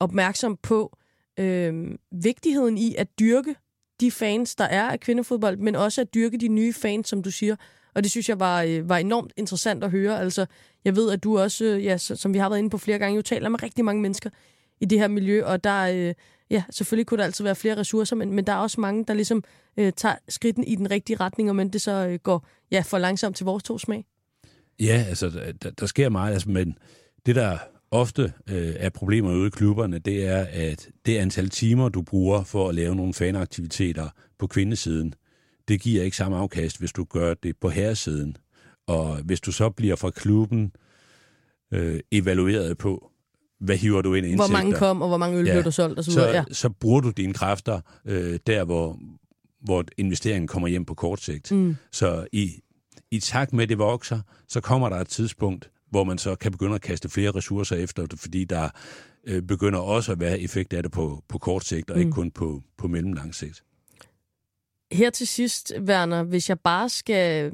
opmærksom 0.00 0.56
på 0.62 0.96
øh, 1.38 1.74
vigtigheden 2.12 2.78
i 2.78 2.94
at 2.94 3.18
dyrke 3.18 3.54
de 4.00 4.10
fans, 4.10 4.54
der 4.54 4.64
er 4.64 4.90
af 4.90 5.00
kvindefodbold, 5.00 5.56
men 5.56 5.76
også 5.76 6.00
at 6.00 6.14
dyrke 6.14 6.38
de 6.38 6.48
nye 6.48 6.72
fans, 6.72 7.08
som 7.08 7.22
du 7.22 7.30
siger. 7.30 7.56
Og 7.94 8.02
det 8.02 8.10
synes 8.10 8.28
jeg 8.28 8.40
var, 8.40 8.62
øh, 8.62 8.88
var 8.88 8.96
enormt 8.96 9.32
interessant 9.36 9.84
at 9.84 9.90
høre. 9.90 10.20
Altså, 10.20 10.46
jeg 10.84 10.96
ved, 10.96 11.10
at 11.10 11.24
du 11.24 11.38
også, 11.38 11.64
øh, 11.64 11.84
ja, 11.84 11.96
som 11.98 12.34
vi 12.34 12.38
har 12.38 12.48
været 12.48 12.58
inde 12.58 12.70
på 12.70 12.78
flere 12.78 12.98
gange, 12.98 13.16
jo 13.16 13.22
taler 13.22 13.48
med 13.48 13.62
rigtig 13.62 13.84
mange 13.84 14.02
mennesker 14.02 14.30
i 14.80 14.84
det 14.84 14.98
her 14.98 15.08
miljø, 15.08 15.44
og 15.44 15.64
der, 15.64 15.82
øh, 15.82 16.14
ja, 16.50 16.64
selvfølgelig 16.70 17.06
kunne 17.06 17.18
der 17.18 17.24
altid 17.24 17.44
være 17.44 17.54
flere 17.54 17.76
ressourcer, 17.76 18.16
men, 18.16 18.32
men 18.32 18.46
der 18.46 18.52
er 18.52 18.56
også 18.56 18.80
mange, 18.80 19.04
der 19.04 19.14
ligesom 19.14 19.44
øh, 19.76 19.92
tager 19.92 20.14
skridten 20.28 20.64
i 20.64 20.74
den 20.74 20.90
rigtige 20.90 21.16
retning, 21.16 21.48
og 21.48 21.56
men 21.56 21.68
det 21.68 21.80
så 21.80 22.08
øh, 22.08 22.18
går 22.18 22.46
ja, 22.70 22.80
for 22.80 22.98
langsomt 22.98 23.36
til 23.36 23.44
vores 23.44 23.62
to 23.62 23.78
smag. 23.78 24.06
Ja, 24.80 25.04
altså, 25.08 25.52
der, 25.62 25.70
der 25.70 25.86
sker 25.86 26.08
meget, 26.08 26.32
altså, 26.32 26.50
men 26.50 26.78
det, 27.26 27.34
der 27.34 27.58
ofte 27.90 28.32
øh, 28.50 28.74
er 28.76 28.88
problemer 28.88 29.32
ude 29.32 29.46
i 29.46 29.50
klubberne, 29.50 29.98
det 29.98 30.26
er, 30.26 30.46
at 30.50 30.88
det 31.06 31.18
antal 31.18 31.48
timer, 31.48 31.88
du 31.88 32.02
bruger 32.02 32.44
for 32.44 32.68
at 32.68 32.74
lave 32.74 32.96
nogle 32.96 33.14
fanaktiviteter 33.14 34.08
på 34.38 34.46
kvindesiden, 34.46 35.14
det 35.68 35.80
giver 35.80 36.02
ikke 36.02 36.16
samme 36.16 36.36
afkast, 36.36 36.78
hvis 36.78 36.92
du 36.92 37.04
gør 37.04 37.34
det 37.34 37.56
på 37.60 37.68
herresiden. 37.68 38.36
Og 38.86 39.16
hvis 39.16 39.40
du 39.40 39.52
så 39.52 39.70
bliver 39.70 39.96
fra 39.96 40.10
klubben 40.10 40.72
øh, 41.72 42.00
evalueret 42.12 42.78
på, 42.78 43.10
hvad 43.60 43.76
hiver 43.76 44.02
du 44.02 44.14
ind 44.14 44.26
i 44.26 44.34
Hvor 44.34 44.52
mange 44.52 44.72
kom, 44.72 45.02
og 45.02 45.08
hvor 45.08 45.16
mange 45.16 45.38
øl 45.38 45.46
Ja, 45.46 45.52
blev 45.52 45.64
der 45.64 45.70
solgt, 45.70 45.98
og 45.98 46.04
så. 46.04 46.28
Ja. 46.28 46.44
så 46.52 46.68
bruger 46.68 47.00
du 47.00 47.10
dine 47.10 47.34
kræfter 47.34 47.80
øh, 48.04 48.38
der, 48.46 48.64
hvor, 48.64 48.98
hvor 49.62 49.84
investeringen 49.96 50.48
kommer 50.48 50.68
hjem 50.68 50.84
på 50.84 50.94
kort 50.94 51.20
sigt. 51.20 51.52
Mm. 51.52 51.76
Så 51.92 52.26
i, 52.32 52.60
i 53.10 53.20
takt 53.20 53.52
med, 53.52 53.62
at 53.62 53.68
det 53.68 53.78
vokser, 53.78 54.20
så 54.48 54.60
kommer 54.60 54.88
der 54.88 54.96
et 54.96 55.08
tidspunkt, 55.08 55.70
hvor 55.90 56.04
man 56.04 56.18
så 56.18 56.34
kan 56.34 56.52
begynde 56.52 56.74
at 56.74 56.80
kaste 56.80 57.08
flere 57.08 57.30
ressourcer 57.30 57.76
efter 57.76 58.06
det, 58.06 58.18
fordi 58.18 58.44
der 58.44 58.68
øh, 59.24 59.42
begynder 59.42 59.78
også 59.78 60.12
at 60.12 60.20
være 60.20 60.40
effekt 60.40 60.72
af 60.72 60.82
det 60.82 60.92
på, 60.92 61.24
på 61.28 61.38
kort 61.38 61.64
sigt, 61.64 61.90
og 61.90 61.96
mm. 61.96 62.00
ikke 62.00 62.12
kun 62.12 62.30
på, 62.30 62.62
på 62.76 62.88
mellemlang 62.88 63.34
sigt. 63.34 63.62
Her 64.92 65.10
til 65.10 65.26
sidst, 65.26 65.72
Werner, 65.80 66.22
hvis 66.22 66.48
jeg 66.48 66.60
bare 66.60 66.88
skal... 66.88 67.52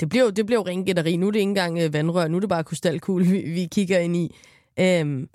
Det 0.00 0.08
bliver 0.08 0.24
jo, 0.24 0.30
det 0.30 0.46
bliver 0.46 0.58
jo 0.60 0.66
ren 0.66 0.84
gætteri. 0.84 1.16
Nu 1.16 1.26
er 1.26 1.30
det 1.30 1.38
ikke 1.38 1.48
engang 1.48 1.78
øh, 1.78 1.92
vandrør, 1.92 2.28
nu 2.28 2.36
er 2.36 2.40
det 2.40 2.48
bare 2.48 2.64
krystalkugle, 2.64 3.26
vi, 3.26 3.38
vi 3.38 3.68
kigger 3.72 3.98
ind 3.98 4.16
i. 4.16 4.34
Øhm, 4.80 5.28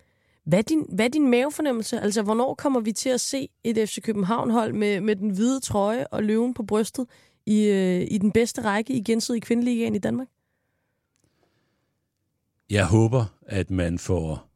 hvad, 0.45 0.59
er 0.59 0.63
din, 0.63 0.85
hvad 0.89 1.05
er 1.05 1.09
din 1.09 1.29
mavefornemmelse? 1.29 1.99
Altså, 1.99 2.21
hvornår 2.21 2.53
kommer 2.53 2.79
vi 2.79 2.91
til 2.91 3.09
at 3.09 3.21
se 3.21 3.49
et 3.63 3.89
FC 3.89 4.01
København-hold 4.01 4.73
med, 4.73 5.01
med 5.01 5.15
den 5.15 5.29
hvide 5.29 5.59
trøje 5.59 6.07
og 6.07 6.23
løven 6.23 6.53
på 6.53 6.63
brystet 6.63 7.05
i, 7.47 7.63
øh, 7.65 8.07
i 8.11 8.17
den 8.17 8.31
bedste 8.31 8.61
række 8.61 8.93
i 8.93 9.03
gensidig 9.03 9.41
kvindeligaen 9.41 9.95
i 9.95 9.99
Danmark? 9.99 10.27
Jeg 12.69 12.85
håber, 12.87 13.25
at 13.41 13.71
man 13.71 13.99
får 13.99 14.49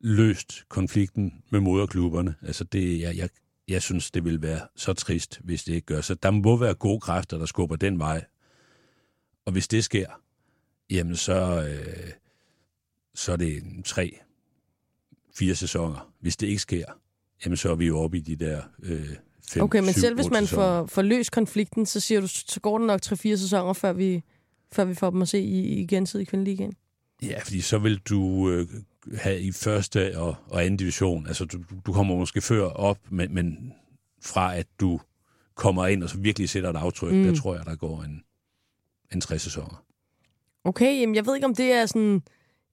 løst 0.00 0.68
konflikten 0.68 1.42
med 1.50 1.60
moderklubberne. 1.60 2.34
Altså 2.42 2.64
det, 2.64 3.00
jeg, 3.00 3.16
jeg, 3.16 3.28
jeg 3.68 3.82
synes, 3.82 4.10
det 4.10 4.24
vil 4.24 4.42
være 4.42 4.60
så 4.76 4.92
trist, 4.92 5.40
hvis 5.44 5.64
det 5.64 5.74
ikke 5.74 5.86
gør. 5.86 6.00
Så 6.00 6.14
der 6.14 6.30
må 6.30 6.56
være 6.56 6.74
gode 6.74 7.00
kræfter, 7.00 7.38
der 7.38 7.46
skubber 7.46 7.76
den 7.76 7.98
vej. 7.98 8.24
Og 9.44 9.52
hvis 9.52 9.68
det 9.68 9.84
sker, 9.84 10.06
jamen 10.90 11.16
så, 11.16 11.68
øh, 11.68 12.12
så 13.14 13.32
er 13.32 13.36
det 13.36 13.62
tre, 13.84 14.18
fire 15.34 15.54
sæsoner. 15.54 16.12
Hvis 16.20 16.36
det 16.36 16.46
ikke 16.46 16.62
sker, 16.62 16.86
jamen 17.44 17.56
så 17.56 17.70
er 17.70 17.74
vi 17.74 17.86
jo 17.86 17.98
oppe 17.98 18.16
i 18.16 18.20
de 18.20 18.36
der 18.36 18.62
øh, 18.82 19.16
fem, 19.48 19.62
Okay, 19.62 19.78
men 19.80 19.92
syv, 19.92 20.00
selv 20.00 20.14
hvis 20.14 20.30
man 20.30 20.46
får, 20.46 20.86
får 20.86 21.02
løst 21.02 21.32
konflikten, 21.32 21.86
så 21.86 22.00
siger 22.00 22.20
du, 22.20 22.28
så 22.28 22.60
går 22.60 22.78
det 22.78 22.86
nok 22.86 23.00
3-4 23.06 23.16
sæsoner, 23.16 23.72
før 23.72 23.92
vi, 23.92 24.22
før 24.72 24.84
vi 24.84 24.94
får 24.94 25.10
dem 25.10 25.22
at 25.22 25.28
se 25.28 25.38
i, 25.40 25.60
i 25.80 25.86
gensidig 25.86 26.28
kvindeligaen. 26.28 26.72
Ja, 27.22 27.38
fordi 27.44 27.60
så 27.60 27.78
vil 27.78 27.98
du 27.98 28.50
øh, 28.50 28.68
have 29.14 29.40
i 29.40 29.52
første 29.52 30.18
og, 30.18 30.34
og 30.50 30.60
anden 30.64 30.76
division. 30.76 31.26
Altså, 31.26 31.44
du, 31.44 31.58
du 31.86 31.92
kommer 31.92 32.16
måske 32.16 32.40
før 32.40 32.64
op, 32.64 32.98
men, 33.10 33.34
men 33.34 33.72
fra 34.22 34.56
at 34.56 34.66
du 34.80 35.00
kommer 35.54 35.86
ind 35.86 36.02
og 36.02 36.10
så 36.10 36.18
virkelig 36.18 36.48
sætter 36.48 36.70
et 36.70 36.76
aftryk, 36.76 37.12
Mm. 37.12 37.24
der 37.24 37.34
tror 37.34 37.54
jeg, 37.56 37.66
der 37.66 37.74
går 37.74 38.02
en, 38.02 38.22
en 39.12 39.20
tre 39.20 39.38
sæsoner. 39.38 39.84
Okay, 40.64 41.00
jamen 41.00 41.14
jeg 41.14 41.26
ved 41.26 41.34
ikke, 41.34 41.46
om 41.46 41.54
det 41.54 41.72
er 41.72 41.86
sådan 41.86 42.22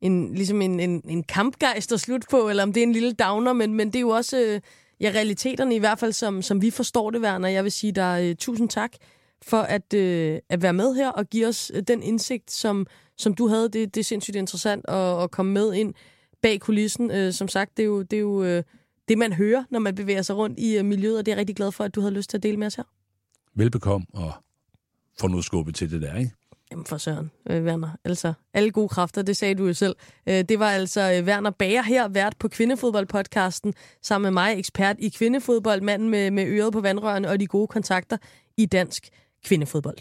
en, 0.02 0.34
ligesom 0.36 0.62
en, 0.62 0.80
en, 0.80 1.02
en 1.06 1.24
kampgejst 1.24 1.92
at 1.92 2.00
slutte 2.00 2.28
på, 2.32 2.50
eller 2.50 2.64
om 2.64 2.74
det 2.74 2.84
er 2.84 2.88
en 2.88 2.94
lille 2.94 3.12
downer, 3.14 3.54
men, 3.54 3.74
men 3.74 3.88
det 3.88 3.96
er 3.96 4.00
jo 4.02 4.10
også... 4.10 4.40
Øh, 4.40 4.62
ja, 5.02 5.12
realiteterne 5.16 5.76
i 5.76 5.80
hvert 5.80 6.00
fald, 6.00 6.14
som, 6.14 6.42
som 6.42 6.62
vi 6.62 6.70
forstår 6.72 7.12
det, 7.12 7.22
Werner. 7.22 7.48
Jeg 7.48 7.64
vil 7.64 7.72
sige 7.72 7.92
dig 7.92 8.30
uh, 8.30 8.36
tusind 8.36 8.70
tak 8.70 8.92
for 9.42 9.62
at, 9.62 9.94
uh, 9.94 10.40
at 10.50 10.62
være 10.62 10.74
med 10.74 10.96
her 10.96 11.10
og 11.10 11.26
give 11.26 11.48
os 11.48 11.72
øh, 11.76 11.84
den 11.88 12.04
indsigt, 12.04 12.52
som, 12.52 12.88
som 13.18 13.34
du 13.34 13.48
havde. 13.48 13.70
Det, 13.70 13.96
det 13.96 13.98
er 13.98 14.04
sindssygt 14.04 14.36
interessant 14.36 14.86
at, 14.88 15.24
at 15.24 15.32
komme 15.32 15.52
med 15.52 15.74
ind 15.74 15.94
bag 16.42 16.60
kulissen. 16.60 17.12
Uh, 17.12 17.34
som 17.34 17.48
sagt, 17.48 17.78
det 17.78 17.84
er 17.84 17.88
jo, 17.88 18.02
det, 18.02 18.18
er 18.18 18.22
jo 18.22 18.58
uh, 18.58 18.64
det, 19.08 19.18
man 19.18 19.34
hører, 19.34 19.64
når 19.70 19.80
man 19.80 19.96
bevæger 19.96 20.22
sig 20.22 20.36
rundt 20.36 20.60
i 20.60 20.80
uh, 20.80 20.86
miljøet, 20.86 21.18
og 21.18 21.26
det 21.26 21.32
er 21.32 21.36
jeg 21.36 21.40
rigtig 21.40 21.56
glad 21.56 21.72
for, 21.72 21.84
at 21.84 21.96
du 21.96 22.02
havde 22.02 22.14
lyst 22.14 22.30
til 22.30 22.38
at 22.38 22.44
dele 22.44 22.58
med 22.58 22.68
os 22.68 22.76
her. 22.76 22.84
Velbekomme, 23.56 24.08
og 24.14 24.34
få 25.20 25.28
noget 25.28 25.46
skubbet 25.46 25.76
til 25.76 25.92
det 25.92 26.02
der, 26.02 26.16
ikke? 26.16 26.32
Jamen 26.72 26.86
for 26.86 26.98
søren, 26.98 27.32
øh, 27.50 27.64
Werner. 27.64 27.90
Altså, 28.06 28.34
alle 28.54 28.72
gode 28.72 28.90
kræfter, 28.90 29.22
det 29.22 29.38
sagde 29.38 29.56
du 29.56 29.68
jo 29.68 29.74
selv. 29.74 29.96
Øh, 30.30 30.44
det 30.50 30.60
var 30.60 30.70
altså 30.72 31.02
øh, 31.02 31.28
Werner 31.28 31.52
Bager 31.52 31.82
her, 31.82 32.08
vært 32.08 32.36
på 32.40 32.48
Kvindefodboldpodcasten, 32.48 33.74
sammen 34.02 34.24
med 34.24 34.32
mig, 34.32 34.60
ekspert 34.60 34.96
i 35.00 35.10
kvindefodbold, 35.10 35.82
manden 35.82 36.10
med, 36.10 36.32
med 36.32 36.46
øret 36.48 36.74
på 36.74 36.82
vandrørene 36.82 37.30
og 37.30 37.40
de 37.40 37.48
gode 37.48 37.68
kontakter 37.68 38.18
i 38.58 38.66
dansk 38.66 39.10
kvindefodbold. 39.46 39.98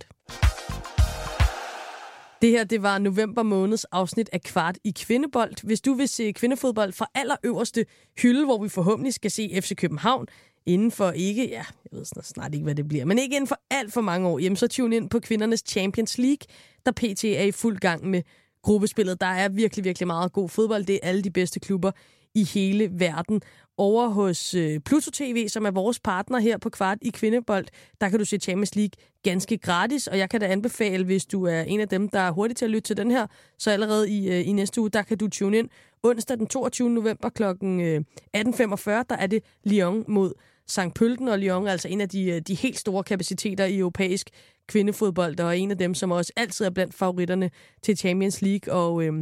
Det 2.42 2.50
her, 2.50 2.64
det 2.64 2.82
var 2.82 2.98
november 2.98 3.42
måneds 3.42 3.84
afsnit 3.84 4.30
af 4.32 4.40
Kvart 4.40 4.78
i 4.84 4.90
Kvindebold. 4.90 5.66
Hvis 5.66 5.80
du 5.80 5.94
vil 5.94 6.08
se 6.08 6.32
kvindefodbold 6.32 6.92
fra 6.92 7.10
allerøverste 7.14 7.86
hylde, 8.22 8.44
hvor 8.44 8.62
vi 8.62 8.68
forhåbentlig 8.68 9.14
skal 9.14 9.30
se 9.30 9.60
FC 9.62 9.76
København, 9.76 10.26
inden 10.66 10.90
for 10.90 11.10
ikke, 11.10 11.48
ja, 11.48 11.64
jeg 11.92 11.98
ved 11.98 12.04
snart 12.22 12.54
ikke, 12.54 12.64
hvad 12.64 12.74
det 12.74 12.88
bliver, 12.88 13.04
men 13.04 13.18
ikke 13.18 13.36
inden 13.36 13.48
for 13.48 13.60
alt 13.70 13.92
for 13.92 14.00
mange 14.00 14.28
år, 14.28 14.38
jamen 14.38 14.56
så 14.56 14.68
tune 14.68 14.96
ind 14.96 15.10
på 15.10 15.20
kvindernes 15.20 15.62
Champions 15.66 16.18
League, 16.18 16.46
der 16.86 16.92
PT 16.92 17.24
er 17.24 17.42
i 17.42 17.52
fuld 17.52 17.78
gang 17.78 18.06
med 18.06 18.22
gruppespillet. 18.62 19.20
Der 19.20 19.26
er 19.26 19.48
virkelig, 19.48 19.84
virkelig 19.84 20.06
meget 20.06 20.32
god 20.32 20.48
fodbold. 20.48 20.84
Det 20.84 20.94
er 20.94 21.08
alle 21.08 21.22
de 21.22 21.30
bedste 21.30 21.60
klubber 21.60 21.90
i 22.38 22.44
hele 22.44 22.90
verden. 22.92 23.40
Over 23.80 24.08
hos 24.08 24.54
øh, 24.54 24.80
Pluto 24.80 25.10
TV, 25.10 25.48
som 25.48 25.66
er 25.66 25.70
vores 25.70 26.00
partner 26.00 26.38
her 26.38 26.58
på 26.58 26.70
Kvart 26.70 26.98
i 27.02 27.10
Kvindebold, 27.10 27.66
der 28.00 28.08
kan 28.08 28.18
du 28.18 28.24
se 28.24 28.38
Champions 28.38 28.74
League 28.74 28.92
ganske 29.22 29.58
gratis, 29.58 30.06
og 30.06 30.18
jeg 30.18 30.30
kan 30.30 30.40
da 30.40 30.46
anbefale, 30.46 31.04
hvis 31.04 31.26
du 31.26 31.44
er 31.44 31.60
en 31.60 31.80
af 31.80 31.88
dem, 31.88 32.08
der 32.08 32.18
er 32.18 32.30
hurtig 32.30 32.56
til 32.56 32.64
at 32.64 32.70
lytte 32.70 32.86
til 32.86 32.96
den 32.96 33.10
her, 33.10 33.26
så 33.58 33.70
allerede 33.70 34.10
i, 34.10 34.28
øh, 34.28 34.48
i 34.48 34.52
næste 34.52 34.80
uge, 34.80 34.90
der 34.90 35.02
kan 35.02 35.18
du 35.18 35.28
tune 35.28 35.58
ind 35.58 35.68
onsdag 36.02 36.38
den 36.38 36.46
22. 36.46 36.90
november 36.90 37.28
kl. 37.28 37.42
18.45, 37.42 38.90
øh, 38.90 39.04
der 39.08 39.16
er 39.16 39.26
det 39.26 39.42
Lyon 39.64 40.04
mod 40.08 40.32
St. 40.66 40.94
Pølten 40.94 41.28
og 41.28 41.38
Lyon 41.38 41.66
er 41.66 41.72
altså 41.72 41.88
en 41.88 42.00
af 42.00 42.08
de, 42.08 42.30
øh, 42.30 42.40
de 42.40 42.54
helt 42.54 42.78
store 42.78 43.04
kapaciteter 43.04 43.64
i 43.64 43.78
europæisk 43.78 44.30
kvindefodbold, 44.66 45.40
og 45.40 45.58
en 45.58 45.70
af 45.70 45.78
dem, 45.78 45.94
som 45.94 46.10
også 46.10 46.32
altid 46.36 46.64
er 46.64 46.70
blandt 46.70 46.94
favoritterne 46.94 47.50
til 47.82 47.96
Champions 47.96 48.42
League. 48.42 48.74
Og 48.74 49.02
Øh, 49.02 49.12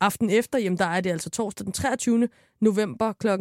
aften 0.00 0.30
efter, 0.30 0.58
jamen, 0.58 0.78
der 0.78 0.84
er 0.84 1.00
det 1.00 1.10
altså 1.10 1.30
torsdag 1.30 1.64
den 1.64 1.72
23. 1.72 2.28
november 2.60 3.12
kl. 3.12 3.28
18.45, 3.28 3.32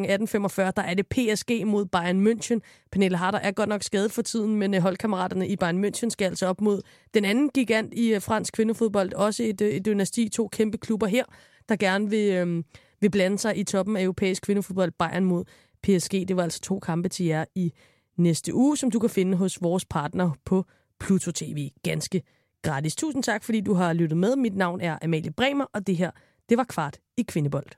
der 0.72 0.82
er 0.82 0.94
det 0.94 1.08
PSG 1.08 1.66
mod 1.66 1.86
Bayern 1.86 2.28
München. 2.28 2.60
Pernille 2.92 3.18
Harder 3.18 3.40
er 3.40 3.52
godt 3.52 3.70
nok 3.70 3.84
skadet 3.84 4.12
for 4.12 4.22
tiden, 4.22 4.56
men 4.56 4.74
øh, 4.74 4.82
holdkammeraterne 4.82 5.48
i 5.48 5.56
Bayern 5.56 5.86
München 5.86 6.10
skal 6.10 6.26
altså 6.26 6.48
op 6.48 6.62
mod 6.62 6.82
den 7.14 7.26
anden 7.26 7.50
gigant 7.50 7.94
i 7.94 8.14
øh, 8.14 8.22
fransk 8.22 8.54
kvindefodbold. 8.54 9.14
Også 9.14 9.44
et, 9.44 9.62
øh, 9.62 9.70
et 9.70 9.86
dynasti, 9.86 10.30
to 10.30 10.48
kæmpe 10.48 10.78
klubber 10.78 11.08
her, 11.08 11.24
der 11.70 11.76
gerne 11.76 12.10
vil, 12.10 12.34
øhm, 12.34 12.64
vil 13.02 13.12
blande 13.12 13.38
sig 13.38 13.58
i 13.58 13.64
toppen 13.64 13.98
af 13.98 14.04
europæisk 14.04 14.44
kvindefodbold. 14.44 14.92
Bayern 15.00 15.26
mod 15.26 15.46
PSG. 15.84 16.12
Det 16.12 16.36
var 16.36 16.44
altså 16.44 16.62
to 16.62 16.80
kampe 16.80 17.10
til 17.10 17.26
jer 17.26 17.46
i 17.56 17.74
næste 18.18 18.54
uge, 18.54 18.78
som 18.78 18.92
du 18.92 19.00
kan 19.00 19.10
finde 19.10 19.38
hos 19.38 19.62
vores 19.62 19.86
partner 19.86 20.32
på 20.46 20.66
Pluto 21.00 21.32
TV. 21.32 21.70
Ganske 21.84 22.22
gratis. 22.62 22.96
Tusind 22.96 23.24
tak, 23.24 23.44
fordi 23.44 23.62
du 23.62 23.74
har 23.74 23.94
lyttet 23.94 24.18
med. 24.18 24.36
Mit 24.36 24.56
navn 24.56 24.82
er 24.82 24.98
Amalie 25.02 25.32
Bremer, 25.32 25.66
og 25.74 25.88
det 25.88 25.98
her, 25.98 26.12
det 26.50 26.58
var 26.58 26.64
Kvart 26.64 26.98
i 27.18 27.22
Kvindebold. 27.22 27.70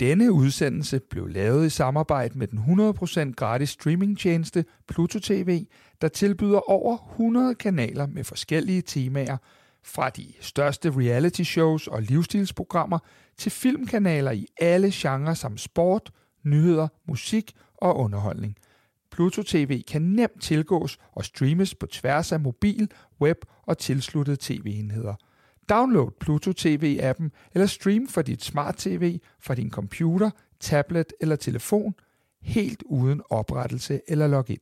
Denne 0.00 0.32
udsendelse 0.32 1.00
blev 1.10 1.28
lavet 1.28 1.66
i 1.66 1.70
samarbejde 1.70 2.38
med 2.38 2.46
den 2.46 2.58
100% 2.58 3.34
gratis 3.34 3.70
streamingtjeneste 3.70 4.64
Pluto 4.88 5.18
TV, 5.18 5.66
der 6.00 6.08
tilbyder 6.08 6.70
over 6.70 6.98
100 7.12 7.54
kanaler 7.54 8.06
med 8.06 8.24
forskellige 8.24 8.82
temaer, 8.82 9.36
fra 9.86 10.10
de 10.10 10.32
største 10.40 10.90
reality 10.90 11.42
shows 11.42 11.86
og 11.86 12.02
livsstilsprogrammer 12.02 12.98
til 13.38 13.52
filmkanaler 13.52 14.30
i 14.30 14.46
alle 14.60 14.90
genrer 14.92 15.34
som 15.34 15.58
sport, 15.58 16.10
nyheder, 16.44 16.88
musik 17.08 17.52
og 17.74 17.96
underholdning. 17.96 18.56
Pluto 19.10 19.42
TV 19.42 19.82
kan 19.82 20.02
nemt 20.02 20.42
tilgås 20.42 20.98
og 21.12 21.24
streames 21.24 21.74
på 21.74 21.86
tværs 21.86 22.32
af 22.32 22.40
mobil, 22.40 22.90
web 23.20 23.36
og 23.62 23.78
tilsluttede 23.78 24.36
tv-enheder. 24.40 25.14
Download 25.68 26.10
Pluto 26.20 26.52
TV-appen 26.52 27.32
eller 27.54 27.66
stream 27.66 28.08
fra 28.08 28.22
dit 28.22 28.44
smart 28.44 28.76
TV, 28.76 29.18
fra 29.40 29.54
din 29.54 29.70
computer, 29.70 30.30
tablet 30.60 31.12
eller 31.20 31.36
telefon, 31.36 31.94
helt 32.42 32.82
uden 32.86 33.22
oprettelse 33.30 34.00
eller 34.08 34.26
login. 34.26 34.58